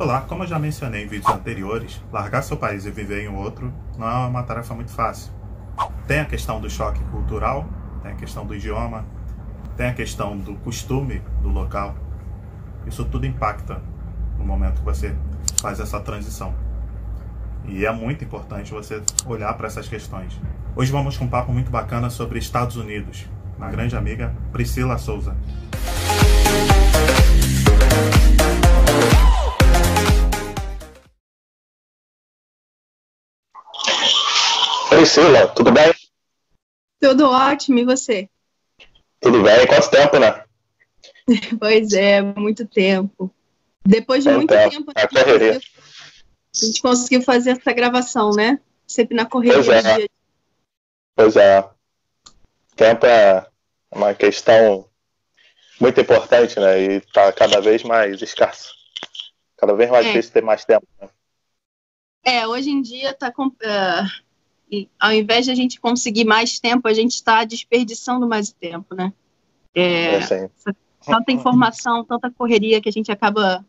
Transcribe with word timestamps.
Olá, 0.00 0.22
como 0.22 0.44
eu 0.44 0.46
já 0.46 0.58
mencionei 0.58 1.04
em 1.04 1.06
vídeos 1.06 1.30
anteriores, 1.30 2.02
largar 2.10 2.40
seu 2.40 2.56
país 2.56 2.86
e 2.86 2.90
viver 2.90 3.22
em 3.22 3.28
outro 3.28 3.70
não 3.98 4.08
é 4.08 4.26
uma 4.26 4.42
tarefa 4.42 4.72
muito 4.72 4.90
fácil. 4.90 5.30
Tem 6.06 6.20
a 6.20 6.24
questão 6.24 6.58
do 6.58 6.70
choque 6.70 7.04
cultural, 7.10 7.68
tem 8.02 8.12
a 8.12 8.14
questão 8.14 8.46
do 8.46 8.54
idioma, 8.54 9.04
tem 9.76 9.88
a 9.88 9.92
questão 9.92 10.38
do 10.38 10.54
costume 10.54 11.20
do 11.42 11.50
local. 11.50 11.94
Isso 12.86 13.04
tudo 13.04 13.26
impacta 13.26 13.82
no 14.38 14.44
momento 14.46 14.78
que 14.78 14.84
você 14.86 15.14
faz 15.60 15.78
essa 15.78 16.00
transição. 16.00 16.54
E 17.66 17.84
é 17.84 17.92
muito 17.92 18.24
importante 18.24 18.72
você 18.72 19.02
olhar 19.26 19.52
para 19.52 19.66
essas 19.66 19.86
questões. 19.86 20.40
Hoje 20.74 20.90
vamos 20.90 21.18
com 21.18 21.26
um 21.26 21.28
papo 21.28 21.52
muito 21.52 21.70
bacana 21.70 22.08
sobre 22.08 22.38
Estados 22.38 22.76
Unidos, 22.76 23.28
na 23.58 23.68
grande 23.68 23.94
amiga 23.94 24.34
Priscila 24.50 24.96
Souza. 24.96 25.36
Priscila, 35.00 35.48
tudo 35.48 35.72
bem? 35.72 35.94
Tudo 37.00 37.30
ótimo, 37.30 37.78
e 37.78 37.86
você? 37.86 38.28
Tudo 39.18 39.42
bem, 39.42 39.66
quanto 39.66 39.90
tempo, 39.90 40.18
né? 40.18 40.44
pois 41.58 41.94
é, 41.94 42.20
muito 42.20 42.66
tempo. 42.66 43.34
Depois 43.82 44.24
de 44.24 44.30
muito 44.30 44.52
tempo, 44.52 44.92
a, 44.94 45.08
correria. 45.08 45.56
a 45.56 46.66
gente 46.66 46.82
conseguiu 46.82 47.22
fazer 47.22 47.52
essa 47.52 47.72
gravação, 47.72 48.32
né? 48.32 48.60
Sempre 48.86 49.16
na 49.16 49.24
correria 49.24 49.54
pois 49.54 49.68
é. 49.68 49.96
dia. 49.96 50.10
Pois 51.16 51.36
é. 51.36 51.70
Tempo 52.76 53.06
é 53.06 53.46
uma 53.90 54.12
questão 54.12 54.86
muito 55.80 55.98
importante, 55.98 56.60
né? 56.60 56.78
E 56.78 56.96
está 56.98 57.32
cada 57.32 57.58
vez 57.62 57.82
mais 57.82 58.20
escasso. 58.20 58.74
Cada 59.56 59.72
vez 59.72 59.90
mais 59.90 60.04
é. 60.04 60.08
difícil 60.10 60.32
ter 60.34 60.42
mais 60.42 60.62
tempo. 60.66 60.86
Né? 61.00 61.08
É, 62.22 62.46
hoje 62.46 62.68
em 62.68 62.82
dia 62.82 63.12
está 63.12 63.32
com. 63.32 63.46
Uh 63.46 64.29
e 64.70 64.88
ao 64.98 65.12
invés 65.12 65.46
de 65.46 65.50
a 65.50 65.54
gente 65.54 65.80
conseguir 65.80 66.24
mais 66.24 66.60
tempo, 66.60 66.86
a 66.86 66.94
gente 66.94 67.12
está 67.12 67.44
desperdiçando 67.44 68.28
mais 68.28 68.52
tempo, 68.52 68.94
né? 68.94 69.12
É, 69.74 70.16
é 70.16 70.50
tanta 71.04 71.32
informação, 71.32 72.04
tanta 72.04 72.30
correria 72.30 72.80
que 72.80 72.88
a 72.88 72.92
gente 72.92 73.10
acaba 73.10 73.64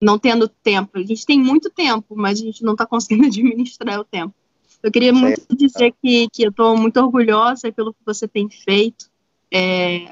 não 0.00 0.18
tendo 0.18 0.48
tempo. 0.48 0.98
A 0.98 1.02
gente 1.02 1.24
tem 1.24 1.38
muito 1.38 1.70
tempo, 1.70 2.14
mas 2.14 2.40
a 2.40 2.44
gente 2.44 2.62
não 2.62 2.72
está 2.72 2.86
conseguindo 2.86 3.26
administrar 3.28 3.98
o 3.98 4.04
tempo. 4.04 4.34
Eu 4.82 4.92
queria 4.92 5.12
sim. 5.12 5.20
muito 5.20 5.56
dizer 5.56 5.94
que, 6.02 6.28
que 6.30 6.42
eu 6.42 6.50
estou 6.50 6.76
muito 6.76 6.98
orgulhosa 6.98 7.72
pelo 7.72 7.94
que 7.94 8.04
você 8.04 8.28
tem 8.28 8.48
feito. 8.48 9.08
É, 9.50 10.04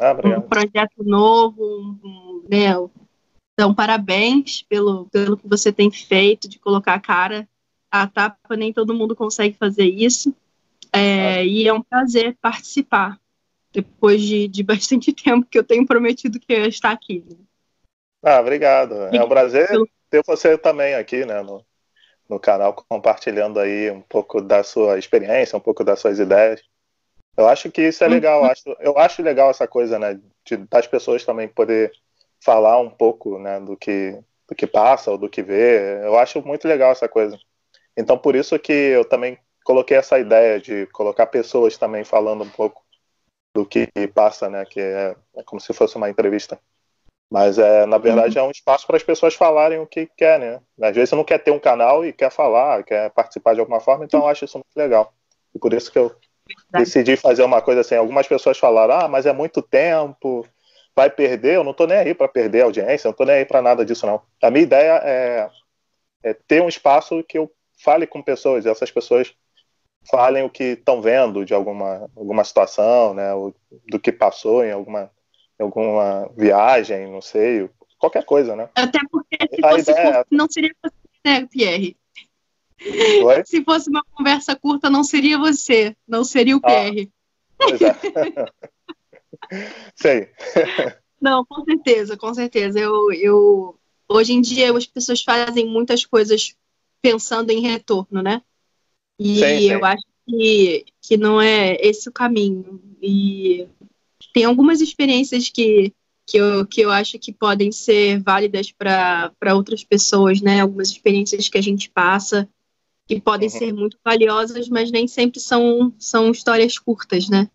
ah, 0.00 0.16
um 0.38 0.42
projeto 0.42 1.04
novo, 1.04 1.62
um, 1.62 1.98
um, 2.04 2.44
né? 2.48 2.70
Então, 3.52 3.74
parabéns 3.74 4.62
pelo, 4.62 5.06
pelo 5.06 5.36
que 5.36 5.46
você 5.46 5.70
tem 5.70 5.90
feito, 5.90 6.48
de 6.48 6.58
colocar 6.58 6.94
a 6.94 7.00
cara 7.00 7.48
a 7.90 8.06
tapa 8.06 8.56
nem 8.56 8.72
todo 8.72 8.94
mundo 8.94 9.16
consegue 9.16 9.56
fazer 9.56 9.84
isso. 9.84 10.34
É, 10.92 11.44
e 11.44 11.68
é 11.68 11.72
um 11.72 11.82
prazer 11.82 12.36
participar, 12.40 13.18
depois 13.72 14.20
de, 14.20 14.48
de 14.48 14.62
bastante 14.64 15.12
tempo 15.12 15.46
que 15.48 15.58
eu 15.58 15.64
tenho 15.64 15.86
prometido 15.86 16.38
que 16.38 16.52
eu 16.52 16.60
ia 16.60 16.68
estar 16.68 16.90
aqui. 16.90 17.24
Né? 17.28 17.36
Ah, 18.22 18.40
obrigado. 18.40 18.94
É 19.14 19.22
um 19.22 19.28
prazer 19.28 19.68
ter 20.10 20.22
você 20.26 20.58
também 20.58 20.94
aqui, 20.94 21.24
né, 21.24 21.42
no, 21.42 21.64
no 22.28 22.38
canal, 22.38 22.74
compartilhando 22.88 23.58
aí 23.58 23.90
um 23.90 24.00
pouco 24.00 24.40
da 24.40 24.62
sua 24.62 24.98
experiência, 24.98 25.56
um 25.56 25.60
pouco 25.60 25.84
das 25.84 26.00
suas 26.00 26.18
ideias. 26.18 26.60
Eu 27.36 27.48
acho 27.48 27.70
que 27.70 27.82
isso 27.82 28.02
é 28.04 28.08
uhum. 28.08 28.12
legal, 28.12 28.44
eu 28.44 28.50
acho, 28.50 28.76
eu 28.80 28.98
acho 28.98 29.22
legal 29.22 29.50
essa 29.50 29.66
coisa, 29.66 29.98
né, 29.98 30.20
de, 30.44 30.56
das 30.56 30.86
pessoas 30.86 31.24
também 31.24 31.48
poder 31.48 31.92
falar 32.40 32.78
um 32.80 32.90
pouco, 32.90 33.38
né, 33.38 33.60
do 33.60 33.76
que, 33.76 34.18
do 34.48 34.54
que 34.54 34.66
passa 34.66 35.10
ou 35.10 35.18
do 35.18 35.28
que 35.28 35.42
vê. 35.42 36.04
Eu 36.04 36.18
acho 36.18 36.42
muito 36.42 36.66
legal 36.66 36.90
essa 36.90 37.08
coisa. 37.08 37.38
Então, 37.96 38.16
por 38.16 38.34
isso 38.34 38.58
que 38.58 38.72
eu 38.72 39.04
também 39.04 39.38
coloquei 39.64 39.96
essa 39.96 40.18
ideia 40.18 40.60
de 40.60 40.86
colocar 40.86 41.26
pessoas 41.26 41.76
também 41.76 42.04
falando 42.04 42.44
um 42.44 42.50
pouco 42.50 42.82
do 43.54 43.66
que 43.66 43.88
passa, 44.14 44.48
né? 44.48 44.64
Que 44.64 44.80
é, 44.80 45.16
é 45.36 45.42
como 45.44 45.60
se 45.60 45.72
fosse 45.72 45.96
uma 45.96 46.08
entrevista. 46.08 46.58
Mas, 47.30 47.58
é, 47.58 47.86
na 47.86 47.98
verdade, 47.98 48.38
uhum. 48.38 48.44
é 48.44 48.48
um 48.48 48.50
espaço 48.50 48.86
para 48.86 48.96
as 48.96 49.02
pessoas 49.02 49.34
falarem 49.34 49.78
o 49.78 49.86
que 49.86 50.06
querem, 50.16 50.50
né? 50.50 50.60
Às 50.82 50.94
vezes 50.94 51.10
você 51.10 51.16
não 51.16 51.24
quer 51.24 51.38
ter 51.38 51.52
um 51.52 51.60
canal 51.60 52.04
e 52.04 52.12
quer 52.12 52.30
falar, 52.30 52.82
quer 52.82 53.10
participar 53.10 53.54
de 53.54 53.60
alguma 53.60 53.80
forma, 53.80 54.04
então 54.04 54.20
eu 54.20 54.26
acho 54.26 54.44
isso 54.44 54.58
muito 54.58 54.76
legal. 54.76 55.12
E 55.54 55.58
por 55.58 55.72
isso 55.72 55.92
que 55.92 55.98
eu 55.98 56.14
decidi 56.72 57.16
fazer 57.16 57.44
uma 57.44 57.62
coisa 57.62 57.82
assim. 57.82 57.94
Algumas 57.94 58.26
pessoas 58.26 58.58
falaram, 58.58 58.94
ah, 58.94 59.08
mas 59.08 59.26
é 59.26 59.32
muito 59.32 59.62
tempo, 59.62 60.44
vai 60.96 61.08
perder. 61.08 61.56
Eu 61.56 61.64
não 61.64 61.70
estou 61.70 61.86
nem 61.86 61.98
aí 61.98 62.14
para 62.14 62.26
perder 62.26 62.62
a 62.62 62.64
audiência, 62.64 63.06
não 63.06 63.12
estou 63.12 63.26
nem 63.26 63.36
aí 63.36 63.44
para 63.44 63.62
nada 63.62 63.84
disso, 63.84 64.06
não. 64.06 64.20
A 64.42 64.50
minha 64.50 64.64
ideia 64.64 65.00
é, 65.04 65.50
é 66.24 66.34
ter 66.34 66.60
um 66.60 66.68
espaço 66.68 67.22
que 67.22 67.38
eu 67.38 67.50
fale 67.82 68.06
com 68.06 68.22
pessoas, 68.22 68.64
e 68.64 68.68
essas 68.68 68.90
pessoas 68.90 69.34
falem 70.10 70.44
o 70.44 70.50
que 70.50 70.64
estão 70.64 71.00
vendo 71.00 71.44
de 71.44 71.54
alguma, 71.54 72.10
alguma 72.16 72.44
situação, 72.44 73.14
né, 73.14 73.30
do 73.88 73.98
que 73.98 74.12
passou 74.12 74.64
em 74.64 74.72
alguma, 74.72 75.10
alguma 75.58 76.30
viagem, 76.36 77.10
não 77.10 77.20
sei, 77.20 77.68
qualquer 77.98 78.24
coisa, 78.24 78.56
né? 78.56 78.68
Até 78.74 78.98
porque 79.10 79.36
se 79.54 79.64
A 79.64 79.70
fosse 79.70 79.90
ideia... 79.90 80.14
curto, 80.14 80.28
não 80.30 80.46
seria 80.50 80.74
você, 80.82 80.94
né, 81.24 81.46
Pierre? 81.46 81.96
Oi? 83.24 83.44
Se 83.44 83.62
fosse 83.62 83.90
uma 83.90 84.02
conversa 84.12 84.56
curta, 84.56 84.88
não 84.88 85.04
seria 85.04 85.38
você, 85.38 85.94
não 86.08 86.24
seria 86.24 86.56
o 86.56 86.60
ah, 86.62 86.66
Pierre. 86.66 87.12
Pois 87.58 87.80
é. 87.82 87.94
sei. 89.94 90.30
Não, 91.20 91.44
com 91.44 91.62
certeza, 91.62 92.16
com 92.16 92.32
certeza. 92.32 92.80
Eu, 92.80 93.12
eu, 93.12 93.78
hoje 94.08 94.32
em 94.32 94.40
dia 94.40 94.74
as 94.74 94.86
pessoas 94.86 95.22
fazem 95.22 95.66
muitas 95.66 96.06
coisas 96.06 96.56
pensando 97.02 97.50
em 97.50 97.60
retorno, 97.60 98.22
né? 98.22 98.42
E 99.18 99.36
sim, 99.36 99.58
sim. 99.58 99.70
eu 99.72 99.84
acho 99.84 100.06
que, 100.26 100.84
que 101.02 101.16
não 101.16 101.40
é 101.40 101.76
esse 101.80 102.08
o 102.08 102.12
caminho. 102.12 102.80
E 103.02 103.66
tem 104.32 104.44
algumas 104.44 104.80
experiências 104.80 105.48
que, 105.48 105.92
que, 106.26 106.36
eu, 106.36 106.66
que 106.66 106.80
eu 106.80 106.90
acho 106.90 107.18
que 107.18 107.32
podem 107.32 107.70
ser 107.72 108.20
válidas 108.22 108.72
para 108.72 109.54
outras 109.54 109.84
pessoas, 109.84 110.40
né? 110.40 110.60
Algumas 110.60 110.88
experiências 110.90 111.48
que 111.48 111.58
a 111.58 111.62
gente 111.62 111.90
passa 111.90 112.48
que 113.10 113.20
podem 113.20 113.48
uhum. 113.48 113.58
ser 113.58 113.72
muito 113.72 113.98
valiosas, 114.04 114.68
mas 114.68 114.92
nem 114.92 115.08
sempre 115.08 115.40
são, 115.40 115.92
são 115.98 116.30
histórias 116.30 116.78
curtas, 116.78 117.28
né? 117.28 117.50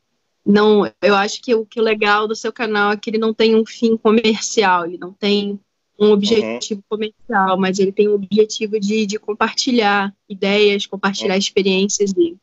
Não, 0.45 0.85
eu 1.01 1.15
acho 1.15 1.41
que 1.41 1.55
o 1.55 1.65
que 1.65 1.79
o 1.79 1.83
legal 1.83 2.27
do 2.27 2.35
seu 2.35 2.51
canal 2.51 2.91
é 2.91 2.97
que 2.97 3.09
ele 3.09 3.17
não 3.17 3.33
tem 3.33 3.55
um 3.55 3.65
fim 3.65 3.95
comercial, 3.95 4.85
ele 4.85 4.97
não 4.97 5.13
tem 5.13 5.57
um 5.99 6.11
objetivo 6.11 6.81
uhum. 6.81 6.97
comercial, 6.97 7.57
mas 7.57 7.79
ele 7.79 7.91
tem 7.91 8.07
o 8.07 8.15
objetivo 8.15 8.79
de, 8.79 9.05
de 9.05 9.17
compartilhar 9.17 10.13
ideias, 10.27 10.85
compartilhar 10.85 11.33
uhum. 11.33 11.39
experiências 11.39 12.13
dele. 12.13 12.37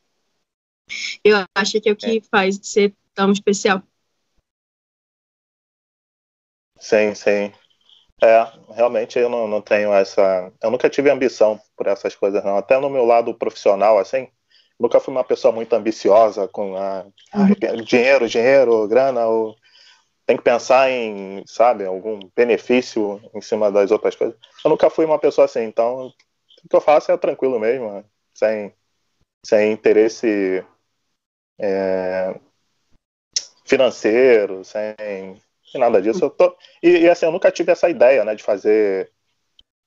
Eu 1.23 1.45
acho 1.55 1.79
que 1.79 1.89
é 1.89 1.91
o 1.91 1.95
que 1.95 2.17
é. 2.17 2.21
faz 2.21 2.59
ser 2.61 2.93
tão 3.13 3.31
especial. 3.31 3.81
Sim, 6.79 7.15
sim. 7.15 7.53
É, 8.21 8.51
realmente 8.73 9.17
eu 9.19 9.29
não, 9.29 9.47
não 9.47 9.61
tenho 9.61 9.93
essa. 9.93 10.51
Eu 10.61 10.71
nunca 10.71 10.89
tive 10.89 11.09
ambição 11.09 11.59
por 11.75 11.87
essas 11.87 12.15
coisas, 12.15 12.43
não. 12.43 12.57
Até 12.57 12.79
no 12.79 12.89
meu 12.89 13.05
lado 13.05 13.33
profissional, 13.33 13.97
assim, 13.97 14.27
nunca 14.79 14.99
fui 14.99 15.13
uma 15.13 15.23
pessoa 15.23 15.53
muito 15.53 15.73
ambiciosa 15.73 16.47
com 16.47 16.75
a, 16.75 17.05
uhum. 17.33 17.83
dinheiro, 17.83 18.27
dinheiro, 18.27 18.87
grana, 18.87 19.25
ou 19.25 19.55
tem 20.25 20.37
que 20.37 20.43
pensar 20.43 20.89
em, 20.89 21.43
sabe, 21.45 21.85
algum 21.85 22.19
benefício 22.35 23.21
em 23.33 23.41
cima 23.41 23.71
das 23.71 23.91
outras 23.91 24.15
coisas. 24.15 24.37
Eu 24.63 24.69
nunca 24.69 24.89
fui 24.89 25.05
uma 25.05 25.19
pessoa 25.19 25.45
assim, 25.45 25.63
então 25.63 26.07
o 26.07 26.69
que 26.69 26.75
eu 26.75 26.81
faço 26.81 27.11
é 27.11 27.17
tranquilo 27.17 27.59
mesmo, 27.59 28.03
sem, 28.33 28.73
sem 29.45 29.71
interesse 29.73 30.63
é, 31.59 32.39
financeiro, 33.65 34.63
sem, 34.63 34.95
sem, 35.65 35.81
nada 35.81 36.01
disso. 36.01 36.23
Eu 36.23 36.29
tô, 36.29 36.55
e, 36.81 36.99
e, 36.99 37.09
assim, 37.09 37.25
eu 37.25 37.31
nunca 37.31 37.51
tive 37.51 37.71
essa 37.71 37.89
ideia, 37.89 38.23
né, 38.23 38.33
de 38.33 38.43
fazer 38.43 39.11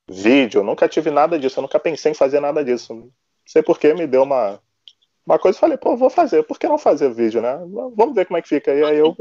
vídeo, 0.09 0.59
eu 0.59 0.63
nunca 0.63 0.87
tive 0.87 1.09
nada 1.09 1.37
disso, 1.39 1.59
eu 1.59 1.63
nunca 1.63 1.79
pensei 1.79 2.11
em 2.11 2.15
fazer 2.15 2.39
nada 2.39 2.63
disso. 2.63 2.93
Não 2.93 3.11
sei 3.45 3.63
por 3.63 3.79
que 3.79 3.93
me 3.93 4.05
deu 4.05 4.23
uma, 4.23 4.61
uma 5.25 5.39
coisa 5.39 5.57
e 5.57 5.61
falei, 5.61 5.77
pô, 5.77 5.97
vou 5.97 6.09
fazer, 6.09 6.43
por 6.43 6.59
que 6.59 6.67
não 6.67 6.77
fazer 6.77 7.11
vídeo, 7.13 7.41
né? 7.41 7.57
Vamos 7.95 8.13
ver 8.13 8.25
como 8.25 8.37
é 8.37 8.41
que 8.41 8.49
fica. 8.49 8.73
E 8.73 8.83
aí 8.83 8.97
eu 8.97 9.15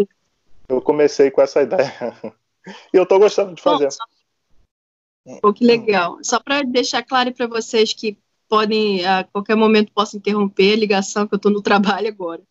eu 0.68 0.80
comecei 0.80 1.30
com 1.30 1.40
essa 1.40 1.62
ideia. 1.62 1.92
e 2.92 2.96
eu 2.96 3.04
estou 3.04 3.18
gostando 3.18 3.54
de 3.54 3.62
fazer. 3.62 3.88
Pô, 5.40 5.52
que 5.52 5.64
legal. 5.64 6.18
Só 6.22 6.38
para 6.38 6.62
deixar 6.62 7.02
claro 7.02 7.32
para 7.32 7.46
vocês 7.46 7.92
que 7.92 8.18
podem, 8.48 9.04
a 9.04 9.24
qualquer 9.24 9.56
momento, 9.56 9.92
posso 9.92 10.16
interromper 10.16 10.74
a 10.74 10.76
ligação, 10.76 11.26
que 11.26 11.34
eu 11.34 11.38
estou 11.38 11.50
no 11.50 11.62
trabalho 11.62 12.08
agora. 12.08 12.42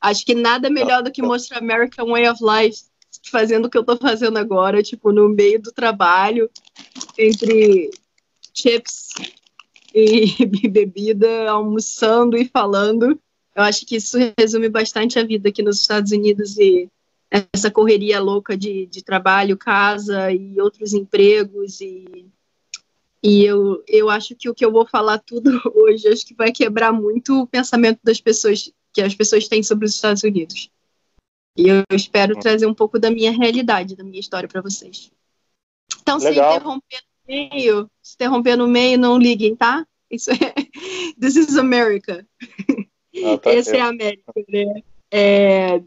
Acho 0.00 0.24
que 0.24 0.34
nada 0.34 0.70
melhor 0.70 1.02
do 1.02 1.10
que 1.10 1.20
mostrar 1.20 1.58
American 1.58 2.06
Way 2.06 2.28
of 2.28 2.42
Life 2.42 2.84
fazendo 3.30 3.66
o 3.66 3.70
que 3.70 3.76
eu 3.76 3.82
estou 3.82 3.96
fazendo 3.96 4.38
agora, 4.38 4.82
tipo, 4.82 5.12
no 5.12 5.28
meio 5.28 5.60
do 5.60 5.72
trabalho, 5.72 6.50
entre 7.18 7.90
chips 8.54 9.08
e 9.94 10.68
bebida, 10.68 11.50
almoçando 11.50 12.36
e 12.36 12.44
falando. 12.44 13.18
Eu 13.54 13.62
acho 13.64 13.84
que 13.84 13.96
isso 13.96 14.16
resume 14.38 14.68
bastante 14.68 15.18
a 15.18 15.24
vida 15.24 15.48
aqui 15.48 15.62
nos 15.62 15.80
Estados 15.80 16.12
Unidos 16.12 16.56
e 16.58 16.88
essa 17.30 17.70
correria 17.70 18.20
louca 18.20 18.56
de, 18.56 18.86
de 18.86 19.02
trabalho, 19.02 19.56
casa 19.56 20.32
e 20.32 20.60
outros 20.60 20.92
empregos 20.92 21.80
e 21.80 22.26
E 23.22 23.44
eu, 23.44 23.82
eu 23.86 24.08
acho 24.08 24.34
que 24.34 24.48
o 24.48 24.54
que 24.54 24.64
eu 24.64 24.72
vou 24.72 24.86
falar 24.86 25.18
tudo 25.18 25.50
hoje, 25.74 26.08
acho 26.08 26.26
que 26.26 26.34
vai 26.34 26.52
quebrar 26.52 26.92
muito 26.92 27.42
o 27.42 27.46
pensamento 27.46 28.00
das 28.02 28.20
pessoas, 28.20 28.72
que 28.92 29.02
as 29.02 29.14
pessoas 29.14 29.48
têm 29.48 29.62
sobre 29.62 29.86
os 29.86 29.94
Estados 29.94 30.22
Unidos. 30.22 30.70
E 31.56 31.68
eu 31.68 31.82
espero 31.92 32.34
uhum. 32.34 32.40
trazer 32.40 32.66
um 32.66 32.74
pouco 32.74 32.98
da 32.98 33.10
minha 33.10 33.32
realidade, 33.32 33.96
da 33.96 34.04
minha 34.04 34.20
história 34.20 34.48
para 34.48 34.62
vocês. 34.62 35.10
Então, 36.00 36.18
Legal. 36.18 36.52
se 36.52 36.56
interromper 36.56 37.00
no 37.02 37.34
meio, 37.34 37.90
se 38.00 38.14
interromper 38.14 38.56
no 38.56 38.68
meio, 38.68 38.98
não 38.98 39.18
liguem, 39.18 39.56
tá? 39.56 39.84
Isso 40.10 40.30
é. 40.30 40.36
This 41.20 41.36
is 41.36 41.56
America. 41.56 42.24
Ah, 43.24 43.38
tá 43.38 43.52
Esse 43.52 43.76
é 43.76 43.80
a 43.80 43.88
América, 43.88 44.32
né? 44.48 44.82
É, 45.10 45.82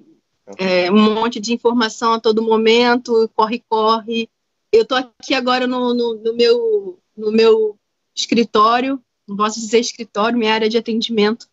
é, 0.57 0.91
um 0.91 1.13
monte 1.13 1.39
de 1.39 1.53
informação 1.53 2.13
a 2.13 2.19
todo 2.19 2.41
momento, 2.41 3.29
corre, 3.35 3.63
corre. 3.69 4.29
Eu 4.71 4.85
tô 4.85 4.95
aqui 4.95 5.33
agora 5.33 5.67
no, 5.67 5.93
no, 5.93 6.15
no 6.15 6.33
meu 6.33 6.99
no 7.15 7.31
meu 7.31 7.77
escritório, 8.15 9.01
não 9.27 9.35
posso 9.35 9.59
dizer 9.59 9.79
escritório, 9.79 10.37
minha 10.37 10.53
área 10.53 10.69
de 10.69 10.77
atendimento. 10.77 11.47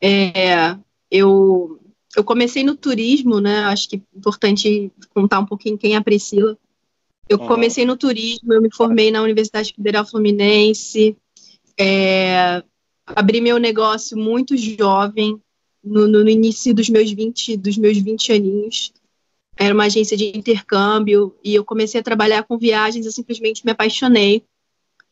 É, 0.00 0.76
eu, 1.10 1.80
eu 2.16 2.24
comecei 2.24 2.64
no 2.64 2.76
turismo, 2.76 3.40
né? 3.40 3.60
Acho 3.64 3.88
que 3.88 3.96
é 3.96 4.18
importante 4.18 4.90
contar 5.14 5.38
um 5.38 5.46
pouquinho 5.46 5.78
quem 5.78 5.94
é 5.94 5.96
a 5.96 6.02
Priscila. 6.02 6.58
Eu 7.28 7.38
uhum. 7.38 7.46
comecei 7.46 7.84
no 7.84 7.96
turismo, 7.96 8.52
eu 8.52 8.60
me 8.60 8.74
formei 8.74 9.10
na 9.10 9.22
Universidade 9.22 9.72
Federal 9.74 10.04
Fluminense, 10.04 11.16
é, 11.78 12.62
abri 13.06 13.40
meu 13.40 13.58
negócio 13.58 14.18
muito 14.18 14.56
jovem, 14.56 15.40
no, 15.82 16.06
no, 16.06 16.28
início 16.28 16.74
dos 16.74 16.88
meus 16.88 17.10
20, 17.10 17.56
dos 17.56 17.76
meus 17.76 17.98
20 17.98 18.32
aninhos. 18.32 18.92
Era 19.56 19.74
uma 19.74 19.84
agência 19.84 20.16
de 20.16 20.36
intercâmbio 20.36 21.36
e 21.44 21.54
eu 21.54 21.64
comecei 21.64 22.00
a 22.00 22.04
trabalhar 22.04 22.44
com 22.44 22.58
viagens, 22.58 23.04
eu 23.04 23.12
simplesmente 23.12 23.64
me 23.64 23.72
apaixonei. 23.72 24.44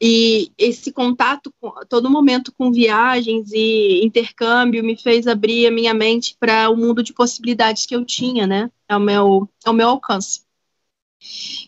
E 0.03 0.51
esse 0.57 0.91
contato 0.93 1.53
a 1.77 1.85
todo 1.85 2.11
momento 2.11 2.53
com 2.57 2.73
viagens 2.73 3.53
e 3.53 4.03
intercâmbio 4.03 4.83
me 4.83 4.97
fez 4.97 5.27
abrir 5.27 5.67
a 5.67 5.71
minha 5.71 5.93
mente 5.93 6.35
para 6.41 6.71
o 6.71 6.77
mundo 6.77 7.03
de 7.03 7.13
possibilidades 7.13 7.85
que 7.85 7.95
eu 7.95 8.03
tinha, 8.03 8.47
né? 8.47 8.71
Ao 8.89 8.99
meu, 8.99 9.47
ao 9.63 9.75
meu 9.75 9.89
alcance. 9.91 10.41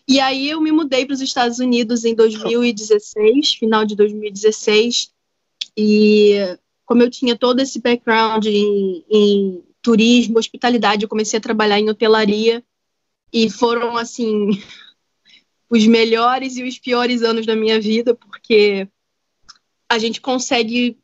E 0.07 0.19
aí 0.19 0.49
eu 0.49 0.59
me 0.59 0.71
mudei 0.71 1.05
para 1.05 1.13
os 1.13 1.21
Estados 1.21 1.59
Unidos 1.59 2.05
em 2.05 2.15
2016, 2.15 3.53
final 3.53 3.85
de 3.85 3.95
2016, 3.95 5.11
e 5.77 6.57
como 6.85 7.01
eu 7.01 7.09
tinha 7.09 7.37
todo 7.37 7.59
esse 7.59 7.79
background 7.79 8.45
em, 8.45 9.05
em 9.09 9.63
turismo, 9.81 10.39
hospitalidade, 10.39 11.03
eu 11.03 11.09
comecei 11.09 11.37
a 11.37 11.41
trabalhar 11.41 11.79
em 11.79 11.89
hotelaria 11.89 12.63
e 13.31 13.49
foram 13.49 13.97
assim 13.97 14.49
os 15.69 15.85
melhores 15.87 16.57
e 16.57 16.63
os 16.63 16.77
piores 16.77 17.21
anos 17.21 17.45
da 17.45 17.55
minha 17.55 17.79
vida, 17.79 18.13
porque 18.13 18.87
a 19.89 19.97
gente 19.97 20.21
consegue 20.21 20.97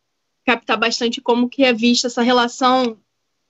captar 0.45 0.77
bastante 0.77 1.21
como 1.21 1.49
que 1.49 1.63
é 1.63 1.73
vista 1.73 2.07
essa 2.07 2.21
relação 2.21 2.97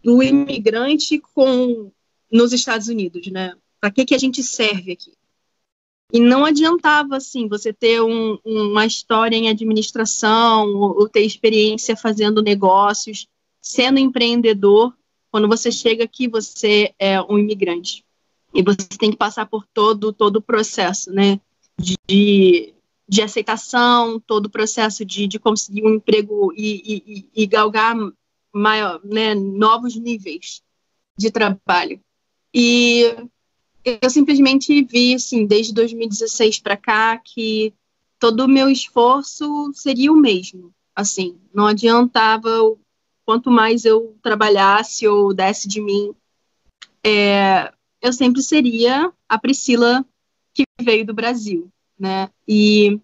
do 0.03 0.21
imigrante 0.23 1.19
com 1.19 1.91
nos 2.31 2.53
Estados 2.53 2.87
Unidos, 2.87 3.27
né? 3.27 3.53
Para 3.79 3.91
que 3.91 4.05
que 4.05 4.15
a 4.15 4.17
gente 4.17 4.43
serve 4.43 4.91
aqui? 4.91 5.13
E 6.11 6.19
não 6.19 6.43
adiantava 6.43 7.17
assim 7.17 7.47
você 7.47 7.71
ter 7.71 8.01
um, 8.01 8.39
uma 8.43 8.85
história 8.85 9.35
em 9.35 9.47
administração 9.47 10.75
ou, 10.75 11.07
ter 11.07 11.21
experiência 11.21 11.95
fazendo 11.95 12.41
negócios, 12.41 13.27
sendo 13.61 13.99
empreendedor. 13.99 14.93
Quando 15.31 15.47
você 15.47 15.71
chega 15.71 16.03
aqui, 16.03 16.27
você 16.27 16.93
é 16.97 17.21
um 17.21 17.37
imigrante 17.37 18.03
e 18.53 18.63
você 18.63 18.87
tem 18.97 19.11
que 19.11 19.17
passar 19.17 19.45
por 19.45 19.63
todo 19.71 20.11
todo 20.11 20.37
o 20.37 20.41
processo, 20.41 21.11
né, 21.11 21.39
de, 21.77 22.73
de 23.07 23.21
aceitação, 23.21 24.19
todo 24.19 24.47
o 24.47 24.49
processo 24.49 25.05
de, 25.05 25.27
de 25.27 25.37
conseguir 25.37 25.85
um 25.85 25.93
emprego 25.93 26.51
e, 26.55 27.03
e, 27.05 27.43
e 27.43 27.45
galgar 27.45 27.95
maior, 28.51 28.99
né, 29.03 29.35
novos 29.35 29.95
níveis 29.95 30.63
de 31.15 31.29
trabalho. 31.29 32.01
E 32.51 33.15
eu 33.83 34.09
simplesmente 34.09 34.83
vi, 34.83 35.15
assim, 35.15 35.45
desde 35.45 35.73
2016 35.73 36.59
para 36.59 36.77
cá, 36.77 37.17
que 37.17 37.73
todo 38.19 38.41
o 38.41 38.47
meu 38.47 38.69
esforço 38.69 39.71
seria 39.73 40.11
o 40.11 40.17
mesmo. 40.17 40.71
Assim, 40.95 41.39
não 41.53 41.65
adiantava 41.65 42.49
quanto 43.25 43.51
mais 43.51 43.85
eu 43.85 44.17
trabalhasse 44.21 45.07
ou 45.07 45.33
desse 45.33 45.67
de 45.67 45.79
mim, 45.79 46.13
é, 47.05 47.71
eu 48.01 48.11
sempre 48.11 48.41
seria 48.41 49.11
a 49.27 49.37
Priscila 49.37 50.05
que 50.53 50.63
veio 50.81 51.05
do 51.05 51.13
Brasil, 51.13 51.69
né? 51.97 52.29
E 52.47 52.99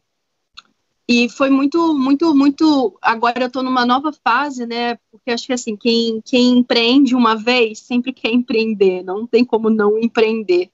e 1.07 1.29
foi 1.29 1.49
muito, 1.49 1.93
muito, 1.93 2.33
muito. 2.35 2.97
Agora 3.01 3.43
eu 3.43 3.47
estou 3.47 3.61
numa 3.61 3.85
nova 3.85 4.11
fase, 4.11 4.65
né? 4.65 4.95
Porque 5.11 5.31
acho 5.31 5.45
que 5.45 5.53
assim, 5.53 5.75
quem, 5.75 6.19
quem 6.25 6.57
empreende 6.57 7.13
uma 7.13 7.35
vez 7.35 7.79
sempre 7.79 8.11
quer 8.11 8.31
empreender, 8.31 9.03
não 9.03 9.27
tem 9.27 9.45
como 9.45 9.69
não 9.69 9.99
empreender. 9.99 10.71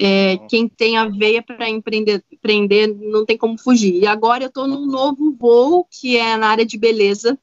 É, 0.00 0.38
quem 0.48 0.68
tem 0.68 0.96
a 0.96 1.08
veia 1.08 1.42
para 1.42 1.68
empreender, 1.68 2.24
empreender 2.32 2.86
não 2.86 3.26
tem 3.26 3.36
como 3.36 3.58
fugir. 3.58 3.94
E 3.94 4.06
agora 4.06 4.44
eu 4.44 4.48
estou 4.48 4.66
num 4.66 4.86
novo 4.86 5.36
voo 5.38 5.84
que 5.90 6.16
é 6.16 6.36
na 6.36 6.48
área 6.48 6.64
de 6.64 6.78
beleza. 6.78 7.38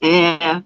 É, 0.00 0.62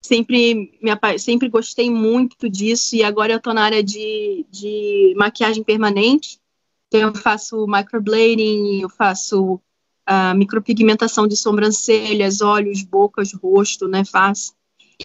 sempre 0.00 0.78
me 0.80 1.18
sempre 1.18 1.48
gostei 1.48 1.90
muito 1.90 2.48
disso 2.48 2.94
e 2.96 3.02
agora 3.02 3.32
eu 3.32 3.38
estou 3.38 3.52
na 3.52 3.64
área 3.64 3.82
de, 3.82 4.46
de 4.50 5.14
maquiagem 5.16 5.62
permanente. 5.62 6.40
Então 6.88 7.00
eu 7.00 7.14
faço 7.14 7.66
microblading, 7.66 8.80
eu 8.80 8.88
faço 8.88 9.60
uh, 10.08 10.36
micropigmentação 10.36 11.26
de 11.26 11.36
sobrancelhas, 11.36 12.40
olhos, 12.40 12.82
bocas, 12.82 13.32
rosto, 13.32 13.88
né, 13.88 14.04
face. 14.04 14.52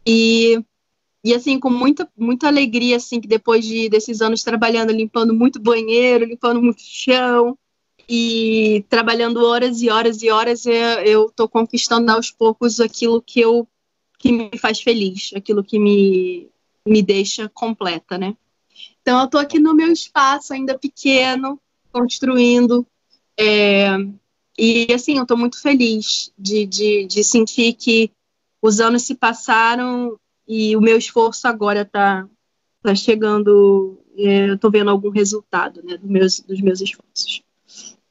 E 0.05 0.63
e 1.23 1.35
assim 1.35 1.59
com 1.59 1.69
muita 1.69 2.09
muita 2.17 2.47
alegria 2.47 2.97
assim 2.97 3.21
que 3.21 3.27
depois 3.27 3.63
de 3.63 3.87
desses 3.89 4.21
anos 4.21 4.43
trabalhando, 4.43 4.91
limpando 4.91 5.33
muito 5.33 5.59
banheiro, 5.59 6.25
limpando 6.25 6.61
muito 6.61 6.81
chão 6.81 7.55
e 8.09 8.83
trabalhando 8.89 9.45
horas 9.45 9.81
e 9.81 9.89
horas 9.89 10.23
e 10.23 10.29
horas, 10.31 10.65
eu 10.65 11.27
estou 11.27 11.47
conquistando 11.47 12.11
aos 12.11 12.31
poucos 12.31 12.79
aquilo 12.79 13.21
que 13.21 13.39
eu 13.39 13.67
que 14.21 14.31
me 14.31 14.57
faz 14.57 14.81
feliz, 14.81 15.31
aquilo 15.35 15.63
que 15.63 15.79
me, 15.79 16.47
me 16.87 17.01
deixa 17.01 17.49
completa, 17.49 18.17
né? 18.17 18.37
Então, 19.01 19.19
eu 19.19 19.25
estou 19.25 19.41
aqui 19.41 19.59
no 19.59 19.73
meu 19.73 19.91
espaço, 19.91 20.53
ainda 20.53 20.77
pequeno, 20.77 21.59
construindo. 21.91 22.85
É, 23.37 23.89
e, 24.57 24.87
assim, 24.93 25.17
eu 25.17 25.23
estou 25.23 25.37
muito 25.37 25.61
feliz 25.61 26.31
de, 26.37 26.65
de, 26.65 27.05
de 27.05 27.23
sentir 27.23 27.73
que 27.73 28.11
os 28.61 28.79
anos 28.79 29.03
se 29.03 29.15
passaram 29.15 30.17
e 30.47 30.75
o 30.75 30.81
meu 30.81 30.97
esforço 30.97 31.47
agora 31.47 31.81
está 31.81 32.27
tá 32.81 32.95
chegando, 32.95 33.99
é, 34.17 34.49
eu 34.49 34.55
estou 34.55 34.71
vendo 34.71 34.89
algum 34.89 35.09
resultado 35.09 35.81
né, 35.83 35.97
dos, 35.97 36.09
meus, 36.09 36.39
dos 36.41 36.61
meus 36.61 36.81
esforços. 36.81 37.43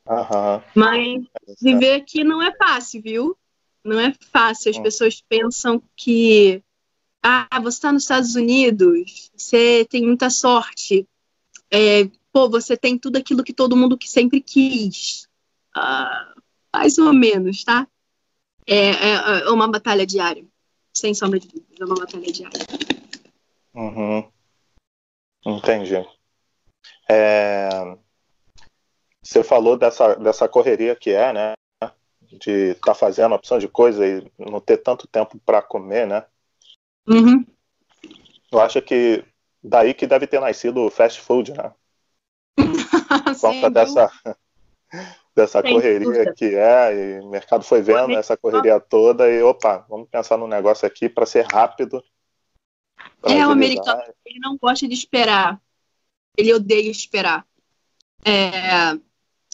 Uhum. 0.07 0.63
Mas 0.75 1.23
viver 1.61 1.95
aqui 1.95 2.25
não 2.25 2.43
é 2.43 2.53
fácil, 2.57 3.03
viu? 3.03 3.37
Não 3.85 3.99
é 3.99 4.13
fácil. 4.33 4.71
As 4.71 4.77
hum. 4.77 4.83
pessoas 4.83 5.23
pensam 5.29 5.83
que 5.97 6.63
ah, 7.23 7.61
você 7.63 7.77
está 7.77 7.93
nos 7.93 8.03
Estados 8.03 8.35
Unidos, 8.35 9.31
você 9.37 9.87
tem 9.89 10.07
muita 10.07 10.31
sorte. 10.31 11.07
É, 11.71 12.09
pô, 12.33 12.49
você 12.49 12.77
tem 12.77 12.99
tudo 12.99 13.17
aquilo 13.17 13.45
que 13.45 13.53
todo 13.53 13.77
mundo 13.77 13.99
que 13.99 14.11
sempre 14.11 14.41
quis. 14.41 15.29
Ah, 15.83 16.35
mais 16.75 16.99
ou 16.99 17.11
menos, 17.15 17.65
tá? 17.65 17.89
É, 18.67 18.91
é, 18.91 19.41
é, 19.45 19.51
uma 19.51 19.67
batalha 19.67 20.07
diária. 20.07 20.47
Sem 20.95 21.15
sombra 21.15 21.41
de 21.41 21.49
dúvida, 21.49 21.77
é 21.81 21.85
uma 21.87 21.95
batalha 21.95 22.31
diária. 22.31 22.67
Uhum. 23.73 24.31
Entendi. 25.47 26.07
É... 27.09 27.71
Você 29.23 29.43
falou 29.43 29.79
dessa, 29.79 30.17
dessa 30.17 30.47
correria 30.47 30.95
que 30.95 31.11
é, 31.11 31.33
né? 31.33 31.53
de 32.31 32.73
estar 32.73 32.93
tá 32.93 32.95
fazendo 32.95 33.35
opção 33.35 33.59
de 33.59 33.67
coisa 33.67 34.07
e 34.07 34.31
não 34.39 34.61
ter 34.61 34.77
tanto 34.77 35.09
tempo 35.09 35.41
para 35.45 35.61
comer, 35.61 36.07
né? 36.07 36.25
Uhum. 37.09 37.45
Eu 38.53 38.61
acho 38.61 38.81
que 38.83 39.25
daí 39.63 39.95
que 39.95 40.07
deve 40.07 40.27
ter 40.27 40.41
nascido 40.41 40.83
o 40.83 40.91
fast 40.91 41.21
food, 41.21 41.53
né? 41.53 41.73
Por 42.55 43.41
conta 43.41 43.71
dessa, 43.71 44.13
dessa 45.41 45.63
correria 45.63 46.33
que 46.35 46.55
é, 46.55 46.95
e 46.95 47.21
o 47.21 47.29
mercado 47.29 47.65
foi 47.65 47.83
vendo 47.83 48.13
essa 48.13 48.37
correria 48.37 48.79
toda 48.79 49.29
e 49.29 49.43
opa, 49.43 49.85
vamos 49.89 50.09
pensar 50.09 50.37
num 50.37 50.47
negócio 50.47 50.87
aqui 50.87 51.09
para 51.09 51.27
ser 51.27 51.47
rápido. 51.47 52.03
É, 53.23 53.47
o 53.47 53.51
americano 53.51 54.03
ele 54.25 54.39
não 54.39 54.57
gosta 54.57 54.87
de 54.87 54.95
esperar. 54.95 55.61
Ele 56.37 56.53
odeia 56.55 56.91
esperar. 56.91 57.47
É, 58.25 58.99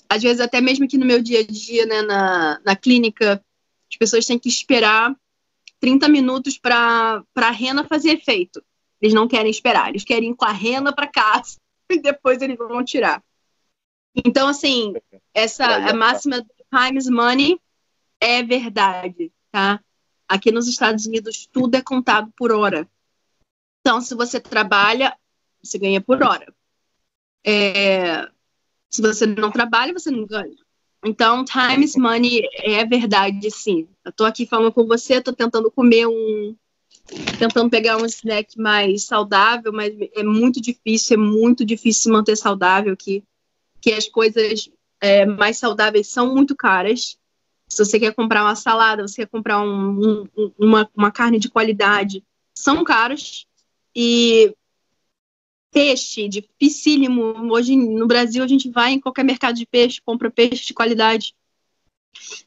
às 0.08 0.22
vezes 0.22 0.40
até 0.40 0.60
mesmo 0.60 0.84
aqui 0.84 0.98
no 0.98 1.06
meu 1.06 1.22
dia 1.22 1.40
a 1.40 1.44
dia, 1.44 1.86
né, 1.86 2.02
na, 2.02 2.60
na 2.64 2.76
clínica, 2.76 3.42
as 3.90 3.96
pessoas 3.96 4.26
têm 4.26 4.38
que 4.38 4.48
esperar 4.48 5.14
30 5.80 6.08
minutos 6.08 6.58
para 6.58 7.22
a 7.36 7.50
rena 7.50 7.84
fazer 7.84 8.10
efeito. 8.10 8.62
Eles 9.00 9.14
não 9.14 9.28
querem 9.28 9.50
esperar, 9.50 9.90
eles 9.90 10.04
querem 10.04 10.30
ir 10.30 10.36
com 10.36 10.44
a 10.44 10.52
rena 10.52 10.92
para 10.92 11.06
casa 11.06 11.56
e 11.90 12.00
depois 12.00 12.40
eles 12.42 12.56
vão 12.56 12.84
tirar. 12.84 13.22
Então, 14.24 14.48
assim, 14.48 14.94
essa 15.34 15.64
a 15.64 15.92
máxima 15.92 16.44
times 16.72 17.08
money 17.08 17.60
é 18.20 18.42
verdade, 18.42 19.32
tá? 19.50 19.80
Aqui 20.28 20.50
nos 20.50 20.66
Estados 20.66 21.06
Unidos 21.06 21.48
tudo 21.52 21.76
é 21.76 21.82
contado 21.82 22.32
por 22.36 22.50
hora. 22.50 22.88
Então, 23.80 24.00
se 24.00 24.14
você 24.14 24.40
trabalha, 24.40 25.16
você 25.62 25.78
ganha 25.78 26.00
por 26.00 26.22
hora. 26.22 26.52
É, 27.44 28.28
se 28.90 29.00
você 29.00 29.26
não 29.26 29.52
trabalha, 29.52 29.92
você 29.92 30.10
não 30.10 30.26
ganha. 30.26 30.56
Então, 31.04 31.44
times 31.44 31.94
money 31.94 32.42
é 32.56 32.84
verdade, 32.84 33.50
sim. 33.50 33.86
Eu 34.04 34.12
tô 34.12 34.24
aqui 34.24 34.46
falando 34.46 34.72
com 34.72 34.86
você, 34.86 35.20
tô 35.20 35.32
tentando 35.32 35.70
comer 35.70 36.06
um. 36.06 36.56
Tentando 37.38 37.70
pegar 37.70 37.98
um 37.98 38.06
snack 38.06 38.58
mais 38.58 39.04
saudável, 39.04 39.72
mas 39.72 39.94
é 40.14 40.24
muito 40.24 40.60
difícil, 40.60 41.14
é 41.14 41.16
muito 41.16 41.64
difícil 41.64 42.12
manter 42.12 42.34
saudável 42.34 42.92
aqui. 42.92 43.22
Que 43.86 43.92
as 43.92 44.08
coisas 44.08 44.68
é, 45.00 45.24
mais 45.24 45.58
saudáveis 45.58 46.08
são 46.08 46.34
muito 46.34 46.56
caras. 46.56 47.16
Se 47.68 47.84
você 47.84 48.00
quer 48.00 48.12
comprar 48.12 48.42
uma 48.42 48.56
salada, 48.56 49.06
você 49.06 49.22
quer 49.22 49.30
comprar 49.30 49.62
um, 49.62 50.24
um, 50.36 50.52
uma, 50.58 50.90
uma 50.92 51.12
carne 51.12 51.38
de 51.38 51.48
qualidade, 51.48 52.24
são 52.52 52.82
caros. 52.82 53.46
E 53.94 54.52
peixe 55.70 56.28
dificílimo. 56.28 57.52
Hoje 57.52 57.76
no 57.76 58.08
Brasil 58.08 58.42
a 58.42 58.48
gente 58.48 58.68
vai 58.70 58.94
em 58.94 59.00
qualquer 59.00 59.24
mercado 59.24 59.54
de 59.54 59.64
peixe, 59.64 60.02
compra 60.04 60.32
peixe 60.32 60.66
de 60.66 60.74
qualidade. 60.74 61.32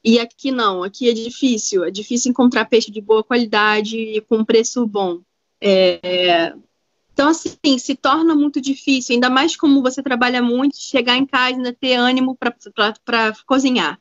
E 0.04 0.20
aqui 0.20 0.52
não, 0.52 0.84
aqui 0.84 1.10
é 1.10 1.14
difícil. 1.14 1.86
É 1.86 1.92
difícil 1.92 2.32
encontrar 2.32 2.66
peixe 2.66 2.92
de 2.92 3.00
boa 3.00 3.24
qualidade 3.24 3.98
e 3.98 4.20
com 4.20 4.44
preço 4.44 4.86
bom. 4.86 5.22
É... 5.62 6.54
Então, 7.20 7.32
assim, 7.32 7.78
se 7.78 7.98
torna 7.98 8.34
muito 8.34 8.62
difícil, 8.62 9.14
ainda 9.14 9.30
mais 9.30 9.54
como 9.54 9.82
você 9.82 10.02
trabalha 10.02 10.42
muito, 10.42 10.78
chegar 10.78 11.18
em 11.18 11.26
casa 11.26 11.52
e 11.52 11.56
ainda 11.56 11.74
ter 11.74 11.96
ânimo 11.96 12.34
para 13.04 13.34
cozinhar. 13.46 14.00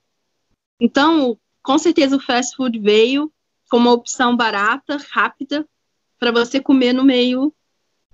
Então, 0.81 1.37
com 1.61 1.77
certeza 1.79 2.15
o 2.15 2.21
fast 2.21 2.55
food 2.55 2.79
veio 2.79 3.29
como 3.69 3.89
uma 3.89 3.93
opção 3.93 4.37
barata, 4.37 4.99
rápida, 5.11 5.69
para 6.17 6.31
você 6.31 6.61
comer 6.61 6.93
no 6.93 7.03
meio 7.03 7.53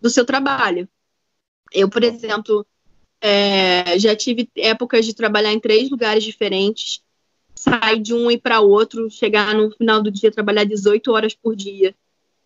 do 0.01 0.09
seu 0.09 0.25
trabalho. 0.25 0.89
Eu, 1.71 1.91
por 1.91 2.03
exemplo, 2.03 2.67
é, 3.21 3.99
já 3.99 4.17
tive 4.17 4.49
épocas 4.57 5.05
de 5.05 5.13
trabalhar 5.13 5.53
em 5.53 5.61
três 5.61 5.91
lugares 5.91 6.25
diferentes, 6.25 7.03
sair 7.55 8.01
de 8.01 8.15
um 8.15 8.31
e 8.31 8.39
para 8.39 8.61
outro, 8.61 9.11
chegar 9.11 9.55
no 9.55 9.71
final 9.71 10.03
do 10.03 10.11
dia 10.11 10.33
trabalhar 10.33 10.65
18 10.65 11.13
horas 11.13 11.35
por 11.35 11.55
dia. 11.55 11.95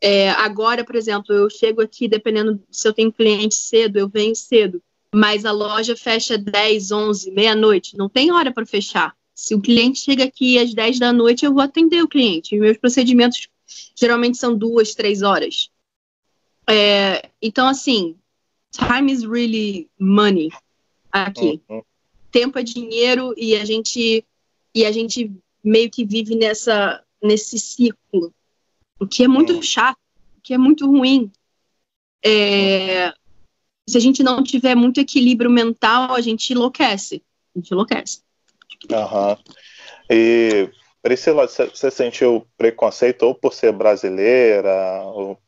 É, 0.00 0.30
agora, 0.30 0.84
por 0.84 0.94
exemplo, 0.94 1.34
eu 1.34 1.50
chego 1.50 1.80
aqui, 1.80 2.06
dependendo 2.06 2.62
se 2.70 2.86
eu 2.86 2.92
tenho 2.92 3.12
cliente 3.12 3.54
cedo, 3.54 3.98
eu 3.98 4.08
venho 4.08 4.34
cedo, 4.34 4.82
mas 5.12 5.44
a 5.44 5.50
loja 5.50 5.96
fecha 5.96 6.38
10, 6.38 6.92
11, 6.92 7.30
meia-noite, 7.32 7.96
não 7.96 8.08
tem 8.08 8.30
hora 8.30 8.52
para 8.52 8.66
fechar. 8.66 9.16
Se 9.34 9.54
o 9.54 9.60
cliente 9.60 10.00
chega 10.00 10.24
aqui 10.24 10.58
às 10.58 10.74
10 10.74 10.98
da 10.98 11.12
noite, 11.12 11.44
eu 11.44 11.52
vou 11.52 11.62
atender 11.62 12.02
o 12.02 12.08
cliente. 12.08 12.58
Meus 12.58 12.76
procedimentos 12.76 13.48
geralmente 13.94 14.36
são 14.36 14.56
duas, 14.56 14.94
três 14.94 15.22
horas. 15.22 15.70
É, 16.68 17.30
então, 17.40 17.66
assim, 17.66 18.16
time 18.70 19.12
is 19.12 19.22
really 19.22 19.88
money 19.98 20.50
aqui. 21.10 21.60
Uhum. 21.68 21.82
Tempo 22.30 22.58
é 22.58 22.62
dinheiro 22.62 23.32
e 23.36 23.56
a 23.56 23.64
gente 23.64 24.24
e 24.74 24.84
a 24.84 24.92
gente 24.92 25.32
meio 25.64 25.90
que 25.90 26.04
vive 26.04 26.34
nessa 26.34 27.02
nesse 27.22 27.58
ciclo, 27.58 28.32
o 28.98 29.06
que 29.06 29.24
é 29.24 29.28
muito 29.28 29.54
uhum. 29.54 29.62
chato, 29.62 29.98
o 30.36 30.40
que 30.42 30.54
é 30.54 30.58
muito 30.58 30.86
ruim. 30.86 31.30
É, 32.24 33.12
se 33.88 33.96
a 33.96 34.00
gente 34.00 34.22
não 34.22 34.42
tiver 34.42 34.74
muito 34.74 35.00
equilíbrio 35.00 35.50
mental, 35.50 36.14
a 36.14 36.20
gente 36.20 36.52
enlouquece. 36.52 37.22
A 37.54 37.58
gente 37.58 37.70
enlouquece. 37.70 38.22
Uhum. 38.90 39.36
E 40.10 40.70
Priscila, 41.02 41.46
você 41.46 41.90
sentiu 41.90 42.46
preconceito 42.56 43.22
ou 43.22 43.34
por 43.34 43.54
ser 43.54 43.72
brasileira, 43.72 45.02
ou 45.04 45.38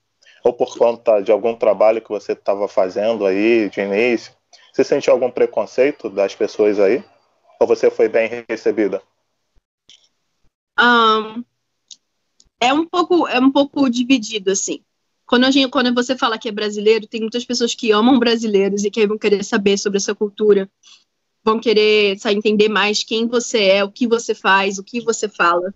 ou 0.42 0.52
por 0.52 0.76
conta 0.76 1.20
de 1.20 1.30
algum 1.30 1.54
trabalho 1.54 2.00
que 2.00 2.08
você 2.08 2.32
estava 2.32 2.66
fazendo 2.66 3.26
aí 3.26 3.68
de 3.68 3.80
início? 3.80 4.32
Você 4.72 4.84
sentiu 4.84 5.12
algum 5.12 5.30
preconceito 5.30 6.08
das 6.08 6.34
pessoas 6.34 6.78
aí? 6.78 7.04
Ou 7.58 7.66
você 7.66 7.90
foi 7.90 8.08
bem 8.08 8.44
recebida? 8.48 9.02
Um, 10.78 11.44
é 12.60 12.72
um 12.72 12.86
pouco 12.86 13.26
é 13.26 13.40
um 13.40 13.50
pouco 13.50 13.88
dividido 13.88 14.50
assim. 14.50 14.80
Quando, 15.26 15.44
a 15.44 15.50
gente, 15.50 15.70
quando 15.70 15.94
você 15.94 16.16
fala 16.16 16.36
que 16.36 16.48
é 16.48 16.52
brasileiro, 16.52 17.06
tem 17.06 17.20
muitas 17.20 17.44
pessoas 17.44 17.74
que 17.74 17.92
amam 17.92 18.18
brasileiros 18.18 18.84
e 18.84 18.90
que 18.90 19.06
vão 19.06 19.16
querer 19.16 19.44
saber 19.44 19.78
sobre 19.78 19.98
essa 19.98 20.12
cultura, 20.12 20.68
vão 21.44 21.60
querer 21.60 22.18
sabe, 22.18 22.36
entender 22.36 22.68
mais 22.68 23.04
quem 23.04 23.28
você 23.28 23.62
é, 23.62 23.84
o 23.84 23.92
que 23.92 24.08
você 24.08 24.34
faz, 24.34 24.78
o 24.78 24.84
que 24.84 25.00
você 25.00 25.28
fala. 25.28 25.72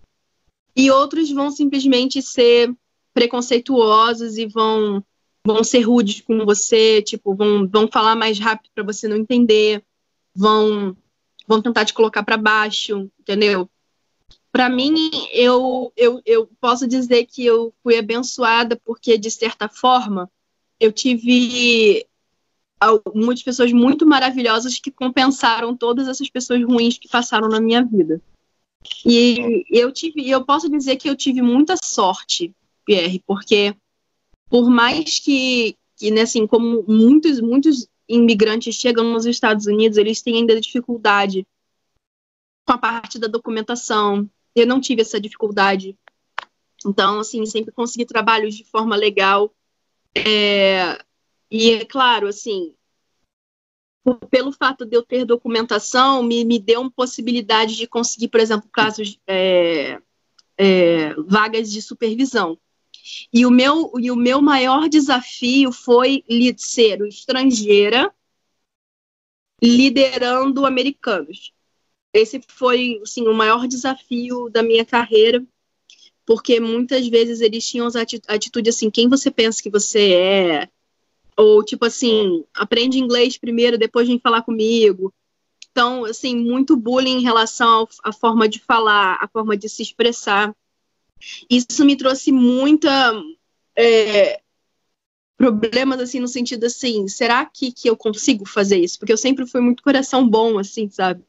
E 0.76 0.90
outros 0.90 1.30
vão 1.30 1.50
simplesmente 1.50 2.20
ser 2.20 2.74
preconceituosos 3.14 4.36
e 4.36 4.46
vão 4.46 5.02
vão 5.46 5.62
ser 5.62 5.82
rudes 5.82 6.22
com 6.22 6.44
você, 6.44 7.02
tipo, 7.02 7.34
vão, 7.34 7.68
vão 7.68 7.86
falar 7.86 8.16
mais 8.16 8.38
rápido 8.38 8.70
para 8.74 8.82
você 8.82 9.06
não 9.06 9.16
entender, 9.16 9.84
vão 10.34 10.96
vão 11.46 11.60
tentar 11.60 11.84
te 11.84 11.92
colocar 11.92 12.22
para 12.22 12.36
baixo, 12.36 13.10
entendeu? 13.20 13.68
Para 14.54 14.68
mim, 14.68 15.10
eu, 15.32 15.92
eu, 15.96 16.22
eu 16.24 16.48
posso 16.60 16.86
dizer 16.86 17.26
que 17.26 17.44
eu 17.44 17.74
fui 17.82 17.98
abençoada 17.98 18.80
porque, 18.84 19.18
de 19.18 19.28
certa 19.28 19.68
forma, 19.68 20.30
eu 20.78 20.92
tive 20.92 22.06
muitas 23.12 23.42
pessoas 23.42 23.72
muito 23.72 24.06
maravilhosas 24.06 24.78
que 24.78 24.92
compensaram 24.92 25.76
todas 25.76 26.06
essas 26.06 26.30
pessoas 26.30 26.62
ruins 26.62 26.96
que 26.96 27.08
passaram 27.08 27.48
na 27.48 27.60
minha 27.60 27.84
vida. 27.84 28.22
E 29.04 29.64
eu 29.68 29.90
tive, 29.90 30.30
eu 30.30 30.44
posso 30.44 30.70
dizer 30.70 30.98
que 30.98 31.10
eu 31.10 31.16
tive 31.16 31.42
muita 31.42 31.74
sorte, 31.82 32.54
Pierre, 32.86 33.20
porque 33.26 33.74
por 34.48 34.70
mais 34.70 35.18
que, 35.18 35.76
que 35.96 36.12
né, 36.12 36.20
assim, 36.20 36.46
como 36.46 36.84
muitos, 36.86 37.40
muitos 37.40 37.88
imigrantes 38.08 38.76
chegam 38.76 39.12
nos 39.12 39.26
Estados 39.26 39.66
Unidos, 39.66 39.98
eles 39.98 40.22
têm 40.22 40.36
ainda 40.36 40.60
dificuldade 40.60 41.44
com 42.64 42.72
a 42.72 42.78
parte 42.78 43.18
da 43.18 43.26
documentação. 43.26 44.30
Eu 44.54 44.66
não 44.66 44.80
tive 44.80 45.02
essa 45.02 45.20
dificuldade. 45.20 45.98
Então, 46.86 47.20
assim, 47.20 47.44
sempre 47.46 47.72
consegui 47.72 48.04
trabalhos 48.04 48.54
de 48.54 48.64
forma 48.64 48.94
legal. 48.94 49.54
É, 50.14 50.98
e 51.50 51.70
é 51.70 51.84
claro, 51.84 52.28
assim, 52.28 52.74
pelo 54.30 54.52
fato 54.52 54.84
de 54.84 54.96
eu 54.96 55.02
ter 55.02 55.24
documentação, 55.24 56.22
me, 56.22 56.44
me 56.44 56.58
deu 56.58 56.82
uma 56.82 56.90
possibilidade 56.90 57.76
de 57.76 57.86
conseguir, 57.86 58.28
por 58.28 58.40
exemplo, 58.40 58.68
casos, 58.70 59.18
é, 59.26 60.00
é, 60.58 61.14
vagas 61.14 61.70
de 61.70 61.80
supervisão. 61.80 62.58
E 63.32 63.46
o 63.46 63.50
meu, 63.50 63.92
e 63.98 64.10
o 64.10 64.16
meu 64.16 64.40
maior 64.40 64.88
desafio 64.88 65.72
foi 65.72 66.24
ser 66.56 67.00
estrangeira 67.06 68.14
liderando 69.62 70.66
americanos. 70.66 71.53
Esse 72.14 72.40
foi 72.46 73.00
assim, 73.02 73.26
o 73.26 73.34
maior 73.34 73.66
desafio 73.66 74.48
da 74.48 74.62
minha 74.62 74.84
carreira, 74.84 75.44
porque 76.24 76.60
muitas 76.60 77.08
vezes 77.08 77.40
eles 77.40 77.66
tinham 77.66 77.88
atitude 78.28 78.70
assim, 78.70 78.88
quem 78.88 79.08
você 79.08 79.32
pensa 79.32 79.60
que 79.60 79.68
você 79.68 80.12
é? 80.12 80.68
Ou 81.36 81.64
tipo 81.64 81.84
assim, 81.84 82.44
aprende 82.54 83.00
inglês 83.00 83.36
primeiro, 83.36 83.76
depois 83.76 84.06
vem 84.06 84.20
falar 84.20 84.42
comigo. 84.42 85.12
Então, 85.72 86.04
assim, 86.04 86.36
muito 86.36 86.76
bullying 86.76 87.18
em 87.18 87.22
relação 87.22 87.88
à 88.04 88.12
forma 88.12 88.48
de 88.48 88.60
falar, 88.60 89.18
à 89.20 89.26
forma 89.26 89.56
de 89.56 89.68
se 89.68 89.82
expressar. 89.82 90.54
Isso 91.50 91.84
me 91.84 91.96
trouxe 91.96 92.30
muita 92.30 93.20
é, 93.76 94.40
problemas 95.36 95.98
assim 95.98 96.20
no 96.20 96.28
sentido 96.28 96.64
assim, 96.64 97.08
será 97.08 97.44
que, 97.44 97.72
que 97.72 97.90
eu 97.90 97.96
consigo 97.96 98.46
fazer 98.46 98.78
isso? 98.78 99.00
Porque 99.00 99.12
eu 99.12 99.18
sempre 99.18 99.46
fui 99.46 99.60
muito 99.60 99.82
coração 99.82 100.28
bom, 100.28 100.60
assim, 100.60 100.88
sabe? 100.88 101.24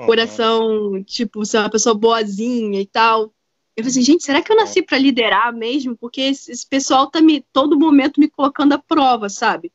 Uhum. 0.00 0.06
Coração, 0.06 1.04
tipo, 1.04 1.44
ser 1.44 1.58
uma 1.58 1.70
pessoa 1.70 1.94
boazinha 1.94 2.80
e 2.80 2.86
tal. 2.86 3.32
Eu 3.76 3.84
falei 3.84 3.90
assim, 3.90 4.02
gente, 4.02 4.24
será 4.24 4.42
que 4.42 4.50
eu 4.50 4.56
nasci 4.56 4.82
para 4.82 4.98
liderar 4.98 5.54
mesmo? 5.54 5.96
Porque 5.96 6.22
esse, 6.22 6.50
esse, 6.50 6.66
pessoal 6.66 7.10
tá 7.10 7.20
me 7.20 7.42
todo 7.52 7.78
momento 7.78 8.18
me 8.18 8.28
colocando 8.28 8.72
à 8.72 8.78
prova, 8.78 9.28
sabe? 9.28 9.70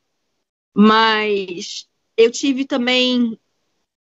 Mas 0.74 1.88
eu 2.16 2.30
tive 2.30 2.64
também 2.64 3.38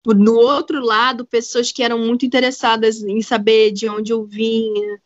no 0.06 0.34
outro 0.34 0.82
lado 0.84 1.26
pessoas 1.26 1.72
que 1.72 1.82
eram 1.82 1.98
muito 1.98 2.24
interessadas 2.24 3.02
em 3.02 3.20
saber 3.22 3.72
de 3.72 3.88
onde 3.88 4.12
eu 4.12 4.24
vinha, 4.24 5.00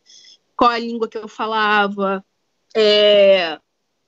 qual 0.56 0.70
a 0.70 0.78
língua 0.78 1.08
que 1.08 1.18
eu 1.18 1.28
falava. 1.28 2.24
É, 2.76 3.58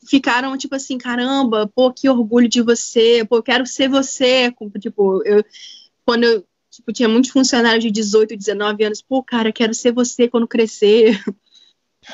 ficaram 0.09 0.57
tipo 0.59 0.75
assim, 0.75 0.99
caramba, 0.99 1.71
pô, 1.75 1.93
que 1.93 2.09
orgulho 2.09 2.49
de 2.49 2.63
você, 2.63 3.25
pô, 3.25 3.37
eu 3.37 3.43
quero 3.43 3.65
ser 3.65 3.89
você. 3.89 4.53
Tipo, 4.81 5.23
eu, 5.25 5.45
quando 6.05 6.25
eu 6.25 6.45
tipo, 6.77 6.93
tinha 6.93 7.09
muitos 7.09 7.31
funcionários 7.31 7.83
de 7.83 7.91
18, 7.91 8.37
19 8.37 8.85
anos, 8.85 9.03
pô, 9.03 9.23
cara, 9.23 9.53
quero 9.53 9.75
ser 9.75 9.93
você 9.93 10.29
quando 10.29 10.47
crescer. 10.49 11.23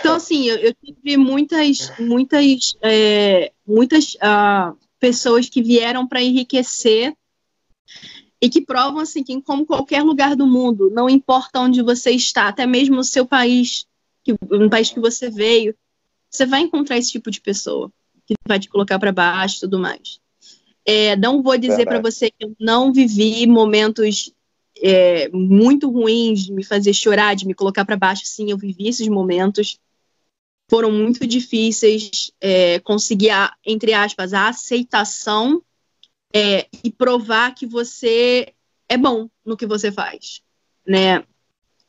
Então, 0.00 0.16
assim, 0.16 0.44
eu, 0.46 0.56
eu 0.56 0.74
tive 0.74 1.18
muitas, 1.18 1.92
muitas, 1.98 2.74
é, 2.80 3.52
muitas 3.66 4.14
uh, 4.14 4.74
pessoas 4.98 5.50
que 5.50 5.62
vieram 5.62 6.08
para 6.08 6.22
enriquecer 6.22 7.14
e 8.40 8.48
que 8.48 8.62
provam 8.62 9.00
assim 9.00 9.22
que 9.22 9.38
como 9.42 9.66
qualquer 9.66 10.02
lugar 10.02 10.34
do 10.34 10.46
mundo, 10.46 10.90
não 10.90 11.10
importa 11.10 11.60
onde 11.60 11.82
você 11.82 12.10
está, 12.10 12.48
até 12.48 12.66
mesmo 12.66 12.96
no 12.96 13.04
seu 13.04 13.26
país, 13.26 13.86
que, 14.24 14.34
no 14.50 14.70
país 14.70 14.90
que 14.90 14.98
você 14.98 15.28
veio, 15.28 15.76
você 16.30 16.46
vai 16.46 16.62
encontrar 16.62 16.96
esse 16.96 17.12
tipo 17.12 17.30
de 17.30 17.40
pessoa 17.40 17.92
que 18.26 18.34
vai 18.48 18.58
te 18.58 18.68
colocar 18.68 18.98
para 18.98 19.12
baixo 19.12 19.58
e 19.58 19.60
tudo 19.60 19.78
mais. 19.78 20.20
É, 20.84 21.14
não 21.16 21.42
vou 21.42 21.56
dizer 21.56 21.84
para 21.84 22.00
você 22.00 22.30
que 22.30 22.44
eu 22.44 22.56
não 22.58 22.92
vivi 22.92 23.46
momentos 23.46 24.32
é, 24.82 25.28
muito 25.28 25.90
ruins 25.90 26.44
de 26.44 26.52
me 26.52 26.64
fazer 26.64 26.92
chorar, 26.92 27.34
de 27.34 27.46
me 27.46 27.54
colocar 27.54 27.84
para 27.84 27.96
baixo. 27.96 28.26
Sim, 28.26 28.50
eu 28.50 28.58
vivi 28.58 28.88
esses 28.88 29.06
momentos. 29.08 29.78
Foram 30.68 30.90
muito 30.90 31.26
difíceis. 31.26 32.32
É, 32.40 32.80
conseguir, 32.80 33.30
a, 33.30 33.54
entre 33.64 33.92
aspas, 33.92 34.34
a 34.34 34.48
aceitação 34.48 35.62
é, 36.34 36.66
e 36.82 36.90
provar 36.90 37.54
que 37.54 37.66
você 37.66 38.52
é 38.88 38.96
bom 38.96 39.28
no 39.44 39.56
que 39.56 39.66
você 39.66 39.92
faz, 39.92 40.42
né? 40.86 41.24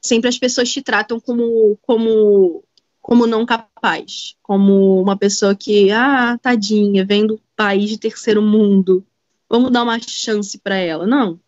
Sempre 0.02 0.30
as 0.30 0.38
pessoas 0.38 0.72
te 0.72 0.82
tratam 0.82 1.20
como, 1.20 1.78
como, 1.82 2.64
como 3.02 3.26
não 3.26 3.46
capaz, 3.46 4.36
como 4.42 5.02
uma 5.02 5.18
pessoa 5.18 5.56
que, 5.56 5.92
ah, 5.92 6.38
tadinha, 6.42 7.06
vem 7.06 7.26
do 7.26 7.40
país 7.56 7.90
de 7.90 7.98
terceiro 7.98 8.42
mundo, 8.42 9.06
vamos 9.50 9.72
dar 9.72 9.84
uma 9.84 10.00
chance 10.00 10.58
para 10.58 10.76
ela. 10.76 11.08
Não. 11.08 11.40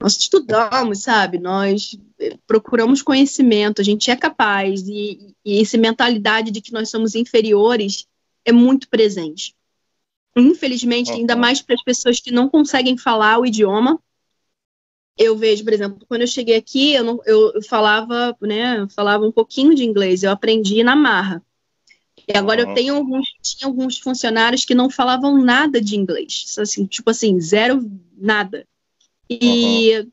Nós 0.00 0.16
estudamos, 0.18 1.02
sabe? 1.02 1.38
Nós 1.38 1.98
procuramos 2.46 3.02
conhecimento, 3.02 3.80
a 3.80 3.84
gente 3.84 4.10
é 4.10 4.16
capaz, 4.16 4.86
e, 4.86 5.34
e 5.44 5.60
essa 5.60 5.78
mentalidade 5.78 6.50
de 6.50 6.60
que 6.60 6.72
nós 6.72 6.90
somos 6.90 7.14
inferiores 7.14 8.06
é 8.44 8.52
muito 8.52 8.88
presente. 8.88 9.54
Infelizmente, 10.36 11.10
ainda 11.10 11.34
mais 11.34 11.62
para 11.62 11.74
as 11.74 11.82
pessoas 11.82 12.20
que 12.20 12.30
não 12.30 12.48
conseguem 12.48 12.98
falar 12.98 13.38
o 13.38 13.46
idioma. 13.46 13.98
Eu 15.16 15.34
vejo, 15.34 15.64
por 15.64 15.72
exemplo, 15.72 16.04
quando 16.06 16.20
eu 16.20 16.26
cheguei 16.26 16.56
aqui, 16.56 16.92
eu, 16.92 17.02
não, 17.02 17.20
eu, 17.24 17.52
eu 17.54 17.62
falava, 17.62 18.36
né, 18.42 18.80
eu 18.80 18.88
falava 18.90 19.26
um 19.26 19.32
pouquinho 19.32 19.74
de 19.74 19.82
inglês, 19.82 20.22
eu 20.22 20.30
aprendi 20.30 20.82
na 20.84 20.94
marra. 20.94 21.42
E 22.28 22.36
agora 22.36 22.64
uhum. 22.64 22.68
eu 22.70 22.74
tenho 22.74 22.94
alguns, 22.96 23.26
tinha 23.40 23.66
alguns 23.66 23.98
funcionários 23.98 24.64
que 24.64 24.74
não 24.74 24.90
falavam 24.90 25.42
nada 25.42 25.80
de 25.80 25.96
inglês, 25.96 26.54
assim, 26.58 26.84
tipo 26.84 27.08
assim, 27.08 27.40
zero 27.40 27.90
nada. 28.14 28.66
E 29.28 29.98
uhum. 29.98 30.10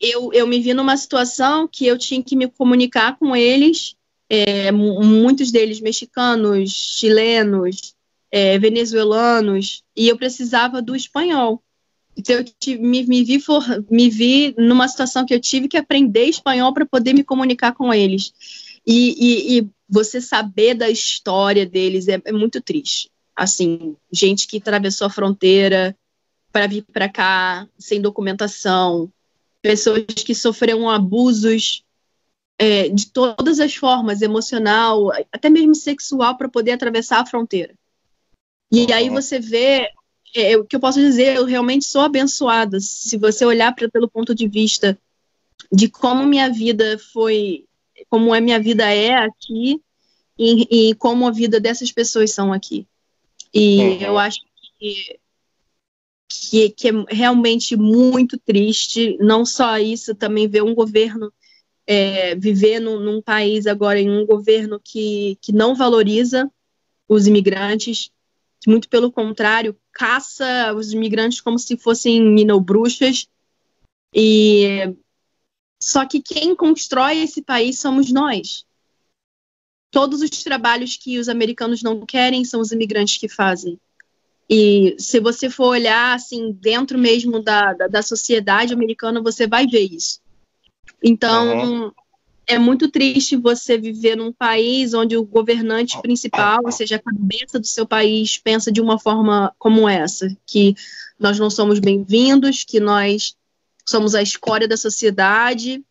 eu, 0.00 0.32
eu 0.32 0.46
me 0.46 0.60
vi 0.60 0.74
numa 0.74 0.96
situação 0.96 1.68
que 1.68 1.86
eu 1.86 1.98
tinha 1.98 2.22
que 2.22 2.36
me 2.36 2.48
comunicar 2.48 3.18
com 3.18 3.34
eles, 3.34 3.94
é, 4.28 4.70
muitos 4.70 5.50
deles 5.50 5.80
mexicanos, 5.80 6.70
chilenos, 6.70 7.94
é, 8.30 8.58
venezuelanos, 8.58 9.82
e 9.96 10.08
eu 10.08 10.16
precisava 10.16 10.82
do 10.82 10.94
espanhol. 10.94 11.62
Então, 12.16 12.34
eu 12.34 12.44
tive, 12.44 12.82
me, 12.82 13.06
me, 13.06 13.22
vi 13.22 13.40
for, 13.40 13.64
me 13.88 14.10
vi 14.10 14.54
numa 14.58 14.88
situação 14.88 15.24
que 15.24 15.32
eu 15.32 15.40
tive 15.40 15.68
que 15.68 15.76
aprender 15.76 16.24
espanhol 16.24 16.74
para 16.74 16.84
poder 16.84 17.14
me 17.14 17.22
comunicar 17.22 17.72
com 17.72 17.94
eles. 17.94 18.32
E, 18.84 19.14
e, 19.18 19.58
e, 19.58 19.68
você 19.88 20.20
saber 20.20 20.74
da 20.74 20.90
história 20.90 21.64
deles 21.64 22.08
é, 22.08 22.20
é 22.24 22.32
muito 22.32 22.60
triste. 22.60 23.10
Assim, 23.34 23.96
gente 24.12 24.46
que 24.46 24.58
atravessou 24.58 25.06
a 25.06 25.10
fronteira 25.10 25.96
para 26.58 26.66
vir 26.66 26.82
para 26.92 27.08
cá 27.08 27.68
sem 27.78 28.00
documentação, 28.00 29.08
pessoas 29.62 30.02
que 30.06 30.34
sofreram 30.34 30.90
abusos 30.90 31.84
é, 32.58 32.88
de 32.88 33.06
todas 33.06 33.60
as 33.60 33.76
formas, 33.76 34.22
emocional, 34.22 35.12
até 35.32 35.48
mesmo 35.48 35.76
sexual, 35.76 36.36
para 36.36 36.48
poder 36.48 36.72
atravessar 36.72 37.20
a 37.20 37.26
fronteira. 37.26 37.72
E 38.72 38.92
aí 38.92 39.08
você 39.08 39.38
vê, 39.38 39.88
é, 40.34 40.56
o 40.56 40.64
que 40.64 40.74
eu 40.74 40.80
posso 40.80 40.98
dizer, 40.98 41.36
eu 41.36 41.44
realmente 41.44 41.84
sou 41.84 42.00
abençoada. 42.00 42.80
Se 42.80 43.16
você 43.16 43.44
olhar 43.44 43.72
pra, 43.72 43.88
pelo 43.88 44.10
ponto 44.10 44.34
de 44.34 44.48
vista 44.48 44.98
de 45.70 45.88
como 45.88 46.26
minha 46.26 46.50
vida 46.52 46.98
foi, 47.12 47.66
como 48.10 48.34
a 48.34 48.40
minha 48.40 48.58
vida 48.58 48.92
é 48.92 49.14
aqui 49.14 49.80
e, 50.36 50.88
e 50.88 50.94
como 50.96 51.24
a 51.24 51.30
vida 51.30 51.60
dessas 51.60 51.92
pessoas 51.92 52.32
são 52.32 52.52
aqui. 52.52 52.84
E 53.54 53.78
uhum. 53.78 54.00
eu 54.00 54.18
acho 54.18 54.40
que, 54.80 55.20
que, 56.28 56.70
que, 56.70 56.88
é 56.88 56.92
realmente 57.08 57.76
muito 57.76 58.38
triste, 58.38 59.16
não 59.18 59.44
só 59.46 59.78
isso, 59.78 60.14
também 60.14 60.46
ver 60.46 60.62
um 60.62 60.74
governo 60.74 61.32
é, 61.86 62.34
viver 62.34 62.80
num, 62.80 63.00
num, 63.00 63.22
país 63.22 63.66
agora 63.66 63.98
em 63.98 64.10
um 64.10 64.26
governo 64.26 64.78
que, 64.78 65.38
que 65.40 65.52
não 65.52 65.74
valoriza 65.74 66.50
os 67.08 67.26
imigrantes, 67.26 68.10
muito 68.66 68.90
pelo 68.90 69.10
contrário, 69.10 69.74
caça 69.90 70.74
os 70.74 70.92
imigrantes 70.92 71.40
como 71.40 71.58
se 71.58 71.78
fossem 71.78 72.20
minobruxas. 72.20 73.26
E 74.14 74.94
só 75.80 76.04
que 76.04 76.20
quem 76.20 76.54
constrói 76.54 77.20
esse 77.20 77.40
país 77.40 77.80
somos 77.80 78.12
nós. 78.12 78.66
Todos 79.90 80.20
os 80.20 80.30
trabalhos 80.42 80.96
que 80.96 81.18
os 81.18 81.28
americanos 81.28 81.82
não 81.82 82.04
querem 82.04 82.44
são 82.44 82.60
os 82.60 82.72
imigrantes 82.72 83.16
que 83.16 83.28
fazem. 83.28 83.80
E 84.48 84.96
se 84.98 85.20
você 85.20 85.50
for 85.50 85.68
olhar 85.68 86.14
assim 86.14 86.52
dentro 86.52 86.98
mesmo 86.98 87.42
da, 87.42 87.74
da, 87.74 87.86
da 87.86 88.02
sociedade 88.02 88.72
americana, 88.72 89.22
você 89.22 89.46
vai 89.46 89.66
ver 89.66 89.82
isso. 89.92 90.20
Então, 91.02 91.58
uhum 91.58 91.92
é 92.48 92.58
muito 92.58 92.90
triste 92.90 93.36
você 93.36 93.76
viver 93.76 94.16
num 94.16 94.32
país 94.32 94.94
onde 94.94 95.14
o 95.14 95.22
governante 95.22 96.00
principal, 96.00 96.62
ou 96.64 96.72
seja, 96.72 96.96
a 96.96 96.98
cabeça 96.98 97.60
do 97.60 97.66
seu 97.66 97.86
país, 97.86 98.38
pensa 98.38 98.72
de 98.72 98.80
uma 98.80 98.98
forma 98.98 99.54
como 99.58 99.86
essa, 99.86 100.34
que 100.46 100.74
nós 101.18 101.38
não 101.38 101.50
somos 101.50 101.78
bem-vindos, 101.78 102.64
que 102.64 102.80
nós 102.80 103.36
somos 103.86 104.14
a 104.14 104.22
escória 104.22 104.66
da 104.66 104.78
sociedade, 104.78 105.84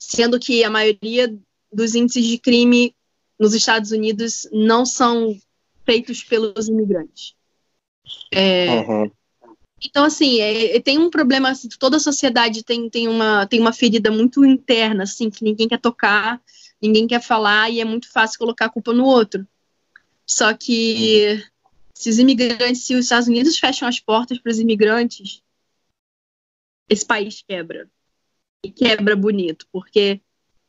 sendo 0.00 0.40
que 0.40 0.64
a 0.64 0.70
maioria 0.70 1.32
dos 1.70 1.94
índices 1.94 2.24
de 2.24 2.38
crime 2.38 2.94
nos 3.38 3.52
Estados 3.52 3.90
Unidos 3.90 4.48
não 4.50 4.86
são 4.86 5.38
feitos 5.84 6.24
pelos 6.24 6.68
imigrantes. 6.68 7.34
É, 8.30 8.80
uhum. 8.80 9.10
Então, 9.84 10.04
assim, 10.04 10.40
é, 10.40 10.76
é, 10.76 10.80
tem 10.80 10.98
um 10.98 11.10
problema, 11.10 11.50
assim, 11.50 11.68
toda 11.78 11.96
a 11.96 12.00
sociedade 12.00 12.62
tem, 12.62 12.88
tem, 12.88 13.08
uma, 13.08 13.46
tem 13.46 13.60
uma 13.60 13.72
ferida 13.72 14.10
muito 14.10 14.44
interna, 14.44 15.02
assim, 15.02 15.28
que 15.28 15.42
ninguém 15.42 15.68
quer 15.68 15.80
tocar, 15.80 16.40
ninguém 16.80 17.06
quer 17.06 17.20
falar, 17.20 17.70
e 17.70 17.80
é 17.80 17.84
muito 17.84 18.10
fácil 18.10 18.38
colocar 18.38 18.66
a 18.66 18.70
culpa 18.70 18.92
no 18.92 19.04
outro. 19.04 19.46
Só 20.24 20.54
que 20.54 21.42
se 21.94 22.08
os 22.08 22.18
imigrantes, 22.18 22.84
se 22.84 22.94
os 22.94 23.04
Estados 23.04 23.28
Unidos 23.28 23.58
fecham 23.58 23.88
as 23.88 23.98
portas 23.98 24.38
para 24.38 24.50
os 24.50 24.58
imigrantes, 24.58 25.42
esse 26.88 27.04
país 27.04 27.42
quebra. 27.46 27.88
E 28.64 28.70
quebra 28.70 29.16
bonito, 29.16 29.66
porque 29.72 30.20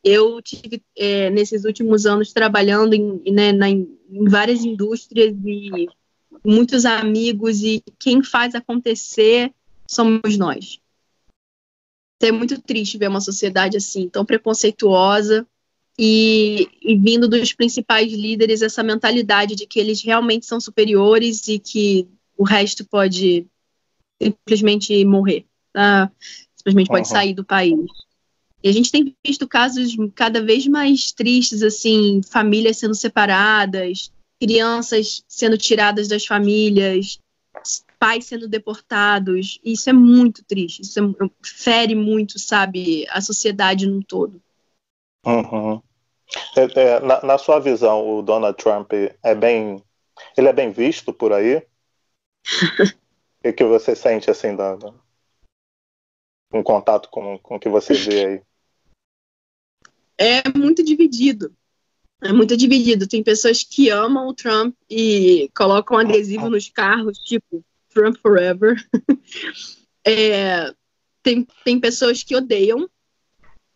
eu 0.04 0.42
tive, 0.42 0.84
é, 0.98 1.30
nesses 1.30 1.66
últimos 1.66 2.08
anos, 2.08 2.34
trabalhando 2.34 2.94
em, 2.94 3.22
né, 3.32 3.52
na, 3.52 3.70
em 3.70 3.88
várias 4.28 4.66
indústrias 4.66 5.36
e 5.46 5.88
muitos 6.44 6.86
amigos 6.86 7.62
e 7.62 7.84
quem 8.00 8.24
faz 8.24 8.56
acontecer 8.56 9.54
somos 9.88 10.38
nós. 10.38 10.80
É 12.22 12.32
muito 12.32 12.62
triste 12.62 12.98
ver 12.98 13.10
uma 13.10 13.20
sociedade 13.20 13.76
assim, 13.76 14.08
tão 14.08 14.26
preconceituosa 14.26 15.46
e, 16.00 16.70
e, 16.82 16.98
vindo 16.98 17.28
dos 17.28 17.54
principais 17.54 18.12
líderes 18.12 18.62
essa 18.62 18.82
mentalidade 18.82 19.56
de 19.56 19.68
que 19.68 19.80
eles 19.80 20.02
realmente 20.02 20.46
são 20.46 20.60
superiores 20.60 21.48
e 21.48 21.60
que 21.60 22.08
o 22.38 22.44
resto 22.44 22.86
pode 22.86 23.46
simplesmente 24.22 25.04
morrer, 25.04 25.46
tá? 25.74 26.10
simplesmente 26.56 26.88
pode 26.88 27.08
uhum. 27.08 27.14
sair 27.14 27.34
do 27.34 27.44
país. 27.44 27.78
E 28.64 28.70
a 28.70 28.72
gente 28.72 28.90
tem 28.90 29.14
visto 29.26 29.46
casos 29.46 29.94
cada 30.16 30.42
vez 30.42 30.66
mais 30.66 31.12
tristes, 31.12 31.62
assim, 31.62 32.22
famílias 32.24 32.78
sendo 32.78 32.96
separadas, 32.96 34.10
crianças 34.44 35.24
sendo 35.26 35.58
tiradas 35.58 36.10
das 36.10 36.26
famílias, 36.26 37.18
pais 37.98 38.26
sendo 38.26 38.46
deportados. 38.46 39.58
Isso 39.64 39.90
é 39.90 39.94
muito 39.94 40.44
triste. 40.44 40.82
Isso 40.82 41.00
é, 41.00 41.30
fere 41.42 41.96
muito, 41.96 42.38
sabe, 42.38 43.08
a 43.10 43.22
sociedade 43.22 43.88
no 43.88 44.04
todo. 44.04 44.42
Uhum. 45.26 45.82
É, 46.58 46.80
é, 46.82 47.00
na, 47.00 47.24
na, 47.24 47.38
sua 47.38 47.60
visão, 47.60 48.06
o 48.06 48.22
Donald 48.22 48.58
Trump 48.58 48.92
é 48.92 49.34
bem, 49.34 49.82
ele 50.36 50.50
é 50.50 50.54
bem 50.54 50.72
visto 50.72 51.14
por 51.14 51.32
aí? 51.32 51.66
o 53.46 53.54
que 53.54 53.64
você 53.64 53.96
sente 53.96 54.30
assim 54.30 54.54
da, 54.58 54.76
da, 54.76 54.94
em 56.54 56.62
contato 56.62 57.08
com, 57.10 57.40
com 57.40 57.56
o 57.56 57.60
que 57.60 57.70
você 57.70 57.94
vê 57.94 58.26
aí? 58.26 58.42
É 60.18 60.58
muito 60.58 60.84
dividido 60.84 61.56
é 62.24 62.32
muito 62.32 62.56
dividido. 62.56 63.08
Tem 63.08 63.22
pessoas 63.22 63.64
que 63.64 63.90
amam 63.90 64.28
o 64.28 64.34
Trump 64.34 64.76
e 64.90 65.50
colocam 65.56 65.98
adesivo 65.98 66.50
nos 66.50 66.70
carros, 66.70 67.18
tipo 67.20 67.64
Trump 67.94 68.18
Forever. 68.18 68.82
é, 70.06 70.74
tem, 71.22 71.46
tem 71.64 71.80
pessoas 71.80 72.24
que 72.24 72.36
odeiam 72.36 72.90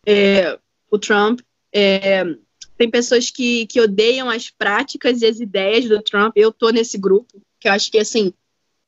é, 0.06 0.58
o 0.90 0.98
Trump. 0.98 1.40
É, 1.72 2.24
tem 2.76 2.90
pessoas 2.90 3.30
que, 3.30 3.66
que 3.66 3.80
odeiam 3.80 4.30
as 4.30 4.50
práticas 4.50 5.20
e 5.20 5.26
as 5.26 5.40
ideias 5.40 5.86
do 5.86 6.02
Trump. 6.02 6.32
Eu 6.36 6.52
tô 6.52 6.70
nesse 6.70 6.96
grupo, 6.96 7.42
que 7.60 7.68
eu 7.68 7.72
acho 7.72 7.90
que, 7.90 7.98
assim, 7.98 8.32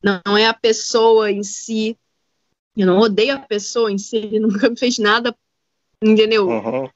não 0.03 0.37
é 0.37 0.47
a 0.47 0.55
pessoa 0.55 1.31
em 1.31 1.43
si, 1.43 1.99
Eu 2.77 2.87
não 2.87 2.99
odeio 2.99 3.35
a 3.35 3.39
pessoa 3.39 3.93
em 3.93 3.99
si, 3.99 4.17
ele 4.17 4.41
nunca 4.41 4.71
me 4.71 4.79
fez 4.79 4.99
nada, 4.99 5.37
entendeu? 6.03 6.49
Uhum. 6.49 6.89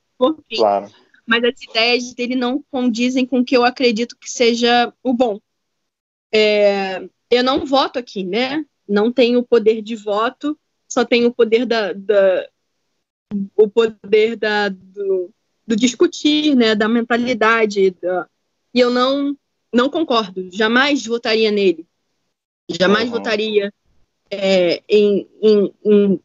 Claro. 0.57 0.91
Mas 1.27 1.43
as 1.45 1.63
ideias 1.63 2.15
dele 2.15 2.35
não 2.35 2.63
condizem 2.71 3.25
com 3.25 3.41
o 3.41 3.45
que 3.45 3.57
eu 3.57 3.65
acredito 3.65 4.17
que 4.19 4.31
seja 4.31 4.93
o 5.03 5.13
bom. 5.13 5.41
É, 6.33 7.09
eu 7.31 7.43
não 7.43 7.65
voto 7.65 7.99
aqui, 7.99 8.25
né? 8.25 8.65
Não 8.87 9.13
tenho 9.13 9.39
o 9.39 9.47
poder 9.47 9.81
de 9.81 9.97
voto, 9.97 10.59
só 10.89 11.05
tenho 11.05 11.29
o 11.29 11.35
poder 11.35 11.65
da, 11.65 11.93
da 11.93 12.49
o 13.57 13.69
poder 13.69 14.37
da, 14.37 14.69
do, 14.69 15.31
do, 15.67 15.75
discutir, 15.75 16.55
né? 16.55 16.75
Da 16.75 16.89
mentalidade. 16.89 17.91
Da, 17.93 18.29
e 18.73 18.81
eu 18.81 18.91
não 18.91 19.37
não 19.73 19.89
concordo. 19.89 20.49
Jamais 20.53 21.05
votaria 21.05 21.51
nele. 21.51 21.87
Jamais 22.71 23.07
uhum. 23.07 23.17
votaria 23.17 23.73
é, 24.31 24.83
em, 24.89 25.29
em, 25.43 25.75
em, 25.85 26.21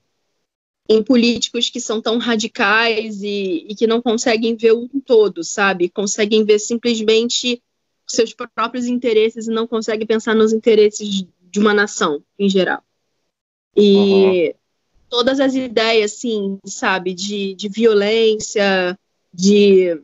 em, 0.89 1.03
políticos 1.03 1.69
que 1.69 1.79
são 1.79 2.01
tão 2.01 2.17
radicais 2.17 3.21
e, 3.21 3.67
e, 3.69 3.75
que 3.75 3.85
não 3.85 4.01
conseguem 4.01 4.55
ver 4.55 4.71
o 4.71 4.89
todo, 5.05 5.43
sabe? 5.43 5.89
Conseguem 5.89 6.43
ver 6.43 6.59
simplesmente 6.59 7.61
seus 8.07 8.33
próprios 8.33 8.87
interesses 8.87 9.47
e 9.47 9.51
não 9.51 9.67
conseguem 9.67 10.07
pensar 10.07 10.33
nos 10.33 10.51
interesses 10.51 11.25
de 11.41 11.59
uma 11.59 11.73
nação 11.73 12.23
em 12.37 12.49
geral. 12.49 12.83
E 13.75 14.47
uhum. 14.47 14.53
todas 15.09 15.39
as 15.39 15.53
ideias, 15.53 16.13
assim, 16.13 16.59
sabe, 16.65 17.13
de, 17.13 17.53
de 17.53 17.69
violência, 17.69 18.97
de. 19.33 20.01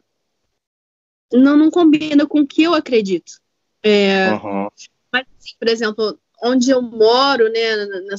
Não, 1.33 1.57
não 1.57 1.71
combina 1.71 2.27
com 2.27 2.41
o 2.41 2.47
que 2.47 2.63
eu 2.63 2.73
acredito. 2.73 3.33
É, 3.81 4.31
uhum. 4.31 4.69
Mas, 5.11 5.25
assim, 5.39 5.55
por 5.59 5.67
exemplo, 5.67 6.19
onde 6.43 6.69
eu 6.69 6.81
moro, 6.81 7.49
né, 7.49 7.75
na, 7.75 8.01
na, 8.01 8.15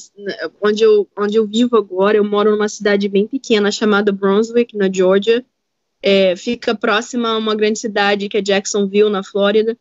onde, 0.60 0.82
eu, 0.82 1.08
onde 1.16 1.36
eu 1.36 1.46
vivo 1.46 1.76
agora, 1.76 2.16
eu 2.16 2.24
moro 2.24 2.50
numa 2.50 2.68
cidade 2.68 3.08
bem 3.08 3.26
pequena 3.26 3.70
chamada 3.70 4.12
Brunswick, 4.12 4.76
na 4.76 4.92
Georgia. 4.92 5.44
É, 6.02 6.36
fica 6.36 6.74
próxima 6.74 7.30
a 7.30 7.38
uma 7.38 7.54
grande 7.54 7.78
cidade 7.78 8.28
que 8.28 8.36
é 8.36 8.42
Jacksonville, 8.42 9.10
na 9.10 9.22
Flórida. 9.22 9.76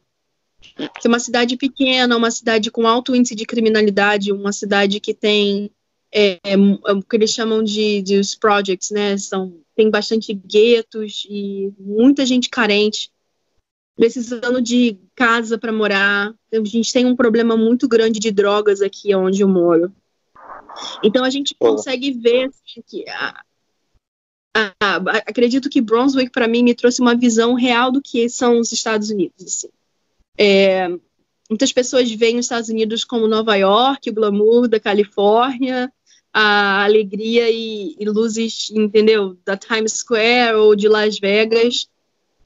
Que 0.99 1.07
é 1.07 1.07
uma 1.07 1.19
cidade 1.19 1.57
pequena, 1.57 2.17
uma 2.17 2.31
cidade 2.31 2.71
com 2.71 2.87
alto 2.87 3.15
índice 3.15 3.35
de 3.35 3.45
criminalidade, 3.45 4.31
uma 4.31 4.51
cidade 4.51 4.99
que 4.99 5.13
tem 5.13 5.69
é, 6.11 6.39
é, 6.43 6.57
o 6.57 7.03
que 7.03 7.15
eles 7.15 7.31
chamam 7.31 7.61
de, 7.61 8.01
de 8.01 8.17
os 8.17 8.33
projects, 8.35 8.89
né? 8.89 9.17
São, 9.17 9.59
tem 9.75 9.89
bastante 9.89 10.33
guetos 10.33 11.27
e 11.29 11.73
muita 11.77 12.25
gente 12.25 12.49
carente 12.49 13.11
precisando 13.95 14.61
de 14.61 14.97
casa 15.15 15.57
para 15.57 15.71
morar. 15.71 16.33
A 16.51 16.63
gente 16.63 16.91
tem 16.91 17.05
um 17.05 17.15
problema 17.15 17.55
muito 17.55 17.87
grande 17.87 18.19
de 18.19 18.31
drogas 18.31 18.81
aqui 18.81 19.15
onde 19.15 19.41
eu 19.41 19.47
moro. 19.47 19.91
Então 21.03 21.23
a 21.23 21.29
gente 21.29 21.55
consegue 21.57 22.11
ver 22.11 22.49
assim, 22.49 22.83
que 22.85 23.09
a, 23.09 23.41
a, 24.53 24.73
a, 24.81 24.97
acredito 25.25 25.69
que 25.69 25.81
Brunswick 25.81 26.31
para 26.31 26.47
mim 26.47 26.63
me 26.63 26.75
trouxe 26.75 27.01
uma 27.01 27.15
visão 27.15 27.53
real 27.53 27.91
do 27.91 28.01
que 28.01 28.27
são 28.27 28.59
os 28.59 28.71
Estados 28.71 29.09
Unidos. 29.09 29.45
Assim. 29.45 29.69
É, 30.37 30.89
muitas 31.49 31.71
pessoas 31.71 32.11
veem 32.11 32.37
os 32.37 32.45
Estados 32.45 32.69
Unidos 32.69 33.05
como 33.05 33.27
Nova 33.27 33.55
York, 33.55 34.09
o 34.09 34.13
glamour 34.13 34.67
da 34.67 34.79
Califórnia, 34.79 35.89
a 36.33 36.83
alegria 36.83 37.49
e, 37.49 37.95
e 37.97 38.05
luzes, 38.05 38.69
entendeu, 38.71 39.37
da 39.45 39.55
Times 39.55 39.93
Square 39.93 40.55
ou 40.55 40.75
de 40.75 40.89
Las 40.89 41.17
Vegas 41.17 41.87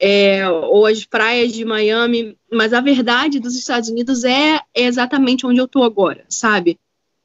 é, 0.00 0.48
ou 0.48 0.86
as 0.86 1.04
praias 1.04 1.52
de 1.52 1.62
Miami, 1.62 2.34
mas 2.50 2.72
a 2.72 2.80
verdade 2.80 3.38
dos 3.38 3.54
Estados 3.54 3.90
Unidos 3.90 4.24
é, 4.24 4.58
é 4.74 4.84
exatamente 4.84 5.46
onde 5.46 5.60
eu 5.60 5.66
estou 5.66 5.84
agora, 5.84 6.24
sabe? 6.26 6.80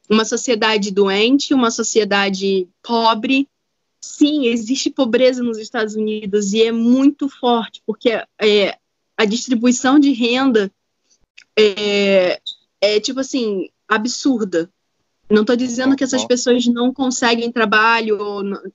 Uma 0.09 0.25
sociedade 0.25 0.91
doente, 0.91 1.53
uma 1.53 1.71
sociedade 1.71 2.67
pobre. 2.83 3.47
Sim, 4.01 4.47
existe 4.47 4.89
pobreza 4.89 5.41
nos 5.41 5.57
Estados 5.57 5.95
Unidos 5.95 6.51
e 6.51 6.63
é 6.63 6.71
muito 6.71 7.29
forte, 7.29 7.81
porque 7.85 8.09
é, 8.39 8.77
a 9.17 9.23
distribuição 9.23 9.97
de 9.97 10.11
renda 10.11 10.69
é, 11.57 12.41
é 12.81 12.99
tipo 12.99 13.21
assim, 13.21 13.69
absurda. 13.87 14.69
Não 15.29 15.41
estou 15.41 15.55
dizendo 15.55 15.95
que 15.95 16.03
essas 16.03 16.25
pessoas 16.25 16.67
não 16.67 16.93
conseguem 16.93 17.51
trabalho, 17.51 18.19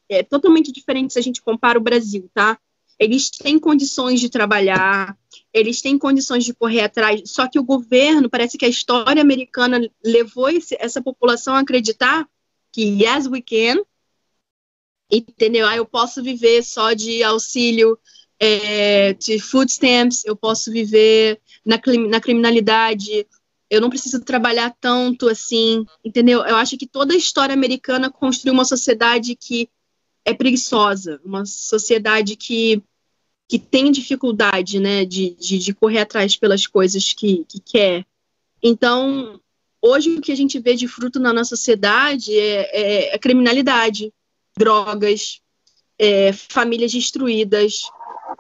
é 0.09 0.23
totalmente 0.23 0.73
diferente 0.73 1.13
se 1.13 1.19
a 1.19 1.23
gente 1.23 1.43
compara 1.43 1.79
o 1.79 1.83
Brasil, 1.83 2.29
tá? 2.35 2.59
Eles 3.01 3.31
têm 3.31 3.59
condições 3.59 4.21
de 4.21 4.29
trabalhar, 4.29 5.17
eles 5.55 5.81
têm 5.81 5.99
condições 5.99 6.45
de 6.45 6.53
correr 6.53 6.83
atrás, 6.83 7.23
só 7.31 7.49
que 7.49 7.59
o 7.59 7.65
governo, 7.65 8.29
parece 8.29 8.59
que 8.59 8.67
a 8.67 8.69
história 8.69 9.23
americana 9.23 9.81
levou 10.05 10.51
esse, 10.51 10.77
essa 10.79 11.01
população 11.01 11.55
a 11.55 11.61
acreditar 11.61 12.29
que 12.71 12.83
yes, 12.83 13.27
we 13.27 13.41
can, 13.41 13.83
entendeu? 15.11 15.67
Ah, 15.67 15.75
eu 15.75 15.87
posso 15.87 16.23
viver 16.23 16.63
só 16.63 16.93
de 16.93 17.23
auxílio 17.23 17.99
é, 18.39 19.15
de 19.15 19.41
food 19.41 19.73
stamps, 19.73 20.23
eu 20.27 20.37
posso 20.37 20.71
viver 20.71 21.41
na, 21.65 21.81
na 22.07 22.21
criminalidade, 22.21 23.27
eu 23.71 23.81
não 23.81 23.89
preciso 23.89 24.21
trabalhar 24.21 24.77
tanto 24.79 25.27
assim, 25.27 25.87
entendeu? 26.05 26.45
Eu 26.45 26.57
acho 26.57 26.77
que 26.77 26.87
toda 26.87 27.15
a 27.15 27.17
história 27.17 27.55
americana 27.55 28.11
construiu 28.11 28.53
uma 28.53 28.65
sociedade 28.67 29.35
que 29.35 29.71
é 30.23 30.35
preguiçosa, 30.35 31.19
uma 31.25 31.47
sociedade 31.47 32.37
que 32.37 32.83
que 33.51 33.59
tem 33.59 33.91
dificuldade, 33.91 34.79
né, 34.79 35.05
de, 35.05 35.31
de, 35.31 35.59
de 35.59 35.75
correr 35.75 35.99
atrás 35.99 36.37
pelas 36.37 36.69
coisas 36.69 37.13
que, 37.13 37.45
que 37.49 37.59
quer. 37.59 38.07
Então, 38.63 39.41
hoje 39.83 40.15
o 40.15 40.21
que 40.21 40.31
a 40.31 40.37
gente 40.37 40.61
vê 40.61 40.77
de 40.77 40.87
fruto 40.87 41.19
na 41.19 41.33
nossa 41.33 41.57
sociedade 41.57 42.33
é, 42.33 42.61
é, 42.73 43.15
é 43.17 43.19
criminalidade, 43.19 44.15
drogas, 44.57 45.41
é, 45.99 46.33
famílias 46.33 46.93
destruídas, 46.93 47.91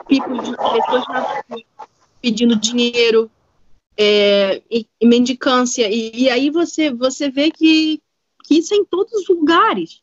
tipos 0.09 0.49
de 0.49 0.57
pessoas 0.57 1.05
pedindo 2.23 2.55
dinheiro 2.55 3.29
é, 3.97 4.63
e, 4.71 4.87
e, 5.01 5.07
mendicância. 5.09 5.91
E, 5.91 6.13
e, 6.15 6.31
aí 6.31 6.51
você, 6.51 6.89
você 6.89 7.29
vê 7.29 7.51
que, 7.51 8.01
que 8.45 8.59
isso 8.59 8.75
é 8.75 8.77
em 8.77 8.85
todos 8.85 9.13
os 9.13 9.29
lugares 9.29 10.03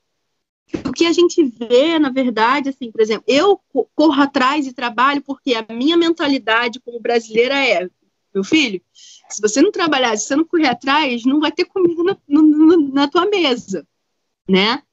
o 0.85 0.91
que 0.91 1.05
a 1.05 1.13
gente 1.13 1.43
vê, 1.43 1.97
na 1.97 2.09
verdade, 2.09 2.69
assim, 2.69 2.91
por 2.91 3.01
exemplo, 3.01 3.23
eu 3.27 3.59
corro 3.95 4.21
atrás 4.21 4.67
e 4.67 4.73
trabalho 4.73 5.21
porque 5.21 5.53
a 5.55 5.65
minha 5.73 5.95
mentalidade 5.95 6.79
como 6.79 6.99
brasileira 6.99 7.55
é, 7.55 7.89
meu 8.33 8.43
filho, 8.43 8.81
se 8.93 9.41
você 9.41 9.61
não 9.61 9.71
trabalhar, 9.71 10.15
se 10.17 10.25
você 10.25 10.35
não 10.35 10.45
correr 10.45 10.67
atrás, 10.67 11.23
não 11.25 11.39
vai 11.39 11.51
ter 11.51 11.65
comida 11.65 12.03
na, 12.03 12.17
no, 12.27 12.93
na 12.93 13.07
tua 13.07 13.25
mesa, 13.25 13.87
né? 14.47 14.83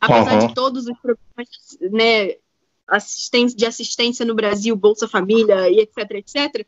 Apesar 0.00 0.40
uhum. 0.40 0.48
de 0.48 0.54
todos 0.54 0.86
os 0.86 0.98
problemas, 0.98 1.48
né, 1.80 2.36
assistência, 2.88 3.56
de 3.56 3.66
assistência 3.66 4.24
no 4.24 4.34
Brasil, 4.34 4.74
Bolsa 4.74 5.06
Família 5.06 5.70
e 5.70 5.78
etc, 5.80 6.10
etc, 6.12 6.66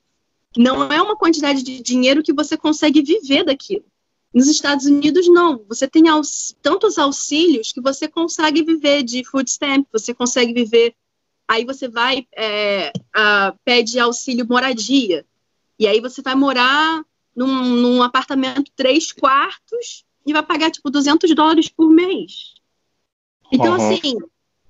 não 0.57 0.85
é 0.92 1.02
uma 1.02 1.16
quantidade 1.16 1.62
de 1.62 1.83
dinheiro 1.83 2.22
que 2.22 2.33
você 2.33 2.57
consegue 2.57 3.02
viver 3.02 3.44
daquilo. 3.44 3.85
Nos 4.35 4.49
Estados 4.49 4.85
Unidos, 4.85 5.29
não. 5.29 5.64
Você 5.68 5.87
tem 5.87 6.09
aux, 6.09 6.57
tantos 6.61 6.99
auxílios 6.99 7.73
que 7.73 7.81
você 7.81 8.09
consegue 8.09 8.64
viver 8.64 9.05
de 9.05 9.23
food 9.25 9.49
stamp, 9.49 9.87
você 9.92 10.12
consegue 10.12 10.53
viver. 10.53 10.92
Aí 11.47 11.64
você 11.64 11.88
vai, 11.88 12.27
é, 12.35 12.92
a, 13.14 13.55
pede 13.64 14.01
auxílio 14.01 14.44
moradia. 14.49 15.25
E 15.79 15.87
aí 15.87 16.01
você 16.01 16.20
vai 16.20 16.35
morar 16.35 17.05
num, 17.35 17.64
num, 17.77 18.03
apartamento 18.03 18.73
três 18.75 19.12
quartos 19.12 20.05
e 20.27 20.33
vai 20.33 20.42
pagar, 20.42 20.70
tipo, 20.73 20.90
200 20.90 21.33
dólares 21.33 21.68
por 21.68 21.88
mês. 21.88 22.55
Então, 23.53 23.77
uhum. 23.77 23.94
assim, 23.94 24.16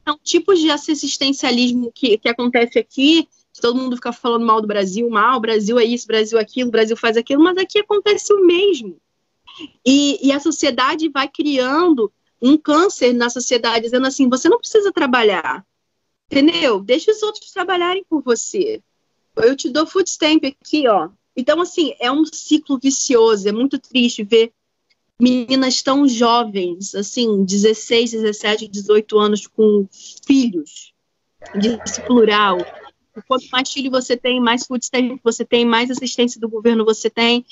são 0.07 0.19
tipos 0.23 0.59
de 0.61 0.71
assistencialismo 0.71 1.91
que, 1.95 2.19
que 2.19 2.29
acontece 2.29 2.79
aqui, 2.79 3.27
todo 3.61 3.79
mundo 3.79 3.97
fica 3.97 4.13
falando 4.13 4.45
mal 4.45 4.61
do 4.61 4.67
Brasil, 4.67 5.09
mal, 5.09 5.41
Brasil 5.41 5.79
é 5.79 5.85
isso, 5.85 6.07
Brasil 6.07 6.39
é 6.39 6.43
aquilo, 6.43 6.71
Brasil 6.71 6.97
faz 6.97 7.17
aquilo, 7.17 7.43
mas 7.43 7.57
aqui 7.57 7.79
acontece 7.79 8.33
o 8.33 8.45
mesmo. 8.45 9.01
E, 9.85 10.27
e 10.27 10.33
a 10.33 10.41
sociedade 10.41 11.09
vai 11.09 11.29
criando 11.29 12.13
um 12.41 12.57
câncer 12.57 13.13
na 13.13 13.31
sociedade, 13.31 13.85
dizendo 13.85 14.07
assim: 14.07 14.29
você 14.29 14.49
não 14.49 14.59
precisa 14.59 14.93
trabalhar, 14.93 15.65
entendeu? 16.31 16.81
Deixa 16.81 17.11
os 17.11 17.23
outros 17.23 17.51
trabalharem 17.53 18.05
por 18.09 18.23
você. 18.23 18.83
Eu 19.37 19.57
te 19.57 19.69
dou 19.69 19.87
food 19.87 20.09
stamp 20.09 20.45
aqui, 20.45 20.87
ó. 20.89 21.09
Então, 21.37 21.61
assim, 21.61 21.95
é 21.99 22.11
um 22.13 22.25
ciclo 22.25 22.79
vicioso, 22.79 23.49
é 23.49 23.53
muito 23.53 23.79
triste 23.79 24.23
ver 24.23 24.53
meninas 25.19 25.83
tão 25.83 26.07
jovens, 26.07 26.95
assim, 26.95 27.45
16, 27.45 28.13
17, 28.13 28.69
18 28.69 29.19
anos, 29.19 29.47
com 29.47 29.87
filhos, 30.27 30.93
desse 31.55 32.01
plural. 32.03 32.59
Quanto 33.23 33.47
mais 33.51 33.73
filho 33.73 33.91
você 33.91 34.17
tem, 34.17 34.41
mais 34.41 34.67
food 34.67 34.87
você 35.23 35.45
tem, 35.45 35.65
mais 35.65 35.91
assistência 35.91 36.41
do 36.41 36.49
governo 36.49 36.85
você 36.85 37.09
tem, 37.09 37.45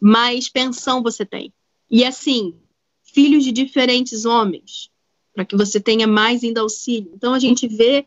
mais 0.00 0.48
pensão 0.48 1.02
você 1.02 1.24
tem. 1.24 1.52
E 1.90 2.04
assim, 2.04 2.54
filhos 3.02 3.44
de 3.44 3.52
diferentes 3.52 4.24
homens, 4.24 4.90
para 5.34 5.44
que 5.44 5.56
você 5.56 5.80
tenha 5.80 6.06
mais 6.06 6.44
ainda 6.44 6.60
auxílio. 6.60 7.12
Então 7.14 7.34
a 7.34 7.38
gente 7.38 7.66
vê 7.66 8.06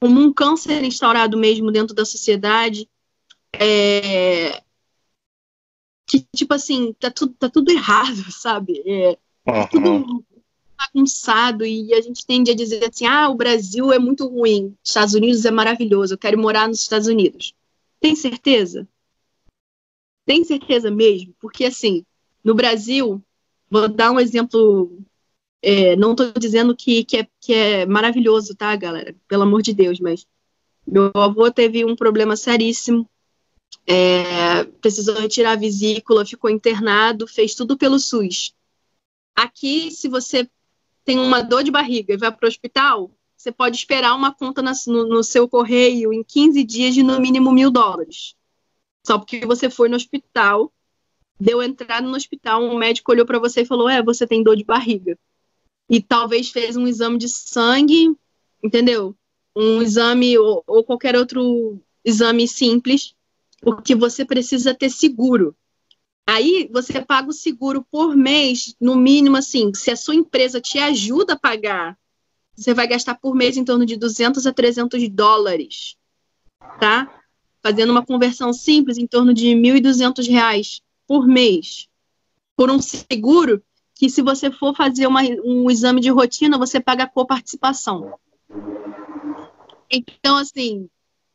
como 0.00 0.20
um 0.20 0.32
câncer 0.32 0.82
instaurado 0.84 1.36
mesmo 1.36 1.70
dentro 1.70 1.94
da 1.94 2.04
sociedade, 2.04 2.88
é, 3.52 4.62
que 6.06 6.26
tipo 6.34 6.54
assim, 6.54 6.92
tá 6.94 7.10
tudo, 7.10 7.34
tá 7.34 7.48
tudo 7.48 7.70
errado, 7.70 8.24
sabe? 8.32 8.82
É, 8.84 9.18
uhum. 9.46 9.66
tudo, 9.68 10.24
bagunçado 10.80 11.64
e 11.64 11.92
a 11.94 12.00
gente 12.00 12.26
tende 12.26 12.50
a 12.50 12.54
dizer 12.54 12.88
assim: 12.88 13.06
ah, 13.06 13.28
o 13.28 13.34
Brasil 13.34 13.92
é 13.92 13.98
muito 13.98 14.26
ruim, 14.26 14.76
Estados 14.82 15.14
Unidos 15.14 15.44
é 15.44 15.50
maravilhoso, 15.50 16.14
eu 16.14 16.18
quero 16.18 16.38
morar 16.38 16.66
nos 16.68 16.80
Estados 16.80 17.06
Unidos. 17.06 17.54
Tem 18.00 18.16
certeza? 18.16 18.88
Tem 20.24 20.44
certeza 20.44 20.90
mesmo? 20.90 21.34
Porque, 21.40 21.64
assim, 21.64 22.04
no 22.42 22.54
Brasil, 22.54 23.22
vou 23.70 23.88
dar 23.88 24.10
um 24.10 24.20
exemplo. 24.20 24.98
É, 25.62 25.94
não 25.96 26.12
estou 26.12 26.32
dizendo 26.38 26.74
que, 26.74 27.04
que, 27.04 27.18
é, 27.18 27.28
que 27.38 27.52
é 27.52 27.86
maravilhoso, 27.86 28.54
tá, 28.54 28.74
galera? 28.76 29.14
Pelo 29.28 29.42
amor 29.42 29.60
de 29.60 29.74
Deus, 29.74 30.00
mas 30.00 30.26
meu 30.86 31.10
avô 31.14 31.50
teve 31.50 31.84
um 31.84 31.94
problema 31.94 32.34
seríssimo 32.34 33.06
é, 33.86 34.64
precisou 34.80 35.16
retirar 35.16 35.52
a 35.52 35.56
vesícula, 35.56 36.26
ficou 36.26 36.50
internado, 36.50 37.26
fez 37.26 37.54
tudo 37.54 37.76
pelo 37.76 37.98
SUS. 37.98 38.54
Aqui, 39.34 39.90
se 39.90 40.08
você 40.08 40.48
tem 41.04 41.18
uma 41.18 41.42
dor 41.42 41.62
de 41.62 41.70
barriga 41.70 42.14
e 42.14 42.16
vai 42.16 42.30
para 42.30 42.46
o 42.46 42.48
hospital, 42.48 43.10
você 43.36 43.50
pode 43.50 43.76
esperar 43.76 44.14
uma 44.14 44.34
conta 44.34 44.62
no, 44.62 45.06
no, 45.06 45.24
seu 45.24 45.48
correio 45.48 46.12
em 46.12 46.22
15 46.22 46.62
dias 46.62 46.94
de 46.94 47.02
no 47.02 47.18
mínimo 47.20 47.52
mil 47.52 47.70
dólares. 47.70 48.34
Só 49.06 49.18
porque 49.18 49.46
você 49.46 49.70
foi 49.70 49.88
no 49.88 49.96
hospital, 49.96 50.70
deu 51.38 51.62
entrada 51.62 52.06
no 52.06 52.14
hospital, 52.14 52.62
um 52.62 52.76
médico 52.76 53.10
olhou 53.10 53.24
para 53.24 53.38
você 53.38 53.62
e 53.62 53.66
falou: 53.66 53.88
É, 53.88 54.02
você 54.02 54.26
tem 54.26 54.42
dor 54.42 54.56
de 54.56 54.64
barriga. 54.64 55.18
E 55.88 56.02
talvez 56.02 56.50
fez 56.50 56.76
um 56.76 56.86
exame 56.86 57.18
de 57.18 57.28
sangue, 57.28 58.14
entendeu? 58.62 59.16
Um 59.56 59.80
exame 59.82 60.36
ou, 60.36 60.62
ou 60.66 60.84
qualquer 60.84 61.16
outro 61.16 61.80
exame 62.04 62.46
simples 62.46 63.14
porque 63.60 63.94
você 63.94 64.24
precisa 64.24 64.74
ter 64.74 64.90
seguro. 64.90 65.54
Aí 66.30 66.70
você 66.72 67.04
paga 67.04 67.28
o 67.28 67.32
seguro 67.32 67.84
por 67.90 68.14
mês, 68.14 68.76
no 68.80 68.94
mínimo 68.94 69.36
assim, 69.36 69.74
se 69.74 69.90
a 69.90 69.96
sua 69.96 70.14
empresa 70.14 70.60
te 70.60 70.78
ajuda 70.78 71.32
a 71.32 71.38
pagar, 71.38 71.98
você 72.54 72.72
vai 72.72 72.86
gastar 72.86 73.16
por 73.16 73.34
mês 73.34 73.56
em 73.56 73.64
torno 73.64 73.84
de 73.84 73.96
200 73.96 74.46
a 74.46 74.52
300 74.52 75.08
dólares, 75.08 75.96
tá? 76.78 77.12
Fazendo 77.60 77.90
uma 77.90 78.06
conversão 78.06 78.52
simples, 78.52 78.96
em 78.96 79.08
torno 79.08 79.34
de 79.34 79.48
1.200 79.56 80.28
reais 80.28 80.80
por 81.04 81.26
mês, 81.26 81.88
por 82.56 82.70
um 82.70 82.80
seguro 82.80 83.60
que 83.96 84.08
se 84.08 84.22
você 84.22 84.52
for 84.52 84.72
fazer 84.76 85.08
uma, 85.08 85.22
um 85.44 85.68
exame 85.68 86.00
de 86.00 86.10
rotina, 86.10 86.56
você 86.56 86.78
paga 86.78 87.04
a 87.04 87.08
coparticipação. 87.08 88.14
Então, 89.90 90.36
assim, 90.36 90.88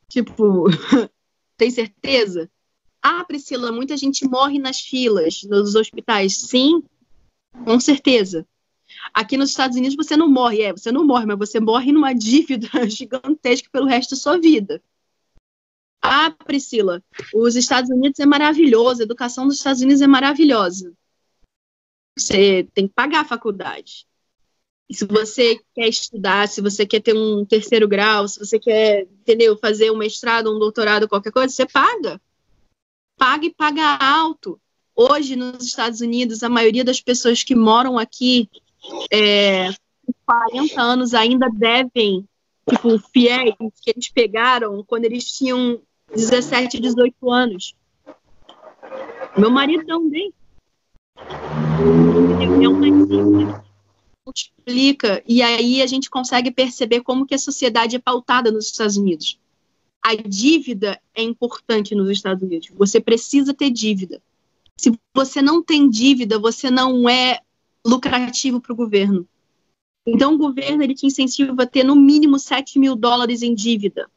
tipo, 0.07 0.67
Tem 1.57 1.71
certeza? 1.71 2.49
Ah, 3.07 3.23
Priscila, 3.23 3.71
muita 3.71 3.95
gente 3.95 4.27
morre 4.27 4.57
nas 4.57 4.79
filas 4.79 5.43
nos 5.43 5.75
hospitais. 5.75 6.37
Sim, 6.37 6.81
com 7.63 7.79
certeza. 7.79 8.47
Aqui 9.13 9.37
nos 9.37 9.51
Estados 9.51 9.77
Unidos 9.77 9.95
você 9.95 10.17
não 10.17 10.27
morre, 10.27 10.63
é, 10.63 10.71
você 10.71 10.91
não 10.91 11.05
morre, 11.05 11.27
mas 11.27 11.37
você 11.37 11.59
morre 11.59 11.91
numa 11.91 12.13
dívida 12.13 12.67
gigantesca 12.89 13.69
pelo 13.71 13.85
resto 13.85 14.15
da 14.15 14.17
sua 14.17 14.39
vida. 14.39 14.81
Ah, 16.01 16.31
Priscila, 16.31 17.03
os 17.31 17.55
Estados 17.55 17.91
Unidos 17.91 18.19
é 18.19 18.25
maravilhoso, 18.25 19.01
a 19.01 19.05
educação 19.05 19.45
dos 19.47 19.57
Estados 19.57 19.83
Unidos 19.83 20.01
é 20.01 20.07
maravilhosa. 20.07 20.91
Você 22.17 22.67
tem 22.73 22.87
que 22.87 22.93
pagar 22.95 23.21
a 23.21 23.25
faculdade. 23.25 24.07
E 24.89 24.95
se 24.95 25.05
você 25.05 25.59
quer 25.75 25.89
estudar, 25.89 26.47
se 26.47 26.59
você 26.59 26.87
quer 26.87 27.01
ter 27.03 27.13
um 27.15 27.45
terceiro 27.45 27.87
grau, 27.87 28.27
se 28.27 28.39
você 28.39 28.57
quer, 28.57 29.01
entendeu, 29.01 29.55
fazer 29.57 29.91
um 29.91 29.97
mestrado, 29.97 30.51
um 30.51 30.57
doutorado, 30.57 31.07
qualquer 31.07 31.31
coisa, 31.31 31.53
você 31.53 31.67
paga. 31.67 32.19
Paga 33.17 33.45
e 33.45 33.53
paga 33.53 33.97
alto. 33.97 34.59
Hoje, 34.95 35.35
nos 35.35 35.65
Estados 35.65 36.01
Unidos, 36.01 36.43
a 36.43 36.49
maioria 36.49 36.83
das 36.83 37.01
pessoas 37.01 37.43
que 37.43 37.55
moram 37.55 37.97
aqui, 37.97 38.49
é, 39.11 39.69
40 40.25 40.81
anos, 40.81 41.13
ainda 41.13 41.49
devem, 41.49 42.27
tipo, 42.69 42.97
fiéis 43.11 43.55
que 43.81 43.91
eles 43.91 44.09
pegaram 44.09 44.83
quando 44.83 45.05
eles 45.05 45.31
tinham 45.31 45.81
17, 46.13 46.79
18 46.79 47.31
anos. 47.31 47.75
Meu 49.37 49.51
marido 49.51 49.85
também. 49.85 50.33
Multiplica 54.25 55.21
e 55.27 55.41
aí 55.41 55.81
a 55.81 55.87
gente 55.87 56.09
consegue 56.09 56.51
perceber 56.51 57.01
como 57.01 57.25
que 57.25 57.35
a 57.35 57.39
sociedade 57.39 57.95
é 57.95 57.99
pautada 57.99 58.51
nos 58.51 58.67
Estados 58.67 58.97
Unidos. 58.97 59.37
A 60.07 60.13
dívida 60.13 61.01
é 61.15 61.23
importante 61.23 61.95
nos 61.95 62.11
Estados 62.11 62.43
Unidos. 62.43 62.69
Você 62.75 63.01
precisa 63.01 63.55
ter 63.55 63.71
dívida. 63.71 64.21
Se 64.77 64.91
você 65.15 65.41
não 65.41 65.63
tem 65.63 65.89
dívida, 65.89 66.37
você 66.37 66.69
não 66.69 67.09
é 67.09 67.39
lucrativo 67.83 68.61
para 68.61 68.71
o 68.71 68.75
governo. 68.75 69.27
Então, 70.05 70.35
o 70.35 70.37
governo 70.37 70.83
ele 70.83 70.93
te 70.93 71.07
incentiva 71.07 71.63
a 71.63 71.65
ter 71.65 71.83
no 71.83 71.95
mínimo 71.95 72.37
7 72.37 72.77
mil 72.77 72.95
dólares 72.95 73.41
em 73.41 73.55
dívida. 73.55 74.07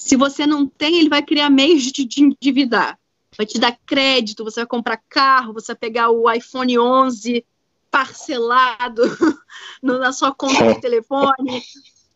Se 0.00 0.16
você 0.16 0.46
não 0.46 0.66
tem, 0.66 1.00
ele 1.00 1.10
vai 1.10 1.22
criar 1.22 1.50
meios 1.50 1.82
de 1.82 2.06
te 2.06 2.22
endividar. 2.22 2.98
Vai 3.36 3.44
te 3.44 3.58
dar 3.58 3.78
crédito, 3.84 4.42
você 4.42 4.60
vai 4.60 4.66
comprar 4.66 5.02
carro, 5.06 5.52
você 5.52 5.72
vai 5.72 5.76
pegar 5.76 6.08
o 6.08 6.32
iPhone 6.32 6.78
11 6.78 7.44
parcelado 7.90 9.02
na 9.82 10.12
sua 10.12 10.34
conta 10.34 10.72
de 10.72 10.80
telefone. 10.80 11.62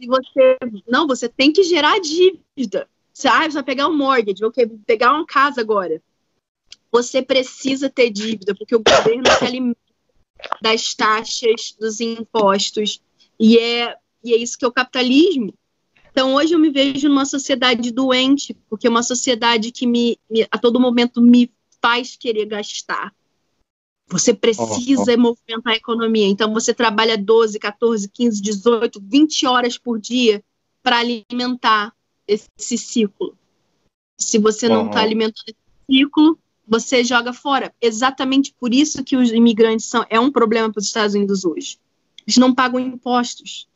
E 0.00 0.06
você. 0.06 0.56
Não, 0.88 1.06
você 1.06 1.28
tem 1.28 1.52
que 1.52 1.62
gerar 1.62 2.00
dívida. 2.00 2.88
Você, 3.12 3.28
ah, 3.28 3.42
você 3.42 3.50
vai 3.52 3.62
pegar 3.62 3.86
um 3.86 3.96
mortgage, 3.96 4.40
vou 4.40 4.52
pegar 4.86 5.12
uma 5.12 5.26
casa 5.26 5.60
agora. 5.60 6.02
Você 6.90 7.20
precisa 7.20 7.90
ter 7.90 8.10
dívida, 8.10 8.54
porque 8.54 8.74
o 8.74 8.82
governo 8.82 9.24
se 9.38 9.44
alimenta 9.44 9.78
das 10.62 10.94
taxas, 10.94 11.76
dos 11.78 12.00
impostos, 12.00 13.00
e 13.38 13.58
é, 13.58 13.94
e 14.24 14.32
é 14.32 14.36
isso 14.36 14.58
que 14.58 14.64
é 14.64 14.68
o 14.68 14.72
capitalismo. 14.72 15.52
Então, 16.10 16.34
hoje 16.34 16.54
eu 16.54 16.58
me 16.58 16.70
vejo 16.70 17.08
numa 17.08 17.24
sociedade 17.24 17.92
doente, 17.92 18.56
porque 18.68 18.86
é 18.86 18.90
uma 18.90 19.02
sociedade 19.02 19.70
que 19.70 19.86
me, 19.86 20.18
me 20.28 20.46
a 20.50 20.58
todo 20.58 20.80
momento 20.80 21.20
me 21.20 21.52
faz 21.80 22.16
querer 22.16 22.46
gastar. 22.46 23.14
Você 24.10 24.34
precisa 24.34 25.12
oh, 25.12 25.14
oh. 25.14 25.18
movimentar 25.18 25.72
a 25.72 25.76
economia. 25.76 26.26
Então, 26.26 26.52
você 26.52 26.74
trabalha 26.74 27.16
12, 27.16 27.58
14, 27.58 28.08
15, 28.08 28.42
18, 28.42 29.00
20 29.00 29.46
horas 29.46 29.78
por 29.78 30.00
dia 30.00 30.42
para 30.82 30.98
alimentar 30.98 31.94
esse 32.26 32.76
ciclo. 32.76 33.36
Se 34.18 34.38
você 34.38 34.68
não 34.68 34.88
está 34.88 35.00
alimentando 35.00 35.44
esse 35.48 35.98
ciclo, 35.98 36.38
você 36.66 37.04
joga 37.04 37.32
fora. 37.32 37.72
Exatamente 37.80 38.54
por 38.58 38.74
isso 38.74 39.02
que 39.04 39.16
os 39.16 39.30
imigrantes 39.30 39.86
são 39.86 40.04
é 40.10 40.18
um 40.18 40.30
problema 40.30 40.70
para 40.70 40.80
os 40.80 40.86
Estados 40.86 41.14
Unidos 41.14 41.44
hoje. 41.44 41.78
Eles 42.26 42.36
não 42.36 42.54
pagam 42.54 42.78
impostos. 42.78 43.68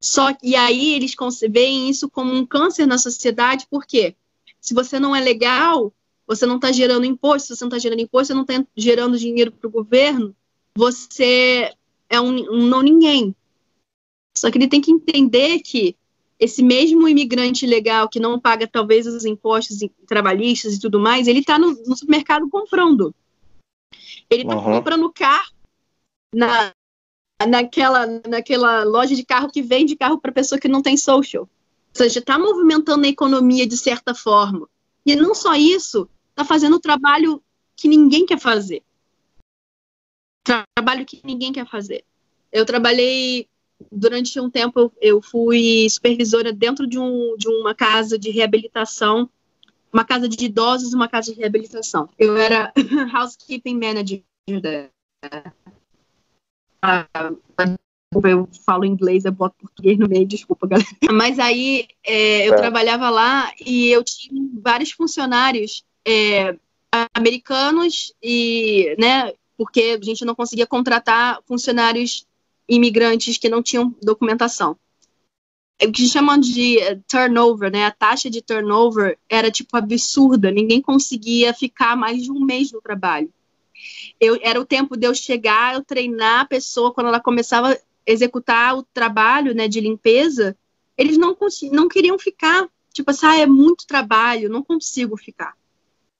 Só 0.00 0.36
e 0.42 0.56
aí 0.56 0.94
eles 0.94 1.14
veem 1.48 1.88
isso 1.88 2.10
como 2.10 2.34
um 2.34 2.44
câncer 2.44 2.86
na 2.86 2.98
sociedade, 2.98 3.66
porque 3.70 4.16
se 4.60 4.74
você 4.74 4.98
não 4.98 5.14
é 5.14 5.20
legal, 5.20 5.92
você 6.26 6.46
não 6.46 6.56
está 6.56 6.72
gerando 6.72 7.04
imposto, 7.04 7.54
você 7.54 7.64
não 7.64 7.68
está 7.68 7.78
gerando 7.78 8.00
imposto, 8.00 8.28
você 8.28 8.34
não 8.34 8.42
está 8.42 8.64
gerando 8.76 9.18
dinheiro 9.18 9.52
para 9.52 9.68
o 9.68 9.70
governo, 9.70 10.34
você 10.76 11.72
é 12.08 12.20
um, 12.20 12.36
um 12.50 12.66
não 12.66 12.82
ninguém. 12.82 13.34
Só 14.36 14.50
que 14.50 14.58
ele 14.58 14.68
tem 14.68 14.80
que 14.80 14.90
entender 14.90 15.60
que 15.60 15.96
esse 16.38 16.62
mesmo 16.62 17.06
imigrante 17.06 17.66
legal 17.66 18.08
que 18.08 18.18
não 18.18 18.40
paga 18.40 18.66
talvez 18.66 19.06
os 19.06 19.24
impostos 19.24 19.78
trabalhistas 20.06 20.74
e 20.74 20.80
tudo 20.80 20.98
mais, 20.98 21.28
ele 21.28 21.40
está 21.40 21.58
no, 21.58 21.72
no, 21.86 21.96
supermercado 21.96 22.48
comprando. 22.48 23.14
Ele 24.28 24.42
está 24.42 24.56
uhum. 24.56 24.64
comprando 24.64 25.12
carro 25.12 25.52
na, 26.34 26.72
naquela, 27.46 28.06
naquela 28.28 28.82
loja 28.82 29.14
de 29.14 29.24
carro 29.24 29.52
que 29.52 29.62
vende 29.62 29.94
carro 29.94 30.18
para 30.18 30.32
pessoa 30.32 30.58
que 30.58 30.66
não 30.66 30.82
tem 30.82 30.96
social. 30.96 31.42
Ou 31.44 31.48
seja, 31.92 32.18
está 32.18 32.38
movimentando 32.38 33.06
a 33.06 33.10
economia 33.10 33.66
de 33.66 33.76
certa 33.76 34.14
forma. 34.14 34.68
E 35.04 35.16
não 35.16 35.34
só 35.34 35.54
isso, 35.54 36.08
está 36.30 36.44
fazendo 36.44 36.76
o 36.76 36.80
trabalho 36.80 37.42
que 37.76 37.88
ninguém 37.88 38.24
quer 38.24 38.38
fazer. 38.38 38.82
Trabalho 40.44 41.04
que 41.04 41.20
ninguém 41.24 41.52
quer 41.52 41.68
fazer. 41.68 42.04
Eu 42.50 42.66
trabalhei 42.66 43.48
durante 43.90 44.38
um 44.38 44.50
tempo, 44.50 44.92
eu 45.00 45.20
fui 45.20 45.88
supervisora 45.90 46.52
dentro 46.52 46.86
de, 46.86 46.98
um, 46.98 47.36
de 47.36 47.48
uma 47.48 47.74
casa 47.74 48.18
de 48.18 48.30
reabilitação, 48.30 49.28
uma 49.92 50.04
casa 50.04 50.28
de 50.28 50.44
idosos, 50.44 50.92
uma 50.92 51.08
casa 51.08 51.32
de 51.32 51.40
reabilitação. 51.40 52.08
Eu 52.18 52.36
era 52.36 52.72
housekeeping 53.14 53.78
manager. 53.78 54.22
Eu 58.24 58.48
falo 58.66 58.84
inglês, 58.84 59.24
eu 59.24 59.32
boto 59.32 59.56
português 59.58 59.98
no 59.98 60.08
meio, 60.08 60.26
desculpa, 60.26 60.66
galera. 60.66 60.88
Mas 61.12 61.38
aí 61.38 61.86
é, 62.04 62.48
eu 62.48 62.54
é. 62.54 62.56
trabalhava 62.56 63.08
lá 63.08 63.52
e 63.64 63.88
eu 63.88 64.04
tinha 64.04 64.42
vários 64.60 64.92
funcionários 64.92 65.84
é, 66.06 66.56
americanos 67.14 68.12
e, 68.22 68.94
né, 68.98 69.32
porque 69.56 69.98
a 70.00 70.04
gente 70.04 70.24
não 70.24 70.34
conseguia 70.34 70.66
contratar 70.66 71.40
funcionários 71.46 72.26
imigrantes 72.68 73.38
que 73.38 73.48
não 73.48 73.62
tinham 73.62 73.94
documentação. 74.02 74.76
É 75.78 75.86
o 75.86 75.92
que 75.92 76.06
chamam 76.06 76.38
de 76.38 76.78
turnover, 77.08 77.72
né? 77.72 77.86
A 77.86 77.90
taxa 77.90 78.30
de 78.30 78.40
turnover 78.40 79.18
era 79.28 79.50
tipo 79.50 79.76
absurda, 79.76 80.50
ninguém 80.50 80.80
conseguia 80.80 81.52
ficar 81.52 81.96
mais 81.96 82.22
de 82.22 82.30
um 82.30 82.44
mês 82.44 82.70
no 82.70 82.80
trabalho. 82.80 83.32
Eu, 84.20 84.38
era 84.42 84.60
o 84.60 84.64
tempo 84.64 84.96
de 84.96 85.06
eu 85.06 85.14
chegar, 85.14 85.74
eu 85.74 85.82
treinar 85.82 86.42
a 86.42 86.44
pessoa 86.44 86.92
quando 86.92 87.08
ela 87.08 87.20
começava 87.20 87.76
executar 88.06 88.76
o 88.76 88.82
trabalho 88.82 89.54
né, 89.54 89.68
de 89.68 89.80
limpeza, 89.80 90.56
eles 90.96 91.16
não, 91.16 91.36
não 91.72 91.88
queriam 91.88 92.18
ficar. 92.18 92.68
Tipo 92.92 93.10
assim, 93.10 93.26
ah, 93.26 93.38
é 93.38 93.46
muito 93.46 93.86
trabalho, 93.86 94.50
não 94.50 94.62
consigo 94.62 95.16
ficar. 95.16 95.54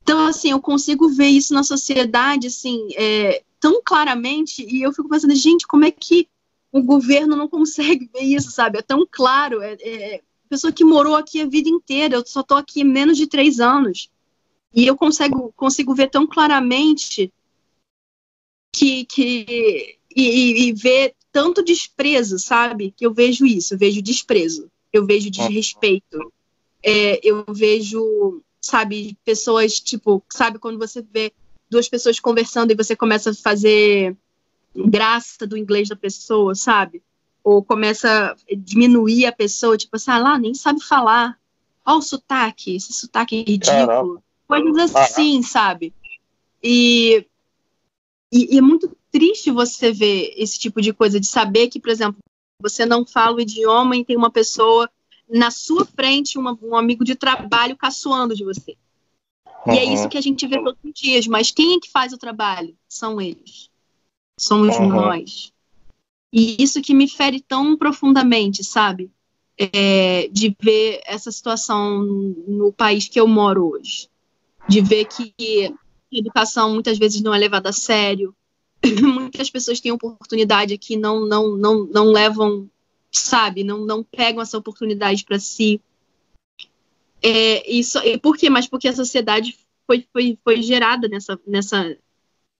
Então, 0.03 0.27
assim, 0.27 0.51
eu 0.51 0.61
consigo 0.61 1.09
ver 1.09 1.29
isso 1.29 1.55
na 1.55 1.62
sociedade, 1.62 2.49
assim, 2.49 2.88
é, 2.97 3.42
tão 3.61 3.81
claramente, 3.85 4.66
e 4.66 4.83
eu 4.83 4.92
fico 4.92 5.09
pensando, 5.09 5.35
gente, 5.35 5.66
como 5.66 5.85
é 5.85 5.90
que 5.90 6.29
o 6.73 6.83
governo 6.83 7.37
não 7.37 7.47
consegue 7.47 8.11
ver 8.12 8.23
isso, 8.23 8.51
sabe? 8.51 8.79
É 8.79 8.83
tão 8.83 9.07
claro. 9.09 9.62
É, 9.62 9.77
é 9.83 10.23
pessoa 10.49 10.73
que 10.73 10.85
morou 10.85 11.16
aqui 11.16 11.40
a 11.40 11.47
vida 11.47 11.71
inteira, 11.71 12.16
eu 12.16 12.27
só 12.27 12.40
estou 12.40 12.59
aqui 12.59 12.85
menos 12.85 13.16
de 13.16 13.27
três 13.27 13.59
anos. 13.59 14.11
E 14.75 14.87
eu 14.87 14.97
consigo, 14.97 15.53
consigo 15.57 15.95
ver 15.95 16.11
tão 16.11 16.27
claramente 16.27 17.33
que. 18.73 19.05
que 19.07 19.99
e, 20.16 20.68
e 20.68 20.72
ver 20.72 21.14
tanto 21.31 21.62
desprezo, 21.62 22.38
sabe? 22.38 22.92
Que 22.96 23.07
eu 23.07 23.12
vejo 23.12 23.46
isso, 23.46 23.75
eu 23.75 23.79
vejo 23.79 24.03
desprezo, 24.03 24.70
eu 24.92 25.07
vejo 25.07 25.31
desrespeito, 25.31 26.33
é, 26.83 27.20
eu 27.22 27.44
vejo, 27.48 28.42
sabe, 28.61 29.16
pessoas, 29.25 29.81
tipo, 29.81 30.22
sabe, 30.29 30.59
quando 30.59 30.79
você 30.79 31.03
vê 31.03 31.33
duas 31.70 31.88
pessoas 31.88 32.20
conversando 32.20 32.70
e 32.70 32.77
você 32.77 32.94
começa 32.94 33.31
a 33.31 33.35
fazer 33.35 34.16
graça 34.75 35.46
do 35.46 35.57
inglês 35.57 35.88
da 35.88 35.96
pessoa, 35.96 36.55
sabe? 36.55 37.03
Ou 37.42 37.62
começa 37.62 38.35
a 38.35 38.37
diminuir 38.57 39.27
a 39.27 39.33
pessoa, 39.33 39.77
tipo 39.77 39.96
assim, 39.96 40.11
ah, 40.11 40.18
lá 40.18 40.38
nem 40.38 40.55
sabe 40.55 40.83
falar. 40.83 41.38
Olha 41.85 41.98
o 41.98 42.03
sotaque, 42.03 42.77
esse 42.77 42.92
sotaque 42.92 43.42
ridículo. 43.42 44.22
Coisas 44.46 44.94
assim, 44.94 45.42
sabe? 45.42 45.92
E, 46.62 47.27
e, 48.33 48.55
e, 48.55 48.59
é 48.59 48.61
muito 48.61 48.97
triste 49.11 49.51
você 49.51 49.92
ver 49.92 50.33
esse 50.37 50.59
tipo 50.59 50.81
de 50.81 50.92
coisa, 50.92 51.21
de 51.21 51.27
saber 51.27 51.68
que, 51.68 51.79
por 51.79 51.90
exemplo, 51.90 52.18
você 52.61 52.87
não 52.87 53.05
fala 53.05 53.37
o 53.37 53.40
idioma 53.40 53.97
e 53.97 54.05
tem 54.05 54.16
uma 54.16 54.31
pessoa 54.31 54.88
na 55.29 55.51
sua 55.51 55.85
frente, 55.85 56.38
uma, 56.38 56.59
um 56.62 56.75
amigo 56.75 57.05
de 57.05 57.14
trabalho 57.14 57.77
caçoando 57.77 58.35
de 58.35 58.45
você. 58.45 58.77
Uhum. 59.66 59.75
E 59.75 59.79
é 59.79 59.85
isso 59.85 60.09
que 60.09 60.18
a 60.18 60.23
gente 60.23 60.47
vê 60.47 60.57
todos 60.57 60.81
os 60.83 60.92
dias, 60.92 61.27
mas 61.27 61.51
quem 61.51 61.77
é 61.77 61.81
que 61.81 61.90
faz 61.90 62.12
o 62.12 62.18
trabalho? 62.18 62.77
São 62.88 63.21
eles 63.21 63.71
somos 64.42 64.77
uhum. 64.77 64.88
nós. 64.88 65.53
E 66.33 66.62
isso 66.62 66.83
que 66.83 66.95
me 66.95 67.09
fere 67.09 67.40
tão 67.40 67.77
profundamente, 67.77 68.64
sabe? 68.64 69.11
É, 69.57 70.29
de 70.33 70.57
ver 70.61 71.01
essa 71.05 71.31
situação 71.31 72.03
no 72.03 72.73
país 72.73 73.07
que 73.09 73.21
eu 73.21 73.29
moro 73.29 73.71
hoje. 73.71 74.09
De 74.68 74.81
ver 74.81 75.05
que 75.05 75.75
a 76.16 76.18
educação 76.18 76.72
muitas 76.72 76.98
vezes 76.98 77.20
não 77.20 77.35
é 77.35 77.38
levada 77.38 77.70
a 77.70 77.72
sério. 77.72 78.35
Muitas 79.03 79.48
pessoas 79.48 79.81
têm 79.81 79.92
oportunidade 79.92 80.75
aqui 80.75 80.96
não 80.96 81.25
não 81.25 81.57
não 81.57 81.85
não 81.85 82.07
levam, 82.07 82.68
sabe? 83.11 83.62
Não 83.62 83.85
não 83.87 84.03
pegam 84.03 84.42
essa 84.42 84.59
oportunidade 84.59 85.25
para 85.25 85.38
si. 85.38 85.81
É, 87.22 87.70
isso, 87.70 87.98
por 88.20 88.37
quê? 88.37 88.51
Mas 88.51 88.66
porque 88.66 88.88
a 88.88 88.92
sociedade 88.92 89.57
foi, 89.87 90.05
foi, 90.12 90.37
foi 90.42 90.61
gerada 90.61 91.07
nessa, 91.07 91.38
nessa, 91.46 91.96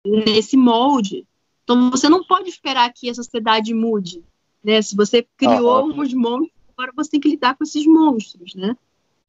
nesse 0.07 0.57
molde 0.57 1.27
então 1.65 1.91
você 1.91 2.09
não 2.09 2.25
pode 2.25 2.49
esperar 2.49 2.93
que 2.93 3.09
a 3.09 3.15
sociedade 3.15 3.73
mude, 3.73 4.23
né? 4.63 4.83
Se 4.83 4.97
você 4.97 5.27
criou 5.37 5.87
uns 5.87 6.13
monstros, 6.13 6.53
agora 6.77 6.93
você 6.95 7.13
tem 7.13 7.21
que 7.21 7.29
lidar 7.29 7.57
com 7.57 7.65
esses 7.65 7.87
monstros, 7.87 8.55
né? 8.55 8.77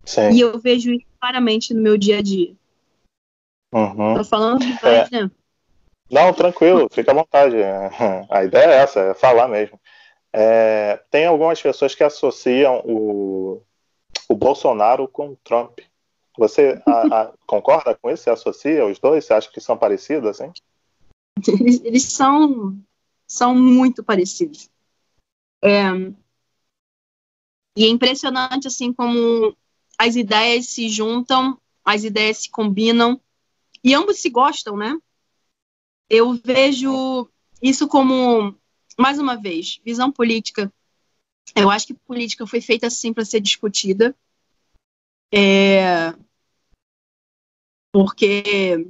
Sim. 0.04 0.32
E 0.32 0.40
eu 0.42 0.60
vejo 0.60 0.92
isso 0.92 1.06
claramente 1.20 1.74
no 1.74 1.82
meu 1.82 1.98
dia 1.98 2.18
a 2.18 2.22
dia. 2.22 2.54
Uhum. 3.74 4.16
Tô 4.16 4.24
falando 4.24 4.60
demais, 4.60 5.12
é. 5.12 5.24
né? 5.24 5.32
Não, 6.12 6.34
tranquilo, 6.34 6.88
fica 6.92 7.12
à 7.12 7.16
vontade. 7.16 7.56
A 8.30 8.44
ideia 8.44 8.70
é 8.70 8.76
essa, 8.76 9.00
é 9.00 9.14
falar 9.14 9.48
mesmo. 9.48 9.80
É, 10.32 10.98
tem 11.10 11.26
algumas 11.26 11.62
pessoas 11.62 11.96
que 11.96 12.04
associam 12.04 12.82
o, 12.86 13.62
o 14.30 14.36
Bolsonaro 14.36 15.08
com 15.08 15.30
o 15.30 15.38
Trump. 15.44 15.80
Você 16.38 16.82
a, 16.86 17.22
a, 17.22 17.34
concorda 17.46 17.96
com 17.96 18.10
isso? 18.10 18.24
Você 18.24 18.30
associa 18.30 18.86
os 18.86 19.00
dois? 19.00 19.26
Você 19.26 19.34
acha 19.34 19.52
que 19.52 19.62
são 19.62 19.78
parecidos 19.78 20.30
assim? 20.30 20.52
Eles, 21.48 21.84
eles 21.84 22.04
são, 22.04 22.78
são 23.28 23.56
muito 23.56 24.04
parecidos. 24.04 24.70
É, 25.64 25.88
e 27.76 27.86
é 27.86 27.88
impressionante, 27.88 28.68
assim, 28.68 28.94
como 28.94 29.56
as 29.98 30.16
ideias 30.16 30.68
se 30.68 30.90
juntam, 30.90 31.60
as 31.84 32.04
ideias 32.04 32.38
se 32.38 32.50
combinam, 32.50 33.20
e 33.84 33.93
ambos 33.93 34.19
se 34.19 34.30
gostam, 34.30 34.78
né? 34.78 34.98
Eu 36.10 36.34
vejo 36.34 37.30
isso 37.62 37.88
como, 37.88 38.56
mais 38.98 39.19
uma 39.19 39.36
vez, 39.36 39.80
visão 39.84 40.12
política. 40.12 40.72
Eu 41.56 41.69
acho 41.69 41.88
que 41.88 41.93
política 41.93 42.48
foi 42.48 42.62
feita 42.62 42.88
assim 42.88 43.13
para 43.13 43.26
ser 43.26 43.41
discutida. 43.41 44.15
É, 45.34 46.13
porque 47.91 48.88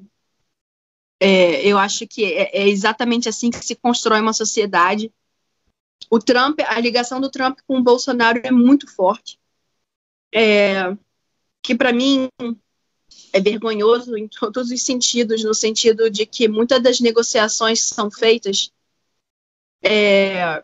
é, 1.20 1.66
eu 1.66 1.78
acho 1.78 2.06
que 2.08 2.26
é, 2.26 2.64
é, 2.64 2.68
exatamente 2.68 3.30
assim 3.30 3.50
que 3.50 3.64
se 3.64 3.76
constrói 3.76 4.20
uma 4.20 4.34
sociedade. 4.34 5.12
O 6.10 6.20
Trump, 6.20 6.60
a 6.66 6.80
ligação 6.80 7.22
do 7.22 7.32
Trump 7.32 7.60
com 7.66 7.78
o 7.78 7.84
Bolsonaro 7.84 8.42
é 8.44 8.52
muito 8.52 8.94
forte, 8.94 9.40
é, 10.34 10.96
que 11.62 11.74
para 11.74 11.94
mim 11.94 12.28
é 13.32 13.40
vergonhoso 13.40 14.16
em 14.16 14.28
todos 14.28 14.70
os 14.70 14.82
sentidos, 14.82 15.44
no 15.44 15.54
sentido 15.54 16.10
de 16.10 16.26
que 16.26 16.48
muitas 16.48 16.82
das 16.82 17.00
negociações 17.00 17.90
que 17.90 17.96
são 17.96 18.12
feitas 18.12 18.72
é, 19.82 20.64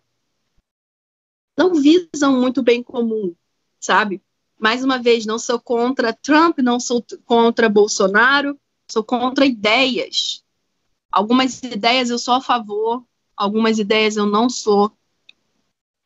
não 1.57 1.73
visam 1.73 2.39
muito 2.39 2.63
bem 2.63 2.81
comum, 2.81 3.35
sabe? 3.79 4.21
Mais 4.57 4.83
uma 4.83 4.97
vez, 4.97 5.25
não 5.25 5.39
sou 5.39 5.59
contra 5.59 6.13
Trump, 6.13 6.59
não 6.59 6.79
sou 6.79 7.03
contra 7.25 7.67
Bolsonaro, 7.67 8.59
sou 8.89 9.03
contra 9.03 9.45
ideias. 9.45 10.43
Algumas 11.12 11.62
ideias 11.63 12.09
eu 12.09 12.19
sou 12.19 12.35
a 12.35 12.41
favor, 12.41 13.03
algumas 13.35 13.79
ideias 13.79 14.15
eu 14.15 14.25
não 14.25 14.49
sou. 14.49 14.91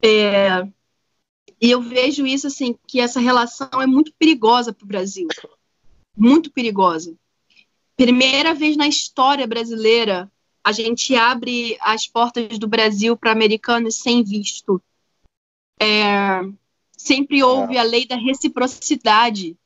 É, 0.02 0.68
e 1.62 1.72
eu 1.72 1.82
vejo 1.82 2.26
isso 2.26 2.48
assim, 2.48 2.76
que 2.88 3.00
essa 3.00 3.20
relação 3.20 3.70
é 3.82 3.88
muito 3.88 4.14
perigosa 4.18 4.74
para 4.74 4.86
o 4.86 4.88
Brasil. 4.88 5.28
Muito 6.16 6.52
perigosa. 6.52 7.16
Primeira 7.96 8.54
vez 8.54 8.76
na 8.76 8.88
história 8.88 9.46
brasileira, 9.46 10.32
a 10.64 10.72
gente 10.72 11.16
abre 11.16 11.78
as 11.82 12.08
portas 12.08 12.58
do 12.58 12.68
Brasil 12.68 13.18
para 13.18 13.32
americanos 13.32 13.96
sem 13.96 14.24
visto. 14.24 14.82
É, 15.80 16.42
sempre 16.96 17.44
houve 17.44 17.78
a 17.78 17.84
lei 17.84 18.08
da 18.08 18.16
reciprocidade. 18.16 19.58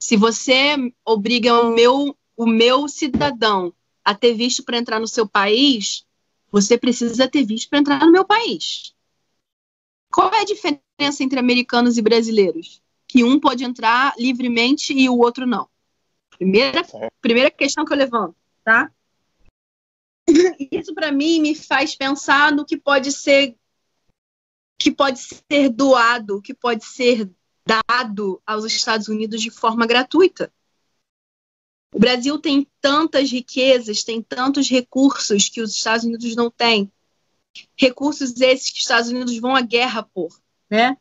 Se 0.00 0.16
você 0.16 0.76
obriga 1.04 1.60
o 1.60 1.72
meu, 1.72 2.16
o 2.36 2.46
meu 2.46 2.88
cidadão 2.88 3.72
a 4.04 4.14
ter 4.14 4.34
visto 4.34 4.64
para 4.64 4.78
entrar 4.78 5.00
no 5.00 5.06
seu 5.06 5.28
país, 5.28 6.04
você 6.50 6.76
precisa 6.76 7.28
ter 7.28 7.44
visto 7.44 7.68
para 7.68 7.78
entrar 7.78 8.04
no 8.04 8.12
meu 8.12 8.24
país. 8.24 8.94
Qual 10.12 10.32
é 10.32 10.40
a 10.40 10.44
diferença 10.44 11.22
entre 11.22 11.38
americanos 11.38 11.98
e 11.98 12.02
brasileiros? 12.02 12.82
Que 13.16 13.24
um 13.24 13.40
pode 13.40 13.64
entrar 13.64 14.14
livremente 14.18 14.92
e 14.92 15.08
o 15.08 15.16
outro 15.16 15.46
não. 15.46 15.66
Primeira, 16.36 16.82
primeira 17.18 17.50
questão 17.50 17.82
que 17.82 17.90
eu 17.90 17.96
levanto, 17.96 18.36
tá? 18.62 18.92
Isso 20.70 20.94
para 20.94 21.10
mim 21.10 21.40
me 21.40 21.54
faz 21.54 21.96
pensar 21.96 22.52
no 22.52 22.66
que 22.66 22.76
pode 22.76 23.10
ser 23.10 23.56
que 24.78 24.92
pode 24.92 25.18
ser 25.18 25.70
doado, 25.70 26.42
que 26.42 26.52
pode 26.52 26.84
ser 26.84 27.30
dado 27.66 28.38
aos 28.44 28.66
Estados 28.66 29.08
Unidos 29.08 29.40
de 29.40 29.48
forma 29.48 29.86
gratuita. 29.86 30.52
O 31.94 31.98
Brasil 31.98 32.38
tem 32.38 32.70
tantas 32.82 33.32
riquezas, 33.32 34.04
tem 34.04 34.20
tantos 34.20 34.68
recursos 34.68 35.48
que 35.48 35.62
os 35.62 35.74
Estados 35.74 36.04
Unidos 36.04 36.36
não 36.36 36.50
têm. 36.50 36.92
Recursos 37.78 38.38
esses 38.38 38.70
que 38.70 38.76
os 38.76 38.82
Estados 38.82 39.08
Unidos 39.08 39.38
vão 39.38 39.56
à 39.56 39.62
guerra 39.62 40.02
por, 40.02 40.38
né? 40.68 40.98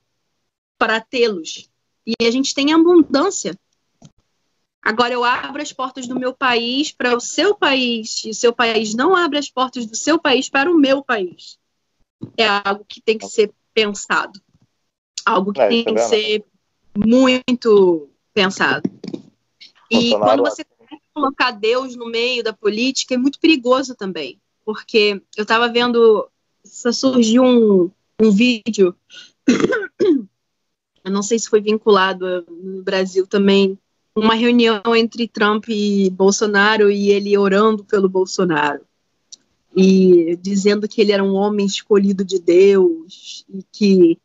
Para 0.77 1.01
tê-los. 1.01 1.69
E 2.05 2.13
a 2.25 2.31
gente 2.31 2.53
tem 2.53 2.73
abundância. 2.73 3.57
Agora 4.81 5.13
eu 5.13 5.23
abro 5.23 5.61
as 5.61 5.73
portas 5.73 6.07
do 6.07 6.19
meu 6.19 6.33
país 6.33 6.91
para 6.91 7.15
o 7.15 7.19
seu 7.19 7.55
país, 7.55 8.23
e 8.23 8.29
o 8.29 8.35
seu 8.35 8.53
país 8.53 8.93
não 8.93 9.15
abre 9.15 9.39
as 9.39 9.49
portas 9.49 9.87
do 9.87 9.95
seu 9.95 10.19
país 10.19 10.47
para 10.47 10.69
o 10.69 10.77
meu 10.77 11.03
país. 11.03 11.57
É 12.37 12.47
algo 12.47 12.85
que 12.87 13.01
tem 13.01 13.17
que 13.17 13.27
ser 13.27 13.51
pensado. 13.73 14.39
Algo 15.25 15.51
que 15.51 15.61
é, 15.61 15.67
tem 15.67 15.83
que 15.83 16.01
ser 16.01 16.45
muito 16.95 18.09
pensado. 18.33 18.87
E 19.89 20.11
quando 20.11 20.43
você 20.43 20.63
colocar 21.13 21.51
Deus 21.51 21.95
no 21.95 22.07
meio 22.07 22.43
da 22.43 22.53
política 22.53 23.15
é 23.15 23.17
muito 23.17 23.39
perigoso 23.39 23.95
também, 23.95 24.39
porque 24.63 25.21
eu 25.35 25.43
estava 25.43 25.67
vendo, 25.69 26.29
surgiu 26.63 27.43
um, 27.43 27.89
um 28.21 28.31
vídeo, 28.31 28.95
eu 31.05 31.11
não 31.11 31.21
sei 31.21 31.37
se 31.37 31.47
foi 31.47 31.61
vinculado 31.61 32.43
no 32.49 32.81
Brasil 32.83 33.27
também, 33.27 33.77
uma 34.15 34.33
reunião 34.33 34.81
entre 34.95 35.27
Trump 35.27 35.65
e 35.69 36.09
Bolsonaro 36.09 36.89
e 36.89 37.11
ele 37.11 37.37
orando 37.37 37.83
pelo 37.83 38.09
Bolsonaro 38.09 38.81
e 39.75 40.35
dizendo 40.37 40.87
que 40.87 41.01
ele 41.01 41.11
era 41.11 41.23
um 41.23 41.35
homem 41.35 41.65
escolhido 41.65 42.23
de 42.23 42.39
Deus 42.39 43.45
e 43.49 43.63
que 43.71 44.17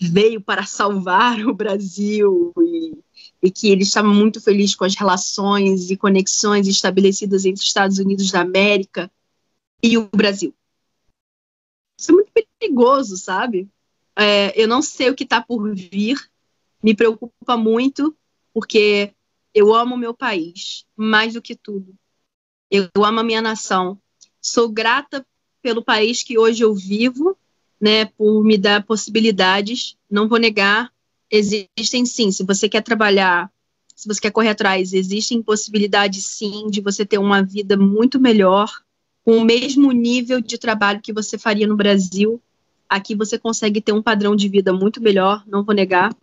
veio 0.00 0.40
para 0.40 0.64
salvar 0.64 1.40
o 1.48 1.54
Brasil 1.54 2.52
e, 2.60 2.98
e, 3.42 3.50
que 3.50 3.68
ele 3.68 3.82
estava 3.82 4.08
muito 4.08 4.40
feliz 4.40 4.76
com 4.76 4.84
as 4.84 4.94
relações 4.94 5.90
e 5.90 5.96
conexões 5.96 6.68
estabelecidas 6.68 7.44
entre 7.44 7.60
os 7.60 7.66
Estados 7.66 7.98
Unidos 7.98 8.30
da 8.30 8.42
América 8.42 9.10
e 9.82 9.98
o 9.98 10.08
Brasil. 10.14 10.54
Isso 11.98 12.12
é 12.12 12.14
muito 12.14 12.30
perigoso, 12.60 13.16
sabe? 13.16 13.68
É, 14.18 14.60
eu 14.60 14.66
não 14.66 14.82
sei 14.82 15.10
o 15.10 15.14
que 15.14 15.22
está 15.22 15.40
por 15.40 15.72
vir, 15.72 16.18
me 16.82 16.94
preocupa 16.94 17.56
muito, 17.56 18.16
porque 18.52 19.12
eu 19.54 19.72
amo 19.72 19.96
meu 19.96 20.12
país 20.12 20.84
mais 20.96 21.34
do 21.34 21.42
que 21.42 21.54
tudo. 21.54 21.94
Eu, 22.70 22.88
amo 23.04 23.20
a 23.20 23.24
minha 23.24 23.40
nação. 23.40 23.98
Sou 24.42 24.68
grata 24.68 25.24
pelo 25.62 25.82
país 25.84 26.22
que 26.22 26.38
hoje 26.38 26.62
eu 26.64 26.74
vivo, 26.74 27.36
né, 27.80 28.06
por 28.06 28.42
me 28.42 28.58
dar 28.58 28.84
possibilidades. 28.84 29.96
Não 30.10 30.28
vou 30.28 30.38
negar, 30.38 30.92
existem 31.30 32.04
sim. 32.04 32.30
Se 32.32 32.42
você 32.42 32.68
quer 32.68 32.82
trabalhar, 32.82 33.50
se 33.94 34.06
você 34.06 34.20
quer 34.20 34.30
correr 34.30 34.50
atrás, 34.50 34.92
existem 34.92 35.42
possibilidades 35.42 36.24
sim 36.26 36.68
de 36.68 36.80
você 36.80 37.06
ter 37.06 37.18
uma 37.18 37.42
vida 37.42 37.76
muito 37.76 38.20
melhor, 38.20 38.82
com 39.24 39.36
o 39.36 39.44
mesmo 39.44 39.92
nível 39.92 40.40
de 40.40 40.58
trabalho 40.58 41.02
que 41.02 41.12
você 41.12 41.38
faria 41.38 41.66
no 41.66 41.76
Brasil. 41.76 42.40
Aqui 42.88 43.14
você 43.14 43.38
consegue 43.38 43.80
ter 43.80 43.92
um 43.92 44.02
padrão 44.02 44.34
de 44.34 44.48
vida 44.48 44.72
muito 44.72 45.00
melhor, 45.00 45.44
não 45.46 45.62
vou 45.62 45.74
negar. 45.74 46.14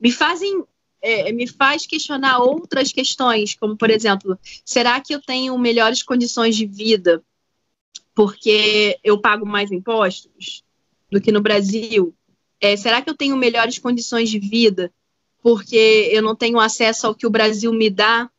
Me 0.00 0.10
fazem 0.10 0.64
é, 1.02 1.32
me 1.32 1.46
faz 1.46 1.86
questionar 1.86 2.40
outras 2.40 2.92
questões, 2.92 3.54
como, 3.54 3.76
por 3.76 3.90
exemplo, 3.90 4.38
será 4.64 5.00
que 5.00 5.14
eu 5.14 5.20
tenho 5.20 5.56
melhores 5.58 6.02
condições 6.02 6.54
de 6.56 6.66
vida 6.66 7.22
porque 8.14 8.98
eu 9.02 9.18
pago 9.18 9.46
mais 9.46 9.70
impostos 9.72 10.62
do 11.10 11.20
que 11.20 11.32
no 11.32 11.40
Brasil? 11.40 12.14
É, 12.60 12.76
será 12.76 13.00
que 13.00 13.08
eu 13.08 13.16
tenho 13.16 13.36
melhores 13.36 13.78
condições 13.78 14.28
de 14.28 14.38
vida 14.38 14.92
porque 15.42 16.10
eu 16.12 16.22
não 16.22 16.36
tenho 16.36 16.60
acesso 16.60 17.06
ao 17.06 17.14
que 17.14 17.26
o 17.26 17.30
Brasil 17.30 17.72
me 17.72 17.88
dá? 17.88 18.30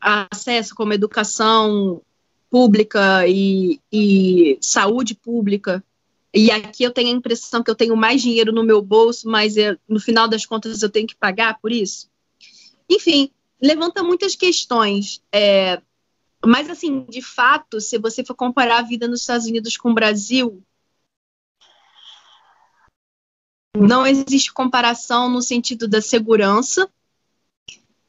Acesso 0.00 0.74
como 0.74 0.92
educação 0.92 2.02
pública 2.50 3.26
e, 3.26 3.80
e 3.92 4.58
saúde 4.60 5.14
pública. 5.14 5.82
E 6.38 6.50
aqui 6.50 6.84
eu 6.84 6.90
tenho 6.90 7.08
a 7.08 7.16
impressão 7.16 7.62
que 7.62 7.70
eu 7.70 7.74
tenho 7.74 7.96
mais 7.96 8.20
dinheiro 8.20 8.52
no 8.52 8.62
meu 8.62 8.82
bolso, 8.82 9.26
mas 9.26 9.56
eu, 9.56 9.78
no 9.88 9.98
final 9.98 10.28
das 10.28 10.44
contas 10.44 10.82
eu 10.82 10.90
tenho 10.90 11.06
que 11.06 11.16
pagar 11.16 11.58
por 11.58 11.72
isso. 11.72 12.10
Enfim, 12.90 13.30
levanta 13.58 14.02
muitas 14.02 14.36
questões. 14.36 15.22
É, 15.32 15.80
mas, 16.44 16.68
assim, 16.68 17.06
de 17.06 17.22
fato, 17.22 17.80
se 17.80 17.96
você 17.96 18.22
for 18.22 18.34
comparar 18.34 18.80
a 18.80 18.82
vida 18.82 19.08
nos 19.08 19.22
Estados 19.22 19.46
Unidos 19.46 19.78
com 19.78 19.92
o 19.92 19.94
Brasil, 19.94 20.62
não 23.74 24.06
existe 24.06 24.52
comparação 24.52 25.30
no 25.30 25.40
sentido 25.40 25.88
da 25.88 26.02
segurança. 26.02 26.86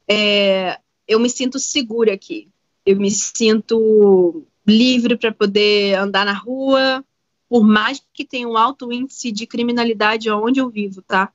É, 0.06 0.82
eu 1.08 1.18
me 1.18 1.30
sinto 1.30 1.60
segura 1.60 2.14
aqui. 2.14 2.50
Eu 2.86 2.98
me 2.98 3.10
sinto 3.10 4.46
livre 4.66 5.16
para 5.16 5.32
poder 5.32 5.96
andar 5.96 6.26
na 6.26 6.34
rua, 6.34 7.06
por 7.50 7.64
mais 7.64 8.02
que 8.14 8.26
tenha 8.26 8.48
um 8.48 8.58
alto 8.58 8.92
índice 8.92 9.32
de 9.32 9.48
criminalidade 9.48 10.30
onde 10.30 10.60
eu 10.60 10.70
vivo, 10.70 11.02
tá? 11.02 11.32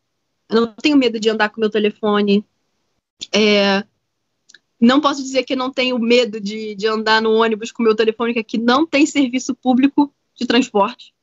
Eu 0.49 0.61
não 0.63 0.75
tenho 0.75 0.97
medo 0.97 1.19
de 1.19 1.31
andar 1.31 1.49
com 1.49 1.61
meu 1.61 1.71
telefone. 1.71 2.45
É, 3.33 3.85
não 4.79 5.01
posso 5.01 5.23
dizer 5.23 5.45
que 5.45 5.57
não 5.57 5.73
tenho 5.73 5.99
medo 5.99 6.41
de, 6.41 6.75
de 6.75 6.87
andar 6.87 7.23
no 7.23 7.33
ônibus 7.33 7.73
com 7.73 7.83
meu 7.83 7.95
telefone, 7.95 8.35
que 8.35 8.41
aqui 8.41 8.59
não 8.59 8.87
tem 8.87 9.07
serviço 9.07 9.55
público 9.55 10.13
de 10.35 10.47
transporte. 10.47 11.15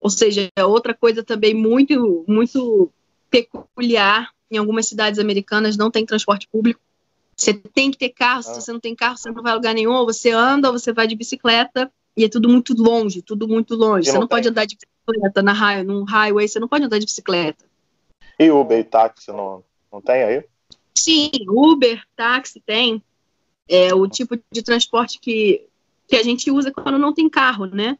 Ou 0.00 0.10
seja, 0.10 0.48
é 0.56 0.64
outra 0.64 0.94
coisa 0.94 1.22
também 1.22 1.54
muito, 1.54 2.24
muito 2.28 2.92
peculiar. 3.30 4.30
Em 4.50 4.58
algumas 4.58 4.88
cidades 4.88 5.18
americanas 5.18 5.76
não 5.76 5.90
tem 5.90 6.04
transporte 6.04 6.48
público. 6.48 6.80
Você 7.36 7.54
tem 7.54 7.90
que 7.90 7.98
ter 7.98 8.10
carro. 8.10 8.42
Se 8.42 8.50
ah. 8.50 8.54
você 8.54 8.72
não 8.72 8.80
tem 8.80 8.94
carro, 8.94 9.16
você 9.16 9.30
não 9.30 9.42
vai 9.42 9.52
a 9.52 9.54
lugar 9.54 9.74
nenhum. 9.74 9.92
Ou 9.92 10.04
você 10.04 10.30
anda, 10.30 10.70
ou 10.70 10.78
você 10.78 10.92
vai 10.92 11.06
de 11.06 11.16
bicicleta. 11.16 11.90
E 12.16 12.24
é 12.24 12.28
tudo 12.28 12.48
muito 12.48 12.74
longe, 12.74 13.22
tudo 13.22 13.46
muito 13.46 13.74
longe. 13.74 14.10
Você 14.10 14.18
não, 14.18 14.26
pode 14.26 14.48
andar 14.48 14.64
de 14.66 14.76
bicicleta 14.76 15.42
na 15.42 15.82
num 15.84 16.04
highway, 16.04 16.48
você 16.48 16.58
não 16.58 16.68
pode 16.68 16.84
andar 16.84 16.98
de 16.98 17.06
bicicleta. 17.06 17.64
E 18.38 18.50
Uber 18.50 18.78
e 18.78 18.84
táxi 18.84 19.30
não, 19.30 19.62
não 19.92 20.00
tem 20.00 20.22
aí? 20.22 20.44
Sim, 20.96 21.30
Uber, 21.48 22.02
táxi 22.16 22.60
tem. 22.60 23.02
É 23.68 23.94
o 23.94 24.08
tipo 24.08 24.36
de 24.50 24.62
transporte 24.62 25.18
que, 25.20 25.66
que 26.08 26.16
a 26.16 26.22
gente 26.22 26.50
usa 26.50 26.72
quando 26.72 26.98
não 26.98 27.14
tem 27.14 27.28
carro, 27.28 27.66
né? 27.66 27.96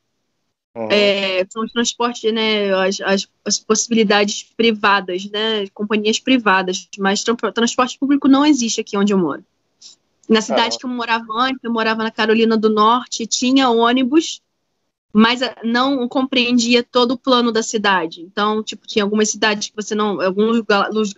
Uhum. 0.75 0.89
É, 0.91 1.45
são 1.49 1.65
os 1.65 1.73
transportes, 1.73 2.33
né, 2.33 2.73
as, 2.73 3.01
as, 3.01 3.29
as, 3.45 3.59
possibilidades 3.59 4.45
privadas, 4.57 5.29
né, 5.29 5.67
companhias 5.75 6.21
privadas, 6.21 6.89
mas 6.97 7.25
transporte 7.25 7.99
público 7.99 8.29
não 8.29 8.47
existe 8.47 8.81
aqui 8.81 8.97
onde 8.97 9.13
eu 9.13 9.19
moro. 9.19 9.45
Na 10.31 10.41
cidade 10.41 10.79
que 10.79 10.87
eu 10.87 10.91
morava 10.91 11.27
antes, 11.33 11.59
eu 11.65 11.73
morava 11.73 12.05
na 12.05 12.11
Carolina 12.13 12.57
do 12.57 12.71
Norte, 12.71 13.27
tinha 13.27 13.69
ônibus, 13.69 14.41
mas 15.13 15.43
ah, 15.43 15.57
não 15.65 16.09
compreendia 16.09 16.85
todo 16.85 17.15
o 17.15 17.19
plano 17.19 17.51
da 17.51 17.65
cidade. 17.65 18.23
Então, 18.23 18.63
tipo, 18.63 18.87
tinha 18.87 19.03
algumas 19.03 19.29
cidades 19.29 19.71
que 19.71 19.75
você 19.75 19.93
não, 19.93 20.21
alguns, 20.21 20.63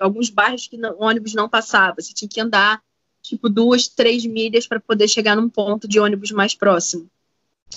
alguns 0.01 0.31
bairros 0.31 0.67
que 0.67 0.77
o 0.77 1.03
ônibus 1.05 1.35
não 1.35 1.47
passava. 1.47 2.01
Você 2.01 2.15
tinha 2.15 2.27
que 2.27 2.41
andar, 2.41 2.81
tipo, 3.21 3.51
duas, 3.51 3.87
três 3.87 4.25
milhas 4.25 4.67
para 4.67 4.81
poder 4.81 5.07
chegar 5.09 5.37
num 5.37 5.51
ponto 5.51 5.87
de 5.87 6.01
ônibus 6.01 6.31
mais 6.31 6.55
próximo. 6.55 7.07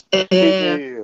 É... 0.10 0.26
E, 0.32 1.04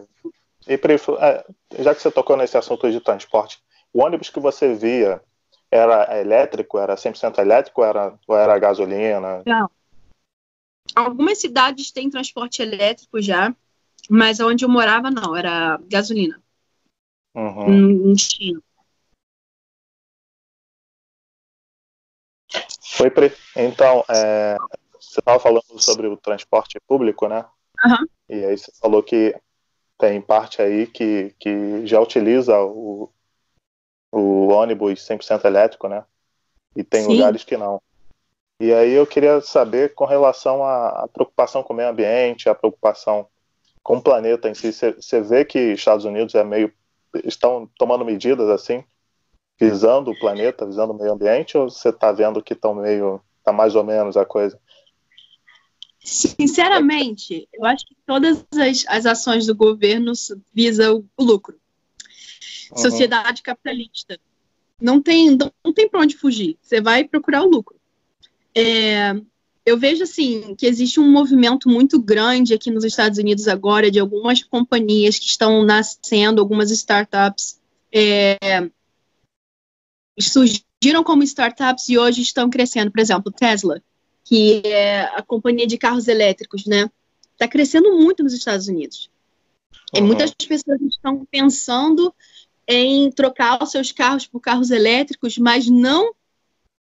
e, 0.65 0.75
e, 0.75 1.83
já 1.83 1.93
que 1.93 2.01
você 2.01 2.09
tocou 2.09 2.37
nesse 2.37 2.57
assunto 2.57 2.89
de 2.89 3.01
transporte, 3.01 3.59
o 3.93 4.01
ônibus 4.01 4.29
que 4.29 4.39
você 4.39 4.73
via 4.73 5.21
era 5.69 6.21
elétrico, 6.21 6.79
era 6.79 6.95
100% 6.95 7.37
elétrico 7.39 7.81
ou 7.81 7.87
era, 7.87 8.13
ou 8.25 8.37
era 8.37 8.57
gasolina? 8.57 9.41
Não, 9.45 9.69
Algumas 10.95 11.39
cidades 11.39 11.91
têm 11.91 12.09
transporte 12.09 12.61
elétrico 12.61 13.21
já, 13.21 13.55
mas 14.09 14.39
onde 14.39 14.65
eu 14.65 14.69
morava 14.69 15.09
não, 15.09 15.35
era 15.35 15.79
gasolina. 15.87 16.41
Uhum. 17.35 18.07
Não 18.07 18.13
tinha. 18.13 18.59
Foi 22.97 23.09
pre... 23.09 23.31
Então, 23.55 24.03
é... 24.09 24.57
você 24.99 25.19
estava 25.19 25.39
falando 25.39 25.79
sobre 25.79 26.07
o 26.07 26.17
transporte 26.17 26.79
público, 26.85 27.27
né? 27.27 27.45
Uhum. 27.85 28.07
E 28.29 28.45
aí 28.45 28.57
você 28.57 28.71
falou 28.79 29.01
que 29.01 29.35
tem 29.97 30.21
parte 30.21 30.61
aí 30.61 30.87
que, 30.87 31.33
que 31.39 31.85
já 31.85 31.99
utiliza 31.99 32.59
o, 32.59 33.11
o 34.11 34.47
ônibus 34.47 34.99
100% 35.07 35.45
elétrico, 35.45 35.87
né? 35.87 36.03
E 36.75 36.83
tem 36.83 37.03
Sim. 37.03 37.13
lugares 37.13 37.43
que 37.43 37.55
não. 37.55 37.81
E 38.61 38.71
aí 38.71 38.91
eu 38.91 39.07
queria 39.07 39.41
saber 39.41 39.95
com 39.95 40.05
relação 40.05 40.63
à, 40.63 41.09
preocupação 41.11 41.63
com 41.63 41.73
o 41.73 41.75
meio 41.75 41.89
ambiente, 41.89 42.47
a 42.47 42.53
preocupação 42.53 43.25
com 43.81 43.97
o 43.97 44.01
planeta 44.03 44.47
em 44.47 44.53
si. 44.53 44.71
Você 44.71 45.19
vê 45.19 45.43
que 45.43 45.57
Estados 45.73 46.05
Unidos 46.05 46.35
é 46.35 46.43
meio 46.43 46.71
estão 47.23 47.67
tomando 47.75 48.05
medidas 48.05 48.47
assim, 48.49 48.83
visando 49.59 50.11
o 50.11 50.19
planeta, 50.19 50.63
visando 50.63 50.93
o 50.93 50.95
meio 50.95 51.11
ambiente, 51.11 51.57
ou 51.57 51.71
você 51.71 51.89
está 51.89 52.11
vendo 52.11 52.43
que 52.43 52.53
estão 52.53 52.75
meio 52.75 53.19
tá 53.43 53.51
mais 53.51 53.73
ou 53.73 53.83
menos 53.83 54.15
a 54.15 54.25
coisa? 54.25 54.59
Sinceramente, 55.99 57.49
eu 57.51 57.65
acho 57.65 57.83
que 57.83 57.95
todas 58.05 58.45
as, 58.53 58.85
as 58.87 59.05
ações 59.07 59.47
do 59.47 59.55
governo 59.55 60.13
visam 60.53 61.03
o 61.17 61.23
lucro. 61.23 61.59
Uhum. 62.69 62.77
Sociedade 62.77 63.41
capitalista. 63.41 64.19
Não 64.79 65.01
tem, 65.01 65.31
não, 65.31 65.51
não 65.65 65.73
tem 65.73 65.89
para 65.89 66.01
onde 66.01 66.15
fugir. 66.15 66.59
Você 66.61 66.79
vai 66.79 67.03
procurar 67.03 67.41
o 67.41 67.49
lucro. 67.49 67.80
É, 68.55 69.13
eu 69.65 69.77
vejo 69.77 70.03
assim 70.03 70.55
que 70.55 70.65
existe 70.65 70.99
um 70.99 71.09
movimento 71.09 71.69
muito 71.69 72.01
grande 72.01 72.53
aqui 72.53 72.71
nos 72.71 72.83
Estados 72.83 73.17
Unidos 73.17 73.47
agora 73.47 73.91
de 73.91 73.99
algumas 73.99 74.43
companhias 74.43 75.17
que 75.17 75.25
estão 75.25 75.63
nascendo, 75.63 76.41
algumas 76.41 76.71
startups 76.71 77.61
é, 77.93 78.37
surgiram 80.19 81.03
como 81.03 81.23
startups 81.23 81.89
e 81.89 81.97
hoje 81.97 82.21
estão 82.21 82.49
crescendo. 82.49 82.91
Por 82.91 82.99
exemplo, 82.99 83.31
Tesla, 83.31 83.81
que 84.23 84.61
é 84.65 85.01
a 85.15 85.21
companhia 85.21 85.67
de 85.67 85.77
carros 85.77 86.07
elétricos, 86.07 86.65
né? 86.65 86.89
Está 87.33 87.47
crescendo 87.47 87.97
muito 87.97 88.23
nos 88.23 88.33
Estados 88.33 88.67
Unidos. 88.67 89.09
Uhum. 89.93 89.99
E 89.99 90.01
muitas 90.01 90.31
pessoas 90.31 90.81
estão 90.81 91.25
pensando 91.29 92.13
em 92.67 93.11
trocar 93.11 93.61
os 93.61 93.71
seus 93.71 93.91
carros 93.91 94.25
por 94.25 94.39
carros 94.39 94.71
elétricos, 94.71 95.37
mas 95.37 95.67
não 95.67 96.13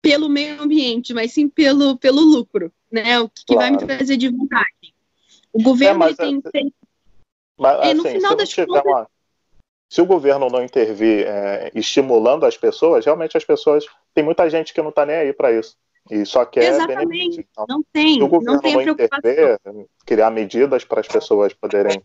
pelo 0.02 0.30
meio 0.30 0.62
ambiente, 0.62 1.14
mas 1.14 1.34
sim 1.34 1.50
pelo, 1.50 1.98
pelo 1.98 2.22
lucro, 2.22 2.72
né? 2.92 3.20
O 3.20 3.30
que, 3.30 3.46
claro. 3.46 3.62
vai 3.62 3.72
me 3.72 3.78
trazer 3.78 4.18
de 4.18 4.30
vantagem. 4.30 4.94
O 5.52 5.62
governo 5.62 6.04
é, 6.06 6.14
tem, 6.14 6.42
é, 6.46 6.50
tem... 6.52 6.74
Mas, 7.58 7.80
assim, 7.80 7.94
no 7.94 8.04
final 8.04 8.36
das 8.36 8.54
contas... 8.54 8.84
Uma... 8.86 9.08
Se 9.90 10.02
o 10.02 10.06
governo 10.06 10.50
não 10.50 10.64
intervir 10.64 11.26
é, 11.26 11.72
estimulando 11.74 12.46
as 12.46 12.58
pessoas, 12.58 13.06
realmente 13.06 13.38
as 13.38 13.46
pessoas. 13.46 13.86
Tem 14.14 14.24
muita 14.24 14.50
gente 14.50 14.74
que 14.74 14.82
não 14.82 14.90
está 14.90 15.06
nem 15.06 15.16
aí 15.16 15.34
para 15.34 15.52
isso. 15.52 15.78
E 16.12 16.26
só 16.26 16.46
quer 16.46 16.74
Exatamente. 16.74 17.48
Então, 17.50 17.66
não 17.68 17.84
tem. 17.94 18.22
O 18.22 18.28
governo 18.28 18.54
não, 18.54 18.62
tem 18.62 18.74
não 18.76 18.82
intervir, 18.82 19.60
criar 20.06 20.30
medidas 20.30 20.84
para 20.84 21.00
as 21.00 21.08
pessoas 21.08 21.54
poderem 21.54 22.02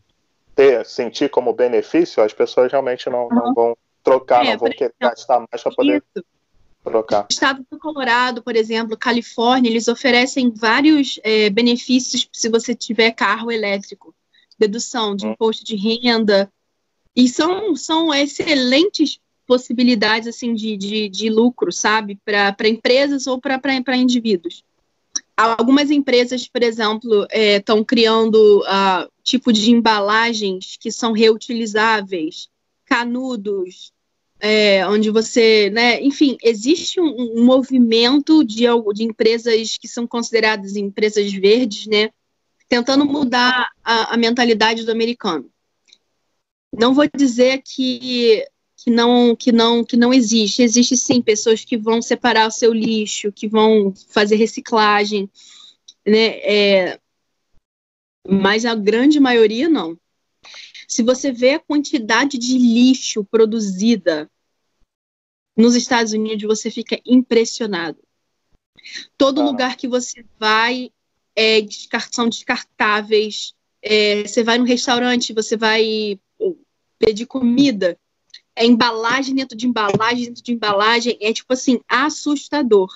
ter, 0.54 0.84
sentir 0.86 1.28
como 1.28 1.52
benefício, 1.52 2.22
as 2.22 2.32
pessoas 2.32 2.70
realmente 2.70 3.08
não, 3.08 3.24
uhum. 3.24 3.34
não 3.34 3.54
vão 3.54 3.76
trocar, 4.02 4.44
é, 4.44 4.52
não 4.52 4.58
vão 4.58 4.70
querer 4.70 4.94
gastar 5.00 5.40
mais 5.40 5.62
para 5.62 5.72
poder 5.72 6.02
isso. 6.14 6.24
Trocar. 6.82 7.26
Estado 7.30 7.64
do 7.70 7.78
Colorado, 7.78 8.42
por 8.42 8.56
exemplo, 8.56 8.96
Califórnia, 8.96 9.70
eles 9.70 9.88
oferecem 9.88 10.50
vários 10.50 11.18
é, 11.22 11.48
benefícios 11.50 12.28
se 12.32 12.48
você 12.48 12.74
tiver 12.74 13.12
carro 13.12 13.50
elétrico. 13.50 14.14
Dedução 14.58 15.16
de 15.16 15.26
hum. 15.26 15.32
imposto 15.32 15.64
de 15.64 15.76
renda. 15.76 16.52
E 17.14 17.28
são, 17.28 17.76
são 17.76 18.12
excelentes 18.12 19.18
possibilidades 19.46 20.28
assim 20.28 20.54
de, 20.54 20.76
de, 20.76 21.08
de 21.08 21.28
lucro, 21.28 21.72
sabe? 21.72 22.18
Para 22.24 22.68
empresas 22.68 23.26
ou 23.26 23.40
para 23.40 23.96
indivíduos. 23.96 24.64
Algumas 25.36 25.90
empresas, 25.90 26.46
por 26.46 26.62
exemplo, 26.62 27.26
estão 27.30 27.78
é, 27.78 27.84
criando 27.84 28.60
uh, 28.60 29.10
tipo 29.22 29.52
de 29.52 29.70
embalagens 29.70 30.76
que 30.78 30.92
são 30.92 31.12
reutilizáveis, 31.12 32.48
canudos, 32.84 33.91
é, 34.44 34.84
onde 34.88 35.08
você, 35.08 35.70
né, 35.70 36.02
enfim, 36.02 36.36
existe 36.42 37.00
um, 37.00 37.38
um, 37.38 37.44
movimento 37.44 38.42
de, 38.42 38.64
de 38.92 39.04
empresas 39.04 39.78
que 39.78 39.86
são 39.86 40.04
consideradas 40.04 40.74
empresas 40.74 41.32
verdes, 41.32 41.86
né, 41.86 42.10
tentando 42.68 43.06
mudar 43.06 43.70
a, 43.84 44.14
a 44.14 44.16
mentalidade 44.16 44.84
do 44.84 44.90
americano. 44.90 45.48
Não 46.76 46.92
vou 46.92 47.06
dizer 47.16 47.62
que 47.64 48.44
que 48.76 48.90
não 48.90 49.36
que 49.36 49.52
não 49.52 49.84
que 49.84 49.96
não 49.96 50.12
existe. 50.12 50.62
Existe 50.62 50.96
sim 50.96 51.22
pessoas 51.22 51.64
que 51.64 51.76
vão 51.76 52.02
separar 52.02 52.48
o 52.48 52.50
seu 52.50 52.72
lixo, 52.72 53.30
que 53.30 53.46
vão 53.46 53.94
fazer 54.08 54.34
reciclagem, 54.34 55.30
né? 56.04 56.38
É, 56.38 57.00
mas 58.26 58.64
a 58.64 58.74
grande 58.74 59.20
maioria 59.20 59.68
não. 59.68 59.96
Se 60.88 61.02
você 61.02 61.30
vê 61.30 61.54
a 61.54 61.60
quantidade 61.60 62.38
de 62.38 62.58
lixo 62.58 63.24
produzida 63.24 64.28
nos 65.56 65.74
Estados 65.74 66.12
Unidos, 66.12 66.46
você 66.46 66.70
fica 66.70 67.00
impressionado. 67.04 67.98
Todo 69.16 69.40
ah. 69.40 69.44
lugar 69.44 69.76
que 69.76 69.86
você 69.86 70.24
vai 70.38 70.90
é, 71.36 71.60
são 72.10 72.28
descartáveis. 72.28 73.54
É, 73.82 74.22
você 74.22 74.42
vai 74.42 74.58
no 74.58 74.64
restaurante, 74.64 75.32
você 75.32 75.56
vai 75.56 76.18
pedir 76.98 77.26
comida, 77.26 77.98
é 78.54 78.64
embalagem 78.64 79.34
dentro 79.34 79.56
de 79.56 79.66
embalagem 79.66 80.26
dentro 80.26 80.42
de 80.42 80.52
embalagem, 80.52 81.18
é 81.20 81.32
tipo 81.32 81.52
assim, 81.52 81.80
assustador. 81.88 82.88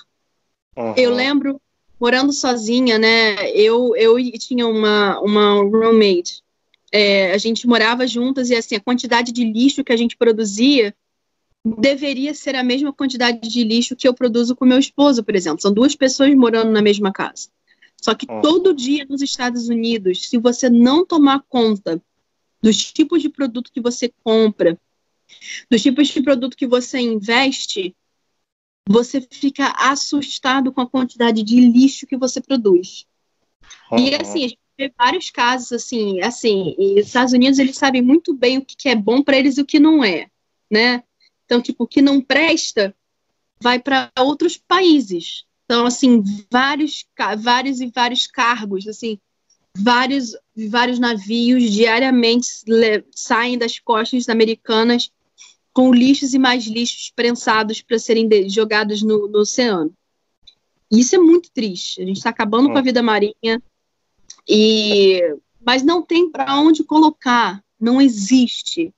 Uhum. 0.77 0.93
Eu 0.95 1.13
lembro 1.13 1.59
morando 1.99 2.31
sozinha, 2.31 2.97
né? 2.97 3.49
Eu, 3.51 3.95
eu 3.95 4.15
tinha 4.37 4.67
uma, 4.67 5.19
uma 5.19 5.53
roommate. 5.55 6.41
É, 6.91 7.33
a 7.33 7.37
gente 7.37 7.67
morava 7.67 8.07
juntas 8.07 8.49
e 8.49 8.55
assim, 8.55 8.75
a 8.75 8.79
quantidade 8.79 9.31
de 9.31 9.43
lixo 9.43 9.83
que 9.83 9.91
a 9.91 9.97
gente 9.97 10.15
produzia 10.15 10.95
deveria 11.75 12.33
ser 12.33 12.55
a 12.55 12.63
mesma 12.63 12.93
quantidade 12.93 13.47
de 13.47 13.63
lixo 13.63 13.95
que 13.95 14.07
eu 14.07 14.13
produzo 14.13 14.55
com 14.55 14.65
meu 14.65 14.79
esposo, 14.79 15.23
por 15.23 15.35
exemplo. 15.35 15.61
São 15.61 15.73
duas 15.73 15.95
pessoas 15.95 16.33
morando 16.35 16.71
na 16.71 16.81
mesma 16.81 17.11
casa. 17.11 17.49
Só 18.01 18.13
que 18.13 18.27
uhum. 18.29 18.41
todo 18.41 18.73
dia 18.73 19.05
nos 19.09 19.21
Estados 19.21 19.67
Unidos, 19.67 20.29
se 20.29 20.37
você 20.37 20.69
não 20.69 21.05
tomar 21.05 21.43
conta 21.49 22.01
dos 22.61 22.77
tipos 22.91 23.21
de 23.21 23.29
produto 23.29 23.71
que 23.71 23.81
você 23.81 24.11
compra, 24.23 24.79
dos 25.69 25.81
tipos 25.81 26.07
de 26.07 26.21
produto 26.21 26.55
que 26.55 26.67
você 26.67 26.99
investe, 26.99 27.95
você 28.87 29.19
fica 29.19 29.73
assustado 29.77 30.71
com 30.71 30.81
a 30.81 30.89
quantidade 30.89 31.43
de 31.43 31.59
lixo 31.59 32.07
que 32.07 32.17
você 32.17 32.39
produz. 32.39 33.05
Uhum. 33.91 33.99
E 33.99 34.15
assim, 34.15 34.45
a 34.45 34.47
gente 34.47 34.59
vê 34.77 34.93
vários 34.97 35.29
casos 35.29 35.71
assim, 35.71 36.21
assim, 36.21 36.75
e 36.77 36.99
os 36.99 37.07
Estados 37.07 37.33
Unidos 37.33 37.59
eles 37.59 37.77
sabem 37.77 38.01
muito 38.01 38.33
bem 38.33 38.59
o 38.59 38.65
que 38.65 38.87
é 38.87 38.95
bom 38.95 39.21
para 39.21 39.37
eles 39.37 39.57
e 39.57 39.61
o 39.61 39.65
que 39.65 39.79
não 39.79 40.03
é, 40.03 40.29
né? 40.71 41.03
Então, 41.47 41.61
tipo, 41.61 41.85
o 41.85 41.87
que 41.87 42.01
não 42.01 42.19
presta 42.19 42.93
vai 43.59 43.79
para 43.79 44.11
outros 44.19 44.57
países. 44.57 45.45
Então, 45.63 45.85
assim, 45.85 46.21
vários, 46.51 47.05
vários 47.39 47.79
e 47.79 47.87
vários 47.87 48.27
cargos, 48.27 48.85
assim, 48.85 49.17
vários, 49.75 50.35
vários 50.69 50.99
navios 50.99 51.71
diariamente 51.71 52.47
saem 53.15 53.57
das 53.57 53.79
costas 53.79 54.27
americanas 54.27 55.09
com 55.73 55.93
lixos 55.93 56.33
e 56.33 56.39
mais 56.39 56.65
lixos 56.65 57.11
prensados 57.15 57.81
para 57.81 57.97
serem 57.97 58.27
jogados 58.49 59.01
no, 59.01 59.27
no, 59.27 59.39
oceano. 59.39 59.93
Isso 60.91 61.15
é 61.15 61.19
muito 61.19 61.49
triste. 61.51 62.01
A 62.01 62.05
gente 62.05 62.17
está 62.17 62.29
acabando 62.29 62.69
com 62.69 62.77
a 62.77 62.81
vida 62.81 63.01
marinha 63.01 63.61
e 64.47 65.21
mas 65.65 65.83
não 65.83 66.01
tem 66.01 66.31
para 66.31 66.59
onde 66.59 66.83
colocar. 66.83 67.61
Não 67.79 68.01
existe. 68.01 68.93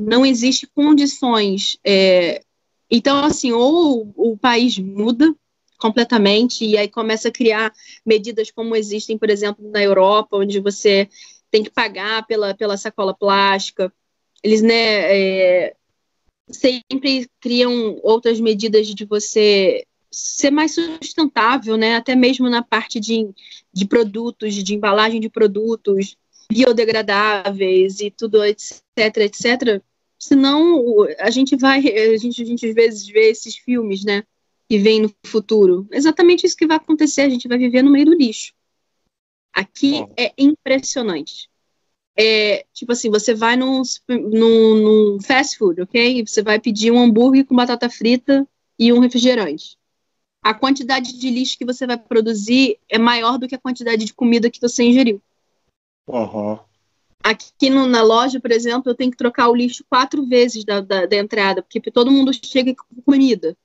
Não 0.00 0.24
existe 0.24 0.66
condições. 0.66 1.78
É... 1.84 2.42
Então, 2.90 3.24
assim, 3.24 3.52
ou 3.52 4.12
o 4.16 4.36
país 4.36 4.78
muda 4.78 5.34
completamente 5.78 6.64
e 6.64 6.76
aí 6.76 6.88
começa 6.88 7.28
a 7.28 7.32
criar 7.32 7.72
medidas 8.06 8.50
como 8.50 8.76
existem, 8.76 9.18
por 9.18 9.28
exemplo, 9.28 9.68
na 9.70 9.82
Europa, 9.82 10.36
onde 10.36 10.60
você 10.60 11.08
tem 11.50 11.62
que 11.62 11.70
pagar 11.70 12.26
pela, 12.26 12.54
pela 12.54 12.76
sacola 12.76 13.14
plástica. 13.14 13.92
Eles, 14.42 14.62
né, 14.62 14.74
é, 14.74 15.76
sempre 16.50 17.28
criam 17.40 17.98
outras 18.02 18.40
medidas 18.40 18.86
de 18.88 19.04
você 19.04 19.86
ser 20.10 20.50
mais 20.50 20.74
sustentável, 20.74 21.76
né? 21.76 21.96
Até 21.96 22.14
mesmo 22.14 22.48
na 22.48 22.62
parte 22.62 23.00
de, 23.00 23.28
de 23.72 23.86
produtos, 23.86 24.54
de 24.54 24.74
embalagem 24.74 25.20
de 25.20 25.28
produtos 25.28 26.16
biodegradáveis 26.50 28.00
e 28.00 28.10
tudo, 28.10 28.44
etc, 28.44 28.82
etc. 29.18 29.82
Senão 30.18 31.06
a 31.18 31.30
gente 31.30 31.56
vai, 31.56 31.78
a 31.78 32.16
gente, 32.16 32.42
a 32.42 32.46
gente 32.46 32.66
às 32.66 32.74
vezes 32.74 33.06
vê 33.06 33.30
esses 33.30 33.56
filmes, 33.56 34.04
né? 34.04 34.24
Que 34.68 34.78
vem 34.78 35.00
no 35.00 35.14
futuro. 35.26 35.86
Exatamente 35.92 36.46
isso 36.46 36.56
que 36.56 36.66
vai 36.66 36.76
acontecer. 36.76 37.22
A 37.22 37.28
gente 37.28 37.48
vai 37.48 37.58
viver 37.58 37.82
no 37.82 37.90
meio 37.90 38.06
do 38.06 38.14
lixo. 38.14 38.52
Aqui 39.52 40.04
é 40.16 40.32
impressionante 40.38 41.48
é, 42.16 42.64
tipo 42.72 42.92
assim, 42.92 43.10
você 43.10 43.34
vai 43.34 43.56
num, 43.56 43.82
num, 44.08 45.14
num, 45.14 45.20
fast 45.20 45.58
food, 45.58 45.82
ok? 45.82 46.24
Você 46.26 46.42
vai 46.42 46.60
pedir 46.60 46.92
um 46.92 46.98
hambúrguer 46.98 47.44
com 47.44 47.56
batata 47.56 47.90
frita 47.90 48.46
e 48.78 48.92
um 48.92 49.00
refrigerante. 49.00 49.76
A 50.42 50.54
quantidade 50.54 51.18
de 51.18 51.30
lixo 51.30 51.58
que 51.58 51.64
você 51.64 51.86
vai 51.86 51.98
produzir 51.98 52.78
é 52.88 52.98
maior 52.98 53.38
do 53.38 53.48
que 53.48 53.54
a 53.54 53.58
quantidade 53.58 54.04
de 54.04 54.14
comida 54.14 54.50
que 54.50 54.60
você 54.60 54.84
ingeriu. 54.84 55.20
Uhum. 56.06 56.58
Aqui 57.22 57.70
no, 57.70 57.86
na 57.86 58.02
loja, 58.02 58.38
por 58.38 58.50
exemplo, 58.50 58.90
eu 58.90 58.94
tenho 58.94 59.10
que 59.10 59.16
trocar 59.16 59.48
o 59.48 59.54
lixo 59.54 59.84
quatro 59.88 60.26
vezes 60.26 60.64
da, 60.64 60.80
da, 60.80 61.06
da 61.06 61.16
entrada, 61.16 61.62
porque 61.62 61.90
todo 61.90 62.10
mundo 62.10 62.32
chega 62.44 62.74
com 62.74 63.02
comida. 63.02 63.56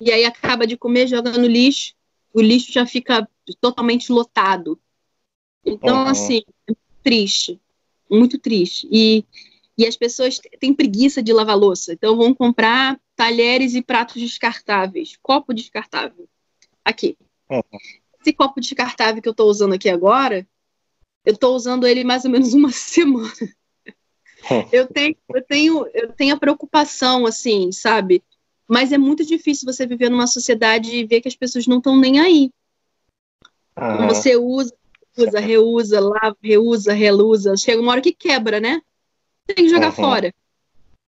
E 0.00 0.12
aí 0.12 0.24
acaba 0.24 0.66
de 0.66 0.76
comer, 0.76 1.06
joga 1.06 1.32
no 1.32 1.46
lixo, 1.46 1.94
o 2.32 2.40
lixo 2.40 2.72
já 2.72 2.86
fica 2.86 3.28
totalmente 3.60 4.12
lotado. 4.12 4.78
Então, 5.64 6.04
uhum. 6.04 6.08
assim, 6.08 6.42
é 6.68 6.74
triste 7.02 7.60
muito 8.10 8.38
triste. 8.38 8.88
E, 8.90 9.24
e 9.78 9.86
as 9.86 9.96
pessoas 9.96 10.40
têm 10.58 10.74
preguiça 10.74 11.22
de 11.22 11.32
lavar 11.32 11.56
louça, 11.56 11.92
então 11.92 12.16
vão 12.16 12.34
comprar 12.34 13.00
talheres 13.14 13.74
e 13.74 13.82
pratos 13.82 14.20
descartáveis, 14.20 15.16
copo 15.22 15.54
descartável. 15.54 16.28
Aqui. 16.84 17.16
Uhum. 17.48 17.62
Esse 18.20 18.32
copo 18.32 18.60
descartável 18.60 19.22
que 19.22 19.28
eu 19.28 19.32
estou 19.32 19.48
usando 19.48 19.74
aqui 19.74 19.88
agora, 19.88 20.46
eu 21.24 21.34
estou 21.34 21.54
usando 21.54 21.86
ele 21.86 22.04
mais 22.04 22.24
ou 22.24 22.30
menos 22.30 22.52
uma 22.54 22.70
semana. 22.70 23.30
Eu 24.72 24.86
tenho, 24.86 25.14
eu 25.28 25.42
tenho, 25.44 25.86
eu 25.92 26.12
tenho 26.12 26.34
a 26.34 26.38
preocupação, 26.38 27.26
assim, 27.26 27.70
sabe? 27.72 28.24
Mas 28.66 28.90
é 28.90 28.96
muito 28.96 29.22
difícil 29.22 29.70
você 29.70 29.86
viver 29.86 30.08
numa 30.08 30.26
sociedade 30.26 30.96
e 30.96 31.04
ver 31.04 31.20
que 31.20 31.28
as 31.28 31.36
pessoas 31.36 31.66
não 31.66 31.76
estão 31.76 31.94
nem 31.94 32.18
aí. 32.18 32.50
Você 34.08 34.36
usa 34.38 34.74
usa, 35.16 35.40
reusa, 35.40 36.00
lava, 36.00 36.36
reusa, 36.42 36.92
relusa. 36.92 37.56
Chega 37.56 37.80
uma 37.80 37.92
hora 37.92 38.00
que 38.00 38.12
quebra, 38.12 38.60
né? 38.60 38.80
Tem 39.46 39.66
que 39.66 39.68
jogar 39.68 39.88
uhum. 39.88 39.92
fora. 39.92 40.34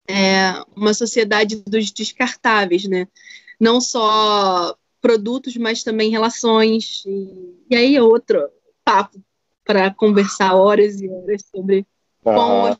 É 0.08 0.52
uma 0.74 0.92
sociedade 0.92 1.62
dos 1.64 1.92
descartáveis, 1.92 2.84
né? 2.84 3.06
Não 3.60 3.80
só 3.80 4.76
produtos, 5.00 5.56
mas 5.56 5.84
também 5.84 6.10
relações. 6.10 7.04
E, 7.06 7.64
e 7.70 7.76
aí 7.76 7.96
é 7.96 8.02
outro 8.02 8.48
papo 8.84 9.22
para 9.64 9.92
conversar 9.92 10.54
horas 10.54 11.00
e 11.00 11.08
horas 11.08 11.42
sobre 11.50 11.86
uhum. 12.24 12.34
como 12.34 12.66
as 12.66 12.78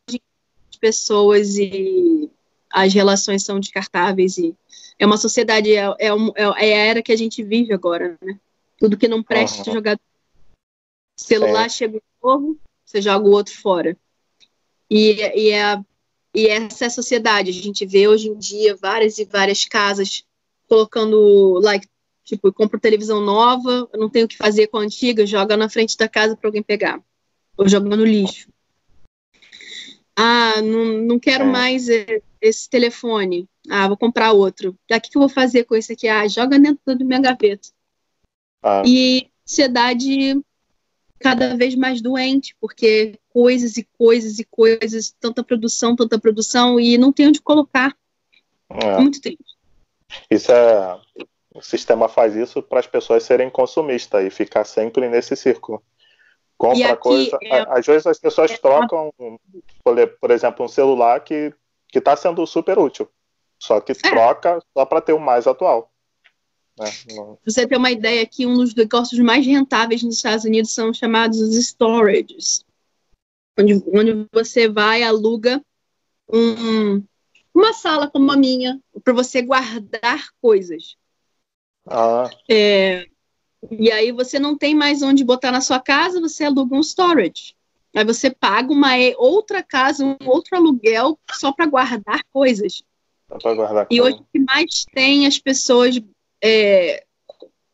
pessoas 0.81 1.57
e 1.57 2.31
as 2.71 2.93
relações 2.93 3.45
são 3.45 3.61
descartáveis 3.61 4.39
e 4.39 4.55
é 4.99 5.07
uma 5.07 5.17
sociedade, 5.17 5.75
é, 5.75 5.85
é, 5.99 6.09
é, 6.09 6.71
é 6.71 6.75
a 6.75 6.87
era 6.87 7.03
que 7.03 7.13
a 7.13 7.17
gente 7.17 7.43
vive 7.43 7.73
agora, 7.73 8.17
né? 8.23 8.39
Tudo 8.79 8.97
que 8.97 9.09
não 9.09 9.23
presta 9.23 9.69
uhum. 9.69 9.75
jogado 9.75 10.01
celular 11.17 11.67
é. 11.67 11.69
chega 11.69 12.01
novo, 12.23 12.59
você 12.85 13.01
joga 13.01 13.27
o 13.27 13.33
outro 13.33 13.55
fora. 13.55 13.97
E, 14.91 15.21
e, 15.35 15.51
é, 15.51 15.81
e 16.35 16.47
essa 16.47 16.85
é 16.85 16.87
a 16.87 16.91
sociedade. 16.91 17.51
A 17.51 17.53
gente 17.53 17.87
vê 17.87 18.09
hoje 18.09 18.29
em 18.29 18.39
dia 18.39 18.77
várias 18.77 19.19
e 19.19 19.25
várias 19.25 19.65
casas 19.65 20.25
colocando 20.69 21.59
like 21.61 21.87
Tipo, 22.25 22.49
eu 22.49 22.53
compro 22.53 22.79
televisão 22.79 23.21
nova, 23.21 23.89
eu 23.93 23.99
não 23.99 24.09
tenho 24.09 24.27
o 24.27 24.29
que 24.29 24.37
fazer 24.37 24.69
com 24.69 24.79
a 24.79 24.83
antiga, 24.83 25.27
joga 25.27 25.57
na 25.57 25.69
frente 25.69 25.97
da 25.97 26.09
casa 26.09 26.37
para 26.37 26.49
alguém 26.49 26.63
pegar. 26.63 27.03
Ou 27.57 27.69
joga 27.69 27.97
no 27.97 28.05
lixo. 28.05 28.49
Ah, 30.17 30.61
não, 30.63 30.85
não 31.03 31.19
quero 31.19 31.45
é. 31.45 31.47
mais 31.47 31.87
esse 32.41 32.69
telefone. 32.69 33.49
Ah, 33.69 33.89
vou 33.89 33.97
comprar 33.97 34.33
outro. 34.33 34.71
O 34.71 34.77
que, 34.87 35.01
que 35.01 35.17
eu 35.17 35.21
vou 35.21 35.29
fazer 35.29 35.65
com 35.65 35.75
esse 35.75 35.93
aqui? 35.93 36.07
Ah, 36.07 36.27
joga 36.29 36.59
dentro 36.59 36.81
da 36.85 37.05
minha 37.05 37.21
gaveta. 37.21 37.69
Ah. 38.63 38.83
E 38.87 39.31
ansiedade 39.49 40.41
cada 41.19 41.57
vez 41.57 41.75
mais 41.75 42.03
doente, 42.03 42.55
porque 42.61 43.19
coisas 43.29 43.77
e 43.77 43.85
coisas 43.97 44.39
e 44.39 44.45
coisas, 44.45 45.15
tanta 45.21 45.43
produção, 45.43 45.95
tanta 45.95 46.19
produção, 46.19 46.81
e 46.81 46.99
não 46.99 47.13
tem 47.13 47.29
onde 47.29 47.41
colocar. 47.41 47.97
É. 48.69 48.99
Muito 48.99 49.21
triste. 49.21 49.57
Isso 50.31 50.51
é. 50.53 51.01
O 51.55 51.61
sistema 51.61 52.09
faz 52.09 52.35
isso 52.35 52.63
para 52.63 52.81
as 52.81 52.87
pessoas 52.87 53.25
serem 53.25 53.51
consumistas 53.51 54.25
e 54.25 54.31
ficar 54.31 54.65
sempre 54.65 55.09
nesse 55.09 55.37
círculo. 55.37 55.83
Compra 56.57 56.97
coisa. 56.97 57.39
É... 57.43 57.67
Às 57.69 57.87
vezes 57.87 58.07
as 58.07 58.19
pessoas 58.19 58.51
é... 58.53 58.57
trocam, 58.57 59.13
por 60.21 60.31
exemplo, 60.31 60.65
um 60.65 60.69
celular 60.69 61.21
que 61.21 61.53
está 61.93 62.17
sendo 62.17 62.47
super 62.47 62.79
útil. 62.79 63.09
Só 63.59 63.81
que 63.81 63.93
é. 63.93 63.95
troca 63.95 64.61
só 64.77 64.85
para 64.87 65.01
ter 65.01 65.13
o 65.13 65.21
mais 65.21 65.47
atual. 65.47 65.93
Né? 66.79 66.87
Você 67.45 67.67
tem 67.67 67.77
uma 67.77 67.91
ideia 67.91 68.27
que 68.27 68.47
um 68.47 68.55
dos 68.55 68.75
negócios 68.75 69.21
mais 69.21 69.47
rentáveis 69.47 70.03
nos 70.03 70.17
Estados 70.17 70.45
Unidos 70.45 70.73
são 70.73 70.93
chamados 70.93 71.39
os 71.41 71.55
storages, 71.57 72.65
onde, 73.59 73.75
onde 73.95 74.27
você 74.33 74.69
vai 74.69 75.03
aluga 75.03 75.63
um, 76.33 77.05
uma 77.55 77.73
sala 77.73 78.11
como 78.11 78.33
a 78.33 78.37
minha 78.37 78.81
para 79.05 79.13
você 79.13 79.43
guardar 79.43 80.29
coisas. 80.41 80.97
Ah. 81.87 82.31
É, 82.51 83.07
e 83.71 83.91
aí 83.91 84.13
você 84.13 84.39
não 84.39 84.57
tem 84.57 84.75
mais 84.75 85.03
onde 85.03 85.25
botar 85.25 85.53
na 85.53 85.61
sua 85.61 85.81
casa, 85.81 86.21
você 86.21 86.45
aluga 86.45 86.77
um 86.77 86.83
storage. 86.83 87.55
Aí 87.95 88.05
você 88.05 88.31
paga 88.31 88.73
uma 88.73 88.93
outra 89.19 89.63
casa, 89.63 90.05
um 90.05 90.17
outro 90.27 90.57
aluguel 90.57 91.19
só 91.33 91.53
para 91.53 91.67
guardar 91.67 92.25
coisas. 92.33 92.83
Só 93.41 93.55
guardar. 93.55 93.87
E 93.91 94.01
hoje 94.01 94.17
o 94.17 94.27
que 94.33 94.41
mais 94.41 94.85
tem 94.95 95.27
as 95.27 95.39
pessoas 95.39 96.01
é, 96.43 97.05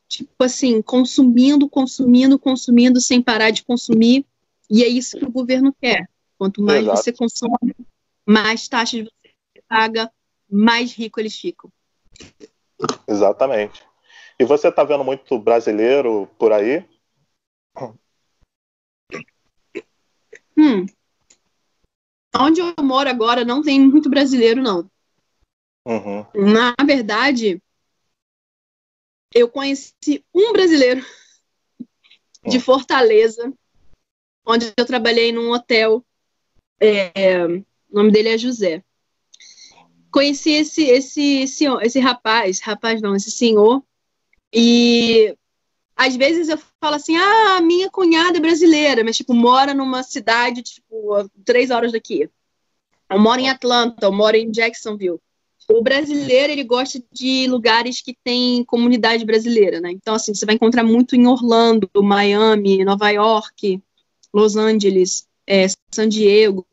tipo 0.09 0.43
assim, 0.43 0.83
consumindo, 0.83 1.69
consumindo, 1.69 2.39
consumindo, 2.39 3.01
sem 3.01 3.23
parar 3.23 3.51
de 3.51 3.63
consumir. 3.63 4.27
E 4.69 4.83
é 4.83 4.89
isso 4.89 5.17
que 5.17 5.25
o 5.25 5.31
governo 5.31 5.75
quer. 5.81 6.09
Quanto 6.37 6.63
mais 6.63 6.83
Exato. 6.83 6.97
você 6.97 7.13
consome, 7.13 7.75
mais 8.27 8.69
taxas 8.69 9.05
você 9.05 9.63
paga, 9.69 10.11
mais 10.51 10.93
rico 10.93 11.21
eles 11.21 11.37
ficam. 11.37 11.71
Exatamente. 13.07 13.88
E 14.41 14.45
você 14.45 14.68
está 14.68 14.84
vendo 14.84 15.03
muito 15.03 15.36
brasileiro 15.39 16.28
por 16.39 16.53
aí? 16.53 16.89
Hum. 20.57 20.86
Onde 22.36 22.61
eu 22.61 22.72
moro 22.82 23.09
agora 23.09 23.45
não 23.45 23.62
tem 23.62 23.80
muito 23.80 24.09
brasileiro, 24.09 24.62
não. 24.62 24.89
Uhum. 25.84 26.24
Na 26.34 26.74
verdade, 26.84 27.61
eu 29.34 29.49
conheci 29.49 30.24
um 30.34 30.53
brasileiro 30.53 31.05
de 32.47 32.61
Fortaleza, 32.61 33.53
onde 34.47 34.72
eu 34.76 34.86
trabalhei 34.86 35.32
num 35.32 35.51
hotel. 35.51 36.05
É, 36.80 37.45
o 37.45 37.64
nome 37.91 38.12
dele 38.12 38.28
é 38.28 38.39
José. 38.39 38.84
Conheci 40.12 40.53
esse, 40.53 40.84
esse, 40.84 41.41
esse, 41.41 41.64
esse 41.82 41.99
rapaz, 41.99 42.61
rapaz 42.61 43.01
não, 43.01 43.16
esse 43.16 43.30
senhor, 43.30 43.82
e 44.53 45.36
às 45.96 46.16
vezes 46.16 46.49
eu 46.49 46.59
falo 46.80 46.96
assim, 46.96 47.16
ah, 47.16 47.61
minha 47.61 47.90
cunhada 47.90 48.38
é 48.38 48.40
brasileira, 48.40 49.03
mas 49.05 49.16
tipo, 49.16 49.34
mora 49.34 49.74
numa 49.74 50.03
cidade, 50.03 50.62
tipo, 50.62 51.28
três 51.44 51.70
horas 51.70 51.92
daqui. 51.92 52.30
Eu 53.11 53.18
moro 53.18 53.40
em 53.40 53.49
Atlanta, 53.49 54.07
eu 54.07 54.12
moro 54.12 54.36
em 54.36 54.51
Jacksonville 54.51 55.18
o 55.70 55.82
brasileiro 55.82 56.53
ele 56.53 56.64
gosta 56.64 57.03
de 57.12 57.46
lugares 57.46 58.01
que 58.01 58.16
tem 58.24 58.64
comunidade 58.64 59.24
brasileira, 59.24 59.80
né? 59.80 59.92
Então 59.92 60.14
assim 60.14 60.32
você 60.32 60.46
vai 60.46 60.55
encontrar 60.55 60.82
muito 60.82 61.14
em 61.14 61.26
Orlando, 61.26 61.88
Miami, 61.96 62.84
Nova 62.84 63.11
York, 63.11 63.82
Los 64.32 64.57
Angeles, 64.57 65.26
é, 65.46 65.66
San 65.92 66.09
Diego, 66.09 66.66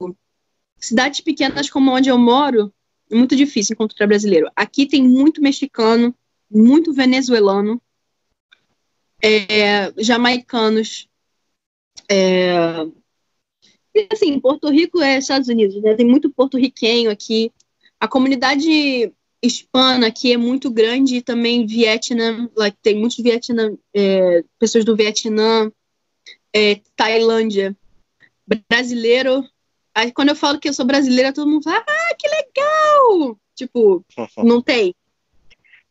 cidades 0.78 1.19
pequenas 1.19 1.69
como 1.69 1.91
onde 1.91 2.09
eu 2.09 2.17
moro, 2.17 2.73
é 3.11 3.15
muito 3.15 3.36
difícil 3.36 3.73
encontrar 3.73 4.07
brasileiro. 4.07 4.49
Aqui 4.55 4.86
tem 4.86 5.03
muito 5.03 5.41
mexicano, 5.41 6.15
muito 6.50 6.93
venezuelano, 6.93 7.82
é, 9.22 9.91
jamaicanos. 9.98 11.08
É, 12.10 12.86
e 13.96 14.08
assim, 14.12 14.39
Porto 14.39 14.70
Rico 14.70 15.02
é 15.02 15.18
Estados 15.18 15.48
Unidos, 15.48 15.82
né? 15.82 15.96
Tem 15.96 16.06
muito 16.06 16.30
porto-riquenho 16.30 17.10
aqui. 17.10 17.52
A 18.00 18.08
comunidade 18.08 19.14
hispana 19.41 20.08
aqui 20.08 20.34
é 20.34 20.38
muito 20.38 20.70
grande 20.70 21.18
e 21.18 21.22
também 21.22 21.66
Vietnã, 21.66 22.50
like, 22.56 22.78
tem 22.82 23.00
muitos 23.00 23.18
Vietnã, 23.18 23.78
é, 23.93 24.43
pessoas 24.60 24.84
do 24.84 24.96
Vietnã, 24.96 25.72
é, 26.54 26.82
Tailândia, 26.96 27.76
brasileiro. 28.70 29.48
Aí 29.93 30.12
quando 30.12 30.30
eu 30.30 30.36
falo 30.36 30.60
que 30.60 30.68
eu 30.68 30.74
sou 30.74 30.86
brasileira, 30.86 31.32
todo 31.32 31.50
mundo 31.50 31.64
fala, 31.64 31.86
ah, 31.88 32.16
que 32.18 32.28
legal! 32.28 33.39
Tipo, 33.56 34.04
não 34.43 34.62
tem. 34.62 34.93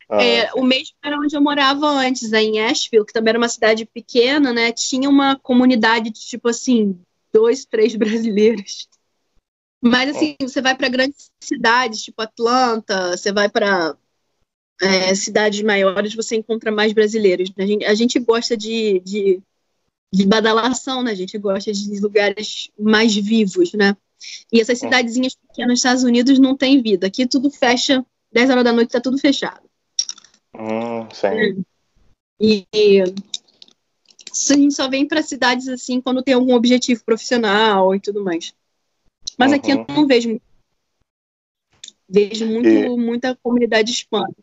Ah, 0.09 0.23
é, 0.23 0.53
o 0.55 0.63
mesmo 0.63 0.95
era 1.03 1.19
onde 1.19 1.35
eu 1.35 1.41
morava 1.41 1.87
antes, 1.87 2.33
em 2.33 2.61
Asheville, 2.61 3.07
que 3.07 3.13
também 3.13 3.31
era 3.31 3.39
uma 3.39 3.49
cidade 3.49 3.87
pequena, 3.87 4.53
né? 4.53 4.73
Tinha 4.73 5.09
uma 5.09 5.37
comunidade 5.39 6.11
de 6.11 6.21
tipo 6.21 6.49
assim, 6.49 6.99
dois, 7.33 7.65
três 7.65 7.95
brasileiros. 7.97 8.89
Mas 9.83 10.17
assim, 10.17 10.35
você 10.41 10.63
vai 10.63 10.75
para 10.75 10.89
grandes 10.89 11.31
cidades, 11.43 12.03
tipo 12.03 12.23
Atlanta, 12.23 13.17
você 13.17 13.31
vai 13.31 13.51
para 13.51 13.95
é, 14.81 15.15
cidades 15.15 15.61
maiores, 15.63 16.15
você 16.15 16.37
encontra 16.37 16.73
mais 16.73 16.93
brasileiros. 16.93 17.51
Né? 17.55 17.65
A, 17.65 17.67
gente, 17.67 17.85
a 17.85 17.95
gente 17.95 18.19
gosta 18.19 18.57
de, 18.57 19.01
de, 19.01 19.43
de, 20.13 20.27
badalação, 20.27 21.03
né? 21.03 21.11
A 21.11 21.15
gente 21.15 21.37
gosta 21.37 21.71
de 21.71 22.01
lugares 22.01 22.71
mais 22.79 23.15
vivos, 23.15 23.75
né? 23.75 23.95
E 24.51 24.61
essas 24.61 24.79
cidadezinhas 24.79 25.35
pequenas 25.35 25.73
nos 25.73 25.79
Estados 25.81 26.03
Unidos 26.03 26.39
não 26.39 26.57
tem 26.57 26.81
vida. 26.81 27.07
Aqui 27.07 27.27
tudo 27.27 27.51
fecha, 27.51 28.05
10 28.33 28.51
horas 28.51 28.65
da 28.65 28.73
noite 28.73 28.91
tá 28.91 29.01
tudo 29.01 29.19
fechado. 29.19 29.64
Hum, 30.57 31.09
sim. 31.11 31.65
E, 32.41 32.67
e 32.75 33.03
a 33.03 34.55
gente 34.55 34.75
só 34.75 34.89
vem 34.89 35.07
para 35.07 35.23
cidades 35.23 35.69
assim 35.69 36.01
quando 36.01 36.23
tem 36.23 36.35
algum 36.35 36.55
objetivo 36.55 37.05
profissional 37.05 37.95
e 37.95 38.01
tudo 38.01 38.23
mais. 38.23 38.55
Mas 39.39 39.51
uhum. 39.51 39.57
aqui 39.57 39.71
eu 39.71 39.87
não 39.89 40.07
vejo. 40.07 40.41
Vejo 42.09 42.47
muito, 42.47 42.69
e... 42.69 42.89
muita 42.97 43.37
comunidade 43.37 43.91
hispana. 43.91 44.35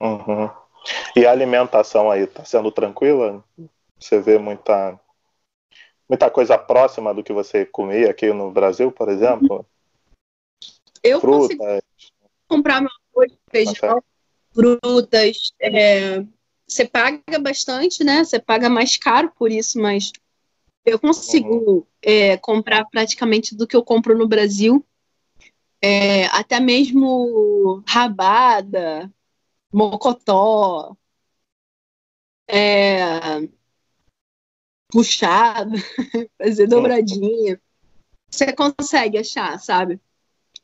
Uhum. 0.00 0.50
E 1.16 1.26
a 1.26 1.30
alimentação 1.30 2.10
aí, 2.10 2.26
tá 2.26 2.44
sendo 2.44 2.70
tranquila? 2.70 3.44
Você 3.98 4.20
vê 4.20 4.38
muita, 4.38 4.98
muita 6.08 6.30
coisa 6.30 6.58
próxima 6.58 7.14
do 7.14 7.22
que 7.22 7.32
você 7.32 7.64
comia 7.64 8.10
aqui 8.10 8.32
no 8.32 8.50
Brasil, 8.50 8.90
por 8.90 9.08
exemplo? 9.08 9.66
Eu 11.02 11.20
Frutas. 11.20 11.56
consigo 11.56 11.82
comprar 12.48 12.80
meu 12.80 12.90
arroz, 13.14 13.32
feijão, 13.50 14.02
frutas. 14.54 15.52
É, 15.60 16.24
você 16.66 16.86
paga 16.86 17.38
bastante, 17.40 18.04
né? 18.04 18.24
Você 18.24 18.38
paga 18.38 18.70
mais 18.70 18.96
caro 18.96 19.32
por 19.36 19.50
isso, 19.50 19.78
mas 19.80 20.12
eu 20.84 20.98
consigo 20.98 21.54
uhum. 21.54 21.86
é, 22.00 22.36
comprar 22.36 22.84
praticamente 22.86 23.54
do 23.54 23.66
que 23.66 23.76
eu 23.76 23.82
compro 23.82 24.16
no 24.16 24.28
Brasil. 24.28 24.84
É, 25.82 26.26
até 26.26 26.60
mesmo 26.60 27.82
rabada, 27.86 29.12
mocotó, 29.70 30.96
é, 32.48 33.46
puxado, 34.90 35.72
fazer 36.40 36.66
dobradinha. 36.66 37.60
Você 38.30 38.52
consegue 38.52 39.18
achar, 39.18 39.58
sabe? 39.58 40.00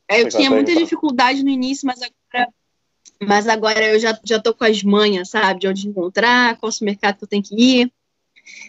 Eu 0.09 0.27
tinha 0.27 0.49
muita 0.49 0.75
dificuldade 0.75 1.43
no 1.43 1.49
início, 1.49 1.85
mas 1.85 2.01
agora, 2.01 2.20
mas 3.21 3.47
agora 3.47 3.93
eu 3.93 3.99
já, 3.99 4.17
já 4.23 4.39
tô 4.39 4.53
com 4.53 4.63
as 4.63 4.81
manhas, 4.83 5.29
sabe? 5.29 5.61
De 5.61 5.67
onde 5.67 5.87
encontrar, 5.87 6.57
qual 6.57 6.71
supermercado 6.71 7.17
que 7.17 7.23
eu 7.23 7.27
tenho 7.27 7.43
que 7.43 7.55
ir. 7.55 7.93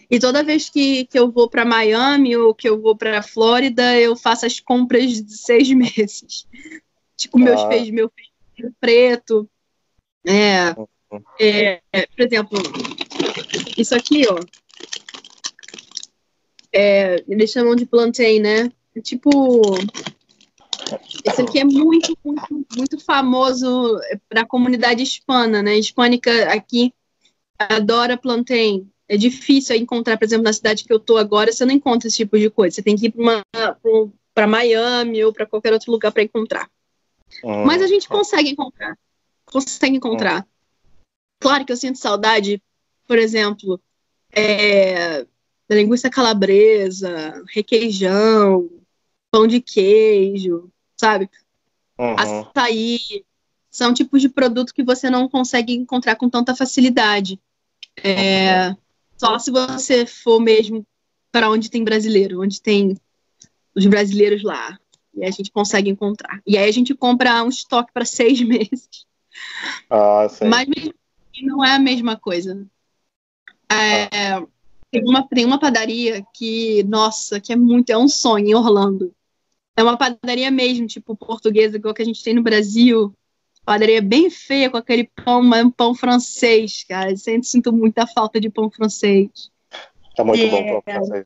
E 0.09 0.19
toda 0.19 0.43
vez 0.43 0.69
que, 0.69 1.05
que 1.05 1.17
eu 1.17 1.31
vou 1.31 1.49
para 1.49 1.65
Miami 1.65 2.35
ou 2.37 2.53
que 2.53 2.69
eu 2.69 2.79
vou 2.79 2.95
para 2.95 3.23
Flórida, 3.23 3.99
eu 3.99 4.15
faço 4.15 4.45
as 4.45 4.59
compras 4.59 5.23
de 5.23 5.37
seis 5.37 5.69
meses. 5.73 6.47
Tipo, 7.17 7.39
meus 7.39 7.61
ah. 7.61 7.67
feios, 7.67 7.89
meu 7.89 8.11
feijão 8.11 8.73
preto. 8.79 9.49
É, 10.25 10.75
é, 11.39 11.81
é, 11.91 12.07
por 12.07 12.25
exemplo, 12.25 12.59
isso 13.77 13.95
aqui, 13.95 14.23
ó. 14.29 14.39
É, 16.71 17.23
eles 17.27 17.51
chamam 17.51 17.75
de 17.75 17.85
plantain, 17.85 18.39
né? 18.39 18.71
É 18.95 19.01
tipo. 19.01 19.29
Esse 21.25 21.41
aqui 21.41 21.59
é 21.59 21.63
muito, 21.63 22.17
muito, 22.23 22.65
muito 22.75 22.99
famoso 22.99 23.99
para 24.29 24.41
a 24.41 24.47
comunidade 24.47 25.03
hispana, 25.03 25.61
né? 25.61 25.77
Hispânica 25.77 26.51
aqui 26.53 26.93
adora 27.57 28.17
plantain. 28.17 28.89
É 29.07 29.17
difícil 29.17 29.75
encontrar, 29.75 30.17
por 30.17 30.25
exemplo, 30.25 30.45
na 30.45 30.53
cidade 30.53 30.83
que 30.83 30.93
eu 30.93 30.99
tô 30.99 31.17
agora, 31.17 31.51
você 31.51 31.65
não 31.65 31.73
encontra 31.73 32.07
esse 32.07 32.17
tipo 32.17 32.37
de 32.37 32.49
coisa. 32.49 32.75
Você 32.75 32.81
tem 32.81 32.95
que 32.95 33.07
ir 33.07 33.13
para 34.33 34.47
Miami 34.47 35.23
ou 35.23 35.33
para 35.33 35.45
qualquer 35.45 35.73
outro 35.73 35.91
lugar 35.91 36.11
para 36.11 36.23
encontrar. 36.23 36.69
Hum. 37.43 37.65
Mas 37.65 37.81
a 37.81 37.87
gente 37.87 38.07
consegue 38.07 38.49
encontrar. 38.49 38.97
Consegue 39.45 39.97
encontrar. 39.97 40.47
Claro 41.39 41.65
que 41.65 41.71
eu 41.71 41.77
sinto 41.77 41.97
saudade, 41.97 42.61
por 43.05 43.17
exemplo, 43.17 43.79
é, 44.31 45.25
da 45.67 45.75
linguiça 45.75 46.09
calabresa, 46.09 47.43
requeijão, 47.53 48.69
pão 49.33 49.47
de 49.47 49.59
queijo, 49.59 50.69
sabe? 50.95 51.27
Uhum. 51.97 52.15
Açaí. 52.15 53.25
São 53.67 53.91
tipos 53.91 54.21
de 54.21 54.29
produto 54.29 54.71
que 54.71 54.83
você 54.83 55.09
não 55.09 55.27
consegue 55.27 55.73
encontrar 55.73 56.15
com 56.15 56.29
tanta 56.29 56.55
facilidade. 56.55 57.41
É, 57.97 58.67
uhum. 58.69 58.77
Só 59.17 59.39
se 59.39 59.49
você 59.49 60.05
for 60.05 60.39
mesmo 60.39 60.85
para 61.31 61.49
onde 61.49 61.71
tem 61.71 61.83
brasileiro, 61.83 62.43
onde 62.43 62.61
tem 62.61 62.95
os 63.75 63.87
brasileiros 63.87 64.43
lá. 64.43 64.77
E 65.15 65.25
a 65.25 65.31
gente 65.31 65.51
consegue 65.51 65.89
encontrar. 65.89 66.39
E 66.45 66.55
aí 66.55 66.69
a 66.69 66.73
gente 66.73 66.93
compra 66.93 67.43
um 67.43 67.49
estoque 67.49 67.91
para 67.91 68.05
seis 68.05 68.39
meses. 68.45 69.07
Ah, 69.89 70.27
sim. 70.29 70.45
Mas 70.45 70.67
não 71.41 71.65
é 71.65 71.71
a 71.71 71.79
mesma 71.79 72.15
coisa. 72.15 72.63
É, 73.67 74.35
ah. 74.35 74.45
tem, 74.91 75.03
uma, 75.03 75.27
tem 75.27 75.45
uma 75.45 75.59
padaria 75.59 76.23
que, 76.35 76.83
nossa, 76.83 77.39
que 77.39 77.51
é 77.51 77.55
muito, 77.55 77.89
é 77.89 77.97
um 77.97 78.07
sonho 78.07 78.49
em 78.49 78.53
Orlando. 78.53 79.11
É 79.75 79.83
uma 79.83 79.97
padaria 79.97 80.51
mesmo, 80.51 80.85
tipo 80.85 81.15
portuguesa, 81.15 81.77
igual 81.77 81.93
que 81.93 82.01
a 82.01 82.05
gente 82.05 82.23
tem 82.23 82.33
no 82.33 82.43
Brasil. 82.43 83.13
Padaria 83.65 84.01
bem 84.01 84.29
feia, 84.29 84.69
com 84.69 84.77
aquele 84.77 85.09
pão, 85.23 85.41
um 85.41 85.71
pão 85.71 85.95
francês, 85.95 86.83
cara. 86.83 87.11
Eu 87.11 87.17
sempre 87.17 87.47
sinto 87.47 87.71
muita 87.71 88.05
falta 88.05 88.39
de 88.39 88.49
pão 88.49 88.69
francês. 88.69 89.51
Tá 90.15 90.23
muito 90.23 90.43
é, 90.43 90.49
bom 90.49 90.81
pão 90.81 90.83
francês. 90.83 91.25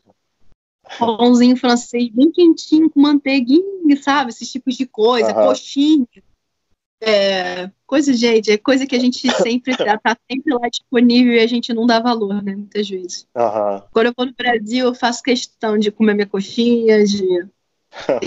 Pãozinho 0.98 1.58
francês 1.58 2.10
bem 2.10 2.32
quentinho, 2.32 2.90
com 2.90 3.02
manteiguinha, 3.02 4.02
sabe? 4.02 4.32
Esses 4.32 4.50
tipos 4.50 4.76
de 4.76 4.86
coisa, 4.86 5.28
uhum. 5.30 5.48
coxinha. 5.48 6.08
É, 7.02 7.70
coisa, 7.86 8.12
gente, 8.14 8.52
é 8.52 8.58
coisa 8.58 8.88
que 8.88 8.96
a 8.96 9.00
gente 9.00 9.30
sempre 9.44 9.76
tá, 9.76 9.98
tá, 9.98 10.18
sempre 10.32 10.54
lá 10.54 10.68
disponível 10.70 11.34
e 11.34 11.40
a 11.40 11.48
gente 11.48 11.74
não 11.74 11.86
dá 11.86 12.00
valor, 12.00 12.42
né? 12.42 12.56
Muitas 12.56 12.90
vezes. 12.90 13.28
Uhum. 13.36 13.82
Quando 13.92 14.08
eu 14.08 14.14
vou 14.16 14.26
no 14.26 14.34
Brasil, 14.34 14.86
eu 14.86 14.96
faço 14.96 15.22
questão 15.22 15.78
de 15.78 15.92
comer 15.92 16.14
minha 16.14 16.28
coxinha, 16.28 17.04
de 17.04 17.46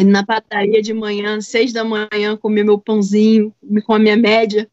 na 0.04 0.24
padaria 0.24 0.82
de 0.82 0.92
manhã, 0.92 1.40
seis 1.40 1.72
da 1.72 1.84
manhã, 1.84 2.36
comer 2.36 2.64
meu 2.64 2.78
pãozinho, 2.78 3.54
com 3.84 3.94
a 3.94 3.98
minha 3.98 4.16
média. 4.16 4.70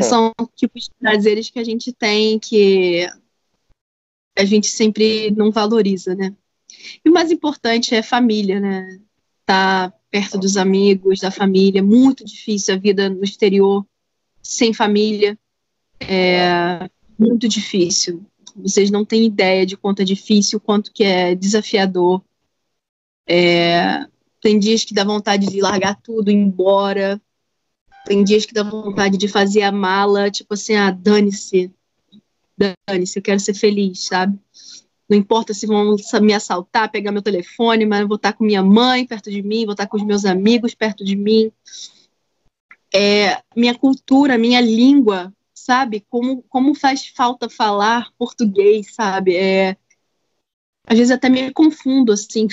São 0.00 0.32
tipos 0.54 0.84
de 0.84 0.90
prazeres 0.98 1.50
que 1.50 1.58
a 1.58 1.64
gente 1.64 1.92
tem 1.92 2.38
que 2.38 3.08
a 4.38 4.44
gente 4.44 4.68
sempre 4.68 5.30
não 5.32 5.50
valoriza, 5.50 6.14
né? 6.14 6.34
E 7.04 7.10
o 7.10 7.12
mais 7.12 7.30
importante 7.30 7.94
é 7.94 8.02
família, 8.02 8.60
né? 8.60 9.00
Tá 9.44 9.92
perto 10.10 10.38
dos 10.38 10.56
amigos, 10.56 11.20
da 11.20 11.30
família. 11.30 11.82
Muito 11.82 12.24
difícil 12.24 12.74
a 12.74 12.78
vida 12.78 13.10
no 13.10 13.22
exterior 13.22 13.84
sem 14.42 14.72
família. 14.72 15.38
É 16.00 16.88
muito 17.18 17.48
difícil. 17.48 18.24
Vocês 18.56 18.90
não 18.90 19.04
têm 19.04 19.26
ideia 19.26 19.66
de 19.66 19.76
quanto 19.76 20.00
é 20.00 20.04
difícil, 20.04 20.58
quanto 20.60 20.92
que 20.92 21.04
é 21.04 21.34
desafiador. 21.34 22.22
É, 23.70 24.06
tem 24.40 24.58
dias 24.58 24.84
que 24.84 24.94
dá 24.94 25.04
vontade 25.04 25.46
de 25.46 25.60
largar 25.60 26.00
tudo, 26.00 26.30
ir 26.30 26.34
embora. 26.34 27.20
Tem 28.06 28.24
dias 28.24 28.46
que 28.46 28.54
dá 28.54 28.62
vontade 28.62 29.16
de 29.16 29.28
fazer 29.28 29.62
a 29.62 29.72
mala, 29.72 30.30
tipo 30.30 30.54
assim, 30.54 30.74
ah, 30.74 30.90
dane-se. 30.90 31.72
Dane-se, 32.56 33.18
eu 33.18 33.22
quero 33.22 33.40
ser 33.40 33.54
feliz, 33.54 34.06
sabe? 34.06 34.38
Não 35.08 35.16
importa 35.16 35.52
se 35.52 35.66
vão 35.66 35.96
me 36.22 36.32
assaltar, 36.32 36.90
pegar 36.90 37.12
meu 37.12 37.22
telefone, 37.22 37.84
mas 37.84 38.00
eu 38.00 38.08
vou 38.08 38.16
estar 38.16 38.32
com 38.32 38.44
minha 38.44 38.62
mãe 38.62 39.06
perto 39.06 39.30
de 39.30 39.42
mim, 39.42 39.64
vou 39.64 39.72
estar 39.72 39.86
com 39.86 39.96
os 39.96 40.04
meus 40.04 40.24
amigos 40.24 40.74
perto 40.74 41.04
de 41.04 41.16
mim. 41.16 41.50
É, 42.94 43.42
minha 43.56 43.74
cultura, 43.74 44.38
minha 44.38 44.60
língua, 44.60 45.32
sabe? 45.52 46.06
Como, 46.08 46.42
como 46.48 46.74
faz 46.74 47.06
falta 47.06 47.48
falar 47.48 48.12
português, 48.18 48.94
sabe? 48.94 49.36
É, 49.36 49.76
às 50.86 50.98
vezes 50.98 51.10
até 51.10 51.28
me 51.28 51.52
confundo, 51.52 52.12
assim. 52.12 52.46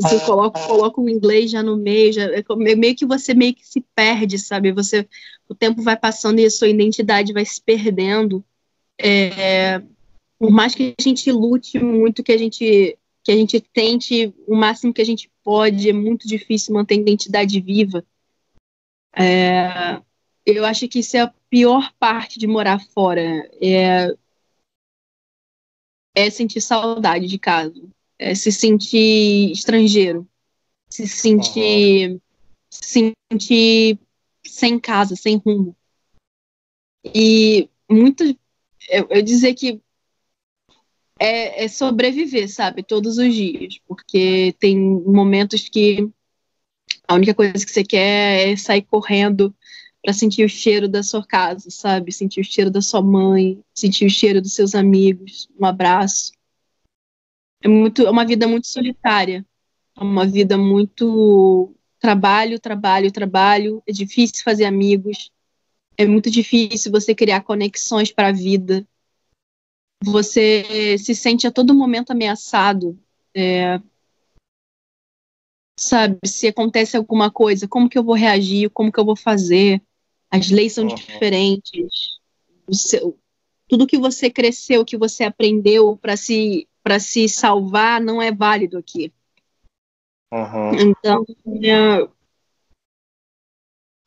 Você 0.00 0.20
coloca, 0.20 0.66
coloca 0.66 1.00
o 1.00 1.08
inglês 1.08 1.50
já 1.50 1.62
no 1.62 1.76
meio, 1.76 2.12
já, 2.12 2.24
é 2.24 2.74
meio 2.74 2.96
que 2.96 3.04
você 3.04 3.34
meio 3.34 3.54
que 3.54 3.66
se 3.66 3.80
perde, 3.94 4.38
sabe? 4.38 4.72
Você, 4.72 5.06
o 5.48 5.54
tempo 5.54 5.82
vai 5.82 5.96
passando 5.96 6.38
e 6.38 6.46
a 6.46 6.50
sua 6.50 6.68
identidade 6.68 7.32
vai 7.32 7.44
se 7.44 7.60
perdendo. 7.60 8.42
É, 8.98 9.82
por 10.38 10.50
mais 10.50 10.74
que 10.74 10.94
a 10.98 11.02
gente 11.02 11.30
lute 11.30 11.78
muito, 11.78 12.22
que 12.22 12.32
a 12.32 12.38
gente 12.38 12.96
que 13.22 13.30
a 13.30 13.36
gente 13.36 13.60
tente 13.60 14.34
o 14.46 14.56
máximo 14.56 14.94
que 14.94 15.02
a 15.02 15.04
gente 15.04 15.30
pode, 15.44 15.90
é 15.90 15.92
muito 15.92 16.26
difícil 16.26 16.72
manter 16.72 16.94
a 16.94 16.98
identidade 16.98 17.60
viva. 17.60 18.02
É, 19.14 20.00
eu 20.46 20.64
acho 20.64 20.88
que 20.88 21.00
isso 21.00 21.18
é 21.18 21.20
a 21.20 21.34
pior 21.50 21.92
parte 21.98 22.38
de 22.38 22.46
morar 22.46 22.80
fora. 22.94 23.20
É, 23.60 24.14
é 26.14 26.30
sentir 26.30 26.62
saudade 26.62 27.26
de 27.26 27.38
casa, 27.38 27.74
é 28.20 28.34
se 28.34 28.52
sentir 28.52 29.50
estrangeiro, 29.50 30.28
se 30.90 31.08
sentir, 31.08 32.10
uhum. 32.10 32.20
se 32.68 33.14
sentir 33.32 33.98
sem 34.46 34.78
casa, 34.78 35.16
sem 35.16 35.38
rumo. 35.38 35.74
E 37.02 37.66
muito, 37.90 38.22
eu, 38.90 39.06
eu 39.08 39.22
dizer 39.22 39.54
que 39.54 39.80
é, 41.18 41.64
é 41.64 41.68
sobreviver, 41.68 42.52
sabe? 42.52 42.82
Todos 42.82 43.16
os 43.16 43.34
dias. 43.34 43.78
Porque 43.88 44.54
tem 44.58 44.78
momentos 44.78 45.66
que 45.66 46.06
a 47.08 47.14
única 47.14 47.32
coisa 47.32 47.64
que 47.64 47.72
você 47.72 47.82
quer 47.82 48.50
é 48.50 48.56
sair 48.56 48.82
correndo 48.82 49.54
para 50.02 50.12
sentir 50.12 50.44
o 50.44 50.48
cheiro 50.48 50.88
da 50.88 51.02
sua 51.02 51.24
casa, 51.26 51.70
sabe? 51.70 52.12
Sentir 52.12 52.42
o 52.42 52.44
cheiro 52.44 52.70
da 52.70 52.82
sua 52.82 53.00
mãe, 53.00 53.62
sentir 53.74 54.04
o 54.04 54.10
cheiro 54.10 54.42
dos 54.42 54.54
seus 54.54 54.74
amigos, 54.74 55.48
um 55.58 55.64
abraço. 55.64 56.32
É 57.62 57.68
muito, 57.68 58.02
é 58.02 58.10
uma 58.10 58.24
vida 58.24 58.48
muito 58.48 58.66
solitária, 58.66 59.44
é 59.96 60.02
uma 60.02 60.26
vida 60.26 60.56
muito 60.56 61.74
trabalho, 61.98 62.58
trabalho, 62.58 63.12
trabalho. 63.12 63.82
É 63.86 63.92
difícil 63.92 64.42
fazer 64.44 64.64
amigos, 64.64 65.30
é 65.96 66.06
muito 66.06 66.30
difícil 66.30 66.90
você 66.90 67.14
criar 67.14 67.42
conexões 67.42 68.10
para 68.10 68.28
a 68.28 68.32
vida 68.32 68.86
você 70.04 70.96
se 70.98 71.14
sente 71.14 71.46
a 71.46 71.50
todo 71.50 71.74
momento 71.74 72.10
ameaçado. 72.10 72.98
É, 73.34 73.80
sabe, 75.78 76.18
se 76.26 76.48
acontece 76.48 76.96
alguma 76.96 77.30
coisa, 77.30 77.68
como 77.68 77.88
que 77.88 77.98
eu 77.98 78.04
vou 78.04 78.14
reagir, 78.14 78.70
como 78.70 78.90
que 78.90 78.98
eu 78.98 79.04
vou 79.04 79.16
fazer? 79.16 79.82
As 80.30 80.50
leis 80.50 80.72
são 80.72 80.84
uhum. 80.84 80.94
diferentes. 80.94 82.18
Seu, 82.72 83.18
tudo 83.68 83.86
que 83.86 83.98
você 83.98 84.30
cresceu, 84.30 84.84
que 84.84 84.96
você 84.96 85.24
aprendeu 85.24 85.96
para 85.96 86.16
se 86.16 86.66
para 86.82 86.98
se 86.98 87.28
salvar 87.28 88.00
não 88.00 88.20
é 88.20 88.32
válido 88.32 88.78
aqui. 88.78 89.12
Uhum. 90.32 90.90
Então 90.90 91.24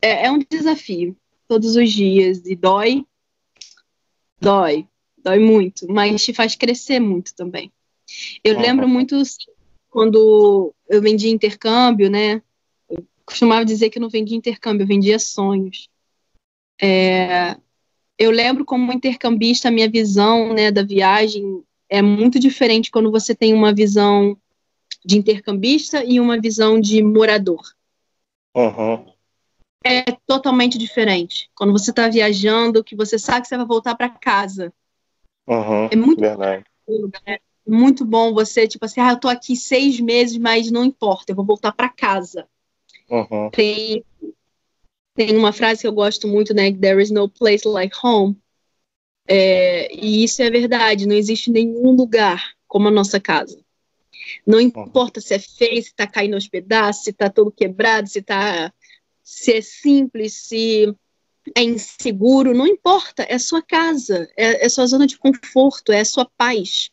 é, 0.01 0.09
é, 0.09 0.25
é 0.25 0.31
um 0.31 0.39
desafio 0.39 1.15
todos 1.47 1.75
os 1.75 1.91
dias 1.91 2.45
e 2.45 2.55
dói, 2.55 3.05
dói, 4.39 4.87
dói 5.17 5.39
muito, 5.39 5.91
mas 5.91 6.23
te 6.23 6.33
faz 6.33 6.55
crescer 6.55 6.99
muito 6.99 7.35
também. 7.35 7.71
Eu 8.43 8.59
lembro 8.59 8.87
muito 8.87 9.21
quando 9.89 10.73
eu 10.89 11.01
vendia 11.01 11.31
intercâmbio, 11.31 12.09
né? 12.09 12.41
Eu 12.89 13.05
costumava 13.25 13.63
dizer 13.63 13.89
que 13.89 13.97
eu 13.97 14.01
não 14.01 14.09
vendia 14.09 14.37
intercâmbio, 14.37 14.83
eu 14.83 14.87
vendia 14.87 15.19
sonhos. 15.19 15.89
É, 16.81 17.55
eu 18.17 18.31
lembro 18.31 18.65
como 18.65 18.91
intercambista, 18.91 19.67
a 19.67 19.71
minha 19.71 19.89
visão 19.89 20.53
né, 20.53 20.71
da 20.71 20.83
viagem 20.83 21.63
é 21.93 22.01
muito 22.01 22.39
diferente 22.39 22.89
quando 22.89 23.11
você 23.11 23.35
tem 23.35 23.53
uma 23.53 23.71
visão 23.71 24.35
de 25.05 25.15
intercambista 25.15 26.03
e 26.03 26.19
uma 26.19 26.41
visão 26.41 26.81
de 26.81 27.03
morador. 27.03 27.61
Uhum. 28.55 29.13
É 29.85 30.01
totalmente 30.25 30.75
diferente. 30.75 31.51
Quando 31.53 31.71
você 31.71 31.91
está 31.91 32.09
viajando, 32.09 32.83
que 32.83 32.95
você 32.95 33.19
sabe 33.19 33.41
que 33.41 33.47
você 33.47 33.57
vai 33.57 33.67
voltar 33.67 33.93
para 33.93 34.09
casa. 34.09 34.73
Uhum, 35.45 35.85
é 35.91 35.95
muito 35.95 36.19
verdade. 36.19 36.65
Bom, 36.87 37.09
né? 37.27 37.37
muito 37.67 38.03
bom 38.03 38.33
você, 38.33 38.67
tipo 38.67 38.85
assim, 38.85 38.99
ah, 38.99 39.11
eu 39.11 39.19
tô 39.19 39.27
aqui 39.27 39.55
seis 39.55 39.99
meses, 39.99 40.35
mas 40.39 40.71
não 40.71 40.83
importa, 40.83 41.31
eu 41.31 41.35
vou 41.35 41.45
voltar 41.45 41.73
para 41.73 41.89
casa. 41.89 42.47
Uhum. 43.07 43.51
Tem, 43.51 44.03
tem 45.13 45.37
uma 45.37 45.53
frase 45.53 45.81
que 45.81 45.87
eu 45.87 45.93
gosto 45.93 46.27
muito, 46.27 46.55
né? 46.55 46.73
There 46.73 46.99
is 46.99 47.11
no 47.11 47.29
place 47.29 47.67
like 47.67 47.95
home. 48.01 48.35
É, 49.27 49.93
e 49.93 50.23
isso 50.23 50.41
é 50.41 50.49
verdade, 50.49 51.07
não 51.07 51.15
existe 51.15 51.49
nenhum 51.49 51.91
lugar 51.91 52.53
como 52.67 52.87
a 52.87 52.91
nossa 52.91 53.19
casa. 53.19 53.63
Não 54.45 54.59
importa 54.59 55.21
se 55.21 55.33
é 55.33 55.39
feio, 55.39 55.81
se 55.81 55.89
está 55.89 56.07
caindo 56.07 56.33
aos 56.33 56.47
pedaços, 56.47 57.03
se 57.03 57.09
está 57.11 57.29
todo 57.29 57.51
quebrado, 57.51 58.09
se 58.09 58.21
tá, 58.21 58.73
se 59.23 59.53
é 59.53 59.61
simples, 59.61 60.33
se 60.33 60.93
é 61.55 61.63
inseguro, 61.63 62.53
não 62.53 62.67
importa, 62.67 63.25
é 63.27 63.37
sua 63.37 63.61
casa, 63.61 64.29
é, 64.37 64.65
é 64.65 64.69
sua 64.69 64.85
zona 64.85 65.05
de 65.05 65.17
conforto, 65.17 65.91
é 65.91 66.03
sua 66.03 66.25
paz. 66.37 66.89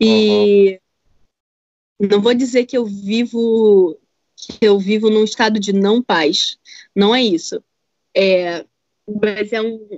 E 0.00 0.80
uhum. 2.00 2.08
não 2.10 2.20
vou 2.20 2.34
dizer 2.34 2.66
que 2.66 2.76
eu 2.76 2.84
vivo 2.84 3.98
que 4.36 4.58
eu 4.60 4.78
vivo 4.78 5.08
num 5.08 5.24
estado 5.24 5.58
de 5.58 5.72
não 5.72 6.02
paz, 6.02 6.58
não 6.94 7.14
é 7.14 7.22
isso. 7.22 7.62
É, 8.14 8.66
mas 9.06 9.52
é 9.52 9.62
um 9.62 9.88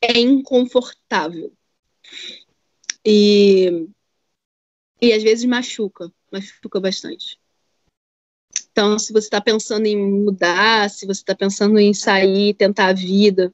é 0.00 0.18
inconfortável 0.18 1.52
e 3.04 3.88
e 5.00 5.12
às 5.12 5.22
vezes 5.22 5.44
machuca, 5.44 6.12
machuca 6.30 6.80
bastante. 6.80 7.38
Então, 8.70 8.98
se 8.98 9.12
você 9.12 9.26
está 9.26 9.40
pensando 9.40 9.86
em 9.86 9.96
mudar, 9.96 10.90
se 10.90 11.06
você 11.06 11.20
está 11.20 11.34
pensando 11.34 11.78
em 11.78 11.94
sair, 11.94 12.54
tentar 12.54 12.88
a 12.88 12.92
vida, 12.92 13.52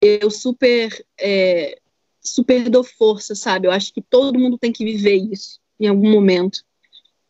eu 0.00 0.30
super, 0.30 1.04
é, 1.18 1.78
super 2.20 2.68
dou 2.68 2.84
força, 2.84 3.34
sabe? 3.34 3.66
Eu 3.66 3.72
acho 3.72 3.92
que 3.92 4.02
todo 4.02 4.38
mundo 4.38 4.58
tem 4.58 4.72
que 4.72 4.84
viver 4.84 5.16
isso 5.16 5.60
em 5.78 5.86
algum 5.86 6.10
momento. 6.10 6.62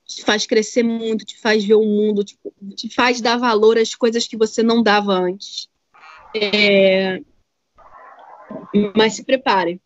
Te 0.04 0.22
faz 0.22 0.46
crescer 0.46 0.82
muito, 0.82 1.24
te 1.24 1.38
faz 1.38 1.64
ver 1.64 1.74
o 1.74 1.84
mundo, 1.84 2.24
tipo, 2.24 2.52
te 2.74 2.88
faz 2.88 3.20
dar 3.20 3.36
valor 3.36 3.78
às 3.78 3.94
coisas 3.94 4.26
que 4.26 4.36
você 4.36 4.62
não 4.62 4.82
dava 4.82 5.12
antes. 5.12 5.68
É... 6.34 7.20
Mas 8.96 9.14
se 9.14 9.24
prepare. 9.24 9.80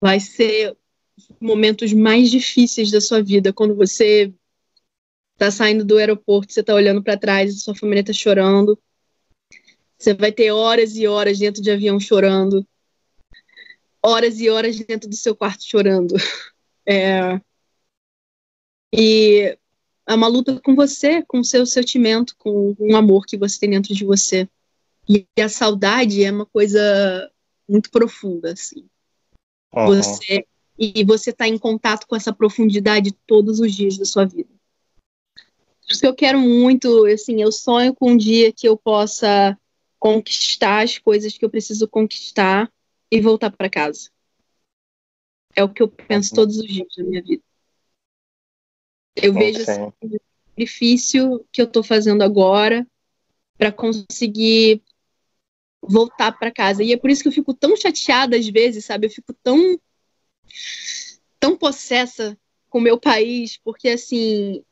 Vai 0.00 0.18
ser 0.20 0.76
momentos 1.40 1.92
mais 1.92 2.30
difíceis 2.30 2.90
da 2.90 3.00
sua 3.00 3.22
vida 3.22 3.52
quando 3.52 3.74
você 3.74 4.32
tá 5.36 5.50
saindo 5.50 5.84
do 5.84 5.98
aeroporto, 5.98 6.52
você 6.52 6.62
tá 6.62 6.74
olhando 6.74 7.02
para 7.02 7.18
trás, 7.18 7.62
sua 7.62 7.74
família 7.74 8.04
tá 8.04 8.12
chorando. 8.12 8.78
Você 9.98 10.14
vai 10.14 10.32
ter 10.32 10.50
horas 10.50 10.96
e 10.96 11.06
horas 11.06 11.38
dentro 11.38 11.62
de 11.62 11.70
avião 11.70 11.98
chorando. 12.00 12.66
Horas 14.02 14.40
e 14.40 14.50
horas 14.50 14.76
dentro 14.78 15.08
do 15.08 15.16
seu 15.16 15.34
quarto 15.34 15.64
chorando. 15.64 16.14
É... 16.84 17.40
E 18.92 19.56
é 20.04 20.14
uma 20.14 20.26
luta 20.26 20.60
com 20.60 20.74
você, 20.74 21.22
com 21.22 21.38
o 21.38 21.44
seu 21.44 21.64
sentimento, 21.64 22.34
com 22.36 22.74
o 22.76 22.96
amor 22.96 23.24
que 23.24 23.36
você 23.36 23.60
tem 23.60 23.70
dentro 23.70 23.94
de 23.94 24.04
você. 24.04 24.48
E 25.08 25.24
a 25.40 25.48
saudade 25.48 26.24
é 26.24 26.32
uma 26.32 26.44
coisa 26.44 27.30
muito 27.68 27.90
profunda, 27.90 28.52
assim. 28.52 28.88
Uhum. 29.74 29.86
Você 29.86 30.46
e 30.78 31.04
você 31.04 31.30
está 31.30 31.46
em 31.46 31.58
contato 31.58 32.06
com 32.06 32.16
essa 32.16 32.32
profundidade 32.32 33.12
todos 33.26 33.60
os 33.60 33.74
dias 33.74 33.98
da 33.98 34.04
sua 34.04 34.24
vida 34.24 34.52
isso 35.92 36.00
que 36.00 36.06
eu 36.06 36.14
quero 36.14 36.40
muito, 36.40 37.06
assim, 37.06 37.40
eu 37.42 37.52
sonho 37.52 37.94
com 37.94 38.12
um 38.12 38.16
dia 38.16 38.52
que 38.52 38.66
eu 38.66 38.76
possa 38.76 39.58
conquistar 39.98 40.82
as 40.82 40.98
coisas 40.98 41.36
que 41.36 41.44
eu 41.44 41.50
preciso 41.50 41.86
conquistar 41.86 42.72
e 43.10 43.20
voltar 43.20 43.50
para 43.50 43.70
casa. 43.70 44.10
É 45.54 45.62
o 45.62 45.68
que 45.68 45.82
eu 45.82 45.88
penso 45.88 46.34
todos 46.34 46.56
os 46.56 46.66
dias 46.66 46.88
da 46.96 47.04
minha 47.04 47.22
vida. 47.22 47.42
Eu 49.14 49.32
okay. 49.32 49.52
vejo 49.52 49.70
assim, 49.70 49.82
o 49.82 50.20
sacrifício 50.48 51.46
que 51.52 51.60
eu 51.60 51.66
estou 51.66 51.82
fazendo 51.82 52.22
agora 52.22 52.86
para 53.58 53.70
conseguir 53.70 54.82
voltar 55.82 56.32
para 56.32 56.52
casa. 56.52 56.82
E 56.82 56.92
é 56.92 56.96
por 56.96 57.10
isso 57.10 57.22
que 57.22 57.28
eu 57.28 57.32
fico 57.32 57.52
tão 57.52 57.76
chateada 57.76 58.36
às 58.36 58.48
vezes, 58.48 58.84
sabe? 58.84 59.06
Eu 59.06 59.10
fico 59.10 59.34
tão 59.42 59.78
tão 61.40 61.56
possessa 61.56 62.38
com 62.70 62.78
o 62.78 62.82
meu 62.82 62.98
país, 62.98 63.58
porque 63.58 63.88
assim, 63.88 64.62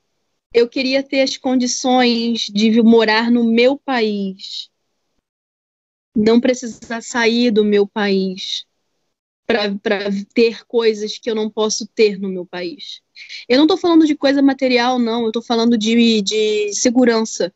eu 0.54 0.68
queria 0.68 1.02
ter 1.02 1.22
as 1.22 1.36
condições 1.36 2.42
de 2.42 2.80
morar 2.82 3.30
no 3.30 3.44
meu 3.44 3.76
país, 3.76 4.70
não 6.16 6.40
precisar 6.40 7.02
sair 7.02 7.50
do 7.50 7.64
meu 7.64 7.86
país 7.86 8.66
para 9.46 10.08
ter 10.32 10.64
coisas 10.64 11.18
que 11.18 11.28
eu 11.28 11.34
não 11.34 11.50
posso 11.50 11.86
ter 11.88 12.20
no 12.20 12.28
meu 12.28 12.46
país. 12.46 13.00
Eu 13.48 13.56
não 13.56 13.64
estou 13.64 13.76
falando 13.76 14.06
de 14.06 14.14
coisa 14.14 14.40
material, 14.40 14.98
não, 14.98 15.22
eu 15.22 15.28
estou 15.28 15.42
falando 15.42 15.76
de, 15.76 16.22
de 16.22 16.72
segurança. 16.72 17.52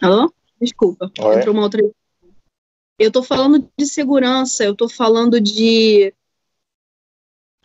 Alô? 0.00 0.32
Desculpa, 0.60 1.10
Oi? 1.20 1.36
entrou 1.36 1.54
uma 1.54 1.64
outra 1.64 1.82
eu 2.98 3.08
estou 3.08 3.22
falando 3.22 3.70
de 3.78 3.86
segurança, 3.86 4.64
eu 4.64 4.72
estou 4.72 4.88
falando 4.88 5.40
de 5.40 6.12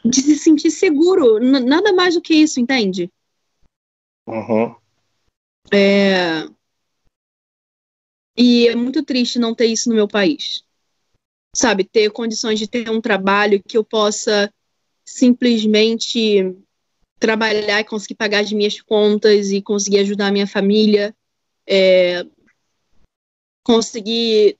de 0.06 0.22
se 0.22 0.38
sentir 0.38 0.70
seguro, 0.70 1.40
nada 1.40 1.94
mais 1.94 2.14
do 2.14 2.22
que 2.22 2.36
isso, 2.36 2.60
entende? 2.60 3.10
Uhum. 4.28 4.76
É... 5.74 6.46
E 8.38 8.68
é 8.68 8.76
muito 8.76 9.04
triste 9.04 9.40
não 9.40 9.56
ter 9.56 9.68
isso 9.68 9.90
no 9.90 9.96
meu 9.96 10.08
país. 10.08 10.64
Sabe, 11.56 11.84
ter 11.84 12.12
condições 12.12 12.60
de 12.60 12.68
ter 12.68 12.90
um 12.90 13.00
trabalho 13.00 13.64
que 13.64 13.78
eu 13.78 13.84
possa 13.84 14.54
simplesmente 15.06 16.54
trabalhar 17.18 17.80
e 17.80 17.86
conseguir 17.86 18.16
pagar 18.16 18.40
as 18.40 18.52
minhas 18.52 18.82
contas 18.82 19.52
e 19.52 19.62
conseguir 19.62 20.00
ajudar 20.00 20.28
a 20.28 20.32
minha 20.32 20.48
família, 20.48 21.16
é... 21.68 22.26
conseguir 23.64 24.58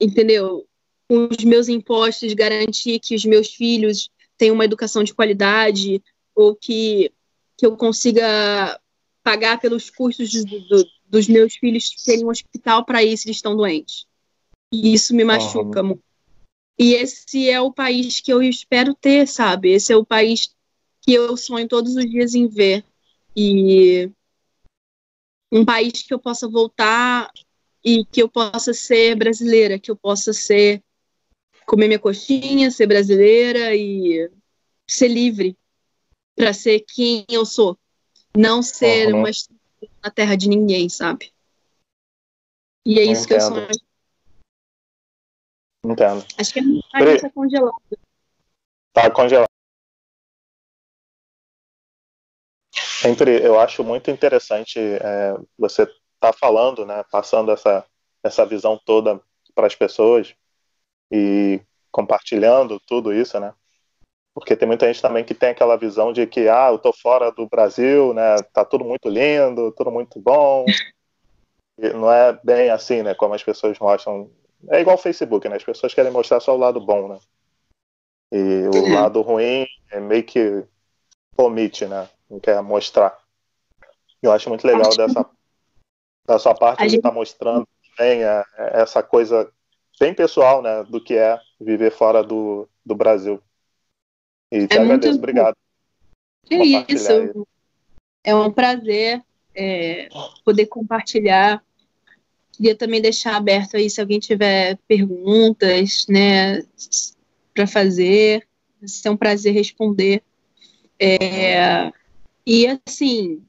entendeu? 0.00 0.66
Com 1.08 1.28
os 1.30 1.44
meus 1.44 1.68
impostos, 1.68 2.32
garantir 2.34 2.98
que 2.98 3.14
os 3.14 3.24
meus 3.24 3.54
filhos 3.54 4.10
tenham 4.36 4.54
uma 4.54 4.64
educação 4.64 5.02
de 5.02 5.14
qualidade 5.14 6.02
ou 6.34 6.54
que, 6.54 7.12
que 7.56 7.64
eu 7.64 7.76
consiga 7.76 8.78
pagar 9.22 9.58
pelos 9.60 9.90
custos 9.90 10.30
do, 10.44 10.60
do, 10.68 10.86
dos 11.06 11.28
meus 11.28 11.54
filhos 11.56 11.90
terem 12.04 12.24
um 12.24 12.30
hospital 12.30 12.84
para 12.84 13.02
ir 13.02 13.16
se 13.16 13.28
eles 13.28 13.38
estão 13.38 13.56
doentes. 13.56 14.06
E 14.72 14.92
isso 14.92 15.14
me 15.14 15.24
machuca 15.24 15.82
muito. 15.82 16.02
E 16.78 16.92
esse 16.94 17.48
é 17.48 17.60
o 17.60 17.72
país 17.72 18.20
que 18.20 18.32
eu 18.32 18.42
espero 18.42 18.94
ter, 18.94 19.26
sabe? 19.26 19.70
Esse 19.70 19.92
é 19.92 19.96
o 19.96 20.04
país 20.04 20.54
que 21.00 21.14
eu 21.14 21.36
sonho 21.36 21.66
todos 21.66 21.96
os 21.96 22.04
dias 22.04 22.34
em 22.34 22.46
ver. 22.46 22.84
E 23.34 24.10
um 25.50 25.64
país 25.64 26.02
que 26.02 26.12
eu 26.12 26.18
possa 26.18 26.48
voltar 26.48 27.30
e 27.84 28.04
que 28.04 28.22
eu 28.22 28.28
possa 28.28 28.74
ser 28.74 29.14
brasileira, 29.16 29.78
que 29.78 29.90
eu 29.90 29.96
possa 29.96 30.32
ser 30.32 30.82
comer 31.64 31.88
minha 31.88 31.98
coxinha, 31.98 32.70
ser 32.70 32.86
brasileira 32.86 33.74
e 33.74 34.30
ser 34.88 35.08
livre 35.08 35.56
para 36.34 36.52
ser 36.52 36.80
quem 36.80 37.24
eu 37.28 37.46
sou, 37.46 37.78
não 38.36 38.62
ser 38.62 39.12
uhum. 39.12 39.20
uma 39.20 39.30
na 40.02 40.10
terra 40.10 40.36
de 40.36 40.48
ninguém, 40.48 40.88
sabe? 40.88 41.32
E 42.84 42.98
é 42.98 43.04
isso 43.04 43.24
Entendo. 43.24 43.26
que 43.26 43.34
eu 43.34 43.40
sonho. 43.40 43.86
Entendo. 45.84 46.26
Acho 46.38 46.52
que 46.52 46.60
a 46.60 46.62
minha 46.62 46.82
está 47.14 47.30
congelada. 47.30 47.76
Tá 48.92 49.10
congelada. 49.10 49.55
Sempre 53.08 53.40
eu 53.44 53.60
acho 53.60 53.84
muito 53.84 54.10
interessante 54.10 54.78
é, 54.80 55.34
você 55.58 55.82
está 56.14 56.32
falando, 56.32 56.84
né, 56.84 57.04
passando 57.10 57.52
essa, 57.52 57.84
essa 58.22 58.44
visão 58.44 58.80
toda 58.84 59.20
para 59.54 59.66
as 59.66 59.74
pessoas 59.74 60.34
e 61.10 61.60
compartilhando 61.92 62.80
tudo 62.80 63.12
isso, 63.12 63.38
né? 63.38 63.54
Porque 64.34 64.54
tem 64.56 64.68
muita 64.68 64.86
gente 64.86 65.00
também 65.00 65.24
que 65.24 65.34
tem 65.34 65.50
aquela 65.50 65.76
visão 65.76 66.12
de 66.12 66.26
que, 66.26 66.46
ah, 66.48 66.68
eu 66.70 66.78
tô 66.78 66.92
fora 66.92 67.30
do 67.30 67.48
Brasil, 67.48 68.12
né? 68.12 68.36
Tá 68.52 68.66
tudo 68.66 68.84
muito 68.84 69.08
lindo, 69.08 69.72
tudo 69.72 69.90
muito 69.90 70.20
bom. 70.20 70.66
E 71.78 71.88
não 71.90 72.12
é 72.12 72.38
bem 72.44 72.68
assim, 72.68 73.02
né? 73.02 73.14
Como 73.14 73.32
as 73.32 73.42
pessoas 73.42 73.78
mostram. 73.78 74.30
É 74.68 74.80
igual 74.80 74.96
o 74.96 75.00
Facebook, 75.00 75.48
né? 75.48 75.56
As 75.56 75.64
pessoas 75.64 75.94
querem 75.94 76.12
mostrar 76.12 76.40
só 76.40 76.54
o 76.54 76.58
lado 76.58 76.80
bom, 76.80 77.08
né? 77.08 77.18
E 78.30 78.68
o 78.68 78.92
lado 78.92 79.22
ruim 79.22 79.66
é 79.90 80.00
meio 80.00 80.24
que 80.24 80.66
omite, 81.38 81.86
né? 81.86 82.06
Não 82.28 82.40
quer 82.40 82.60
mostrar. 82.62 83.16
Eu 84.22 84.32
acho 84.32 84.48
muito 84.48 84.66
legal 84.66 84.94
dessa 84.96 85.28
da 86.26 86.38
sua 86.38 86.54
parte, 86.54 86.82
a 86.82 86.88
gente 86.88 86.98
está 86.98 87.12
mostrando 87.12 87.66
também 87.96 88.24
é, 88.24 88.44
é, 88.58 88.82
essa 88.82 89.02
coisa 89.02 89.50
bem 89.98 90.12
pessoal, 90.12 90.60
né, 90.60 90.82
do 90.84 91.00
que 91.00 91.14
é 91.14 91.38
viver 91.60 91.92
fora 91.92 92.22
do, 92.22 92.68
do 92.84 92.94
Brasil. 92.94 93.40
E 94.50 94.66
te 94.66 94.76
é 94.76 94.80
agradeço, 94.80 95.12
muito... 95.12 95.18
obrigado. 95.18 95.56
É 96.50 96.56
isso. 96.56 96.92
isso. 96.92 97.46
É 98.24 98.34
um 98.34 98.52
prazer 98.52 99.22
é, 99.54 100.08
poder 100.44 100.66
compartilhar. 100.66 101.64
Queria 102.52 102.76
também 102.76 103.00
deixar 103.00 103.36
aberto 103.36 103.76
aí 103.76 103.88
se 103.88 104.00
alguém 104.00 104.18
tiver 104.18 104.78
perguntas, 104.88 106.06
né, 106.08 106.62
para 107.54 107.66
fazer. 107.66 108.46
Vai 108.80 108.88
ser 108.88 109.10
um 109.10 109.16
prazer 109.16 109.54
responder. 109.54 110.22
É, 110.98 111.92
e 112.46 112.66
assim, 112.86 113.42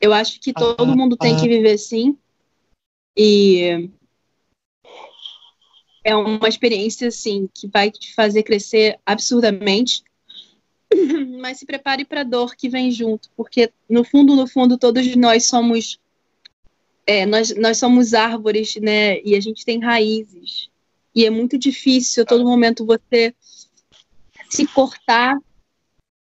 eu 0.00 0.12
acho 0.12 0.40
que 0.40 0.52
todo 0.52 0.86
mundo 0.96 1.16
tem 1.16 1.36
que 1.36 1.48
viver 1.48 1.78
sim. 1.78 2.18
E 3.16 3.88
é 6.02 6.14
uma 6.14 6.48
experiência, 6.48 7.08
assim, 7.08 7.48
que 7.54 7.68
vai 7.68 7.90
te 7.90 8.12
fazer 8.12 8.42
crescer 8.42 8.98
absurdamente. 9.06 10.02
Mas 11.40 11.58
se 11.58 11.66
prepare 11.66 12.04
para 12.04 12.20
a 12.22 12.24
dor 12.24 12.54
que 12.56 12.68
vem 12.68 12.90
junto, 12.90 13.30
porque 13.36 13.72
no 13.88 14.04
fundo, 14.04 14.34
no 14.34 14.46
fundo, 14.46 14.76
todos 14.76 15.14
nós 15.16 15.46
somos 15.46 15.98
é, 17.06 17.26
nós, 17.26 17.54
nós 17.56 17.78
somos 17.78 18.14
árvores, 18.14 18.76
né? 18.76 19.20
E 19.22 19.34
a 19.34 19.40
gente 19.40 19.64
tem 19.64 19.78
raízes. 19.78 20.70
E 21.14 21.24
é 21.24 21.30
muito 21.30 21.56
difícil 21.56 22.22
a 22.22 22.26
todo 22.26 22.44
momento 22.44 22.84
você 22.84 23.34
se 24.50 24.66
cortar 24.66 25.38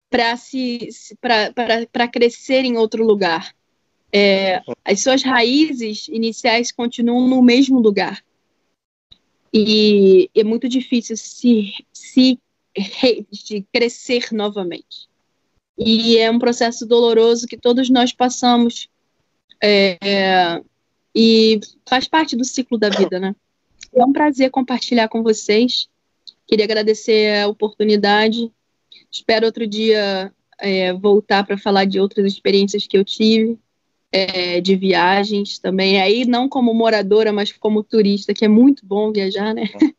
para 0.09 0.37
se 0.37 0.89
para 1.21 2.07
crescer 2.07 2.63
em 2.65 2.77
outro 2.77 3.05
lugar. 3.05 3.55
É, 4.11 4.61
as 4.85 5.01
suas 5.01 5.21
raízes 5.21 6.07
iniciais 6.07 6.71
continuam 6.71 7.27
no 7.27 7.41
mesmo 7.41 7.79
lugar. 7.79 8.23
E 9.53 10.29
é 10.35 10.43
muito 10.43 10.69
difícil 10.69 11.17
se, 11.17 11.73
se 11.91 12.39
de 13.31 13.65
crescer 13.73 14.27
novamente. 14.31 15.07
E 15.77 16.17
é 16.17 16.29
um 16.31 16.39
processo 16.39 16.85
doloroso 16.85 17.47
que 17.47 17.57
todos 17.57 17.89
nós 17.89 18.11
passamos 18.11 18.89
é, 19.61 20.61
e 21.13 21.59
faz 21.87 22.07
parte 22.07 22.35
do 22.35 22.43
ciclo 22.43 22.77
da 22.77 22.89
vida, 22.89 23.19
né? 23.19 23.35
É 23.93 24.03
um 24.03 24.13
prazer 24.13 24.49
compartilhar 24.49 25.07
com 25.07 25.23
vocês. 25.23 25.87
Queria 26.47 26.65
agradecer 26.65 27.41
a 27.41 27.47
oportunidade. 27.47 28.51
Espero 29.11 29.45
outro 29.45 29.65
dia 29.65 30.31
é, 30.59 30.93
voltar 30.93 31.45
para 31.45 31.57
falar 31.57 31.85
de 31.85 31.99
outras 31.99 32.25
experiências 32.25 32.87
que 32.87 32.97
eu 32.97 33.03
tive, 33.03 33.57
é, 34.11 34.61
de 34.61 34.75
viagens 34.75 35.59
também. 35.59 36.01
Aí, 36.01 36.25
não 36.25 36.47
como 36.49 36.73
moradora, 36.73 37.31
mas 37.31 37.51
como 37.51 37.83
turista, 37.83 38.33
que 38.33 38.45
é 38.45 38.47
muito 38.47 38.85
bom 38.85 39.11
viajar, 39.11 39.53
né? 39.53 39.63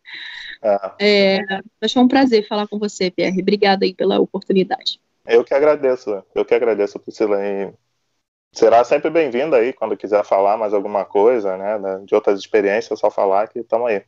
É, 0.98 1.36
é 1.80 1.88
foi 1.88 2.02
um 2.02 2.08
prazer 2.08 2.44
falar 2.48 2.66
com 2.66 2.80
você, 2.80 3.12
Pierre. 3.12 3.40
Obrigada 3.40 3.84
aí 3.84 3.94
pela 3.94 4.18
oportunidade. 4.18 5.00
Eu 5.24 5.44
que 5.44 5.54
agradeço, 5.54 6.20
eu 6.34 6.44
que 6.44 6.52
agradeço, 6.52 6.98
Priscila. 6.98 7.38
E 7.40 7.72
será 8.50 8.82
sempre 8.82 9.08
bem-vinda 9.08 9.56
aí 9.56 9.72
quando 9.72 9.96
quiser 9.96 10.24
falar 10.24 10.56
mais 10.56 10.74
alguma 10.74 11.04
coisa, 11.04 11.56
né? 11.56 11.78
De 12.04 12.12
outras 12.12 12.40
experiências, 12.40 12.98
é 12.98 13.00
só 13.00 13.08
falar 13.08 13.46
que 13.46 13.60
estamos 13.60 13.88
aí. 13.88 14.02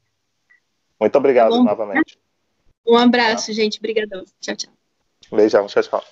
Muito 0.99 1.17
obrigado 1.17 1.53
tá 1.53 1.63
novamente. 1.63 2.19
Um 2.85 2.97
abraço, 2.97 3.53
gente. 3.53 3.79
Obrigadão. 3.79 4.25
Tchau, 4.41 4.57
tchau. 4.57 4.80
Beijão. 5.31 5.67
Tchau, 5.67 5.83
tchau. 5.83 6.05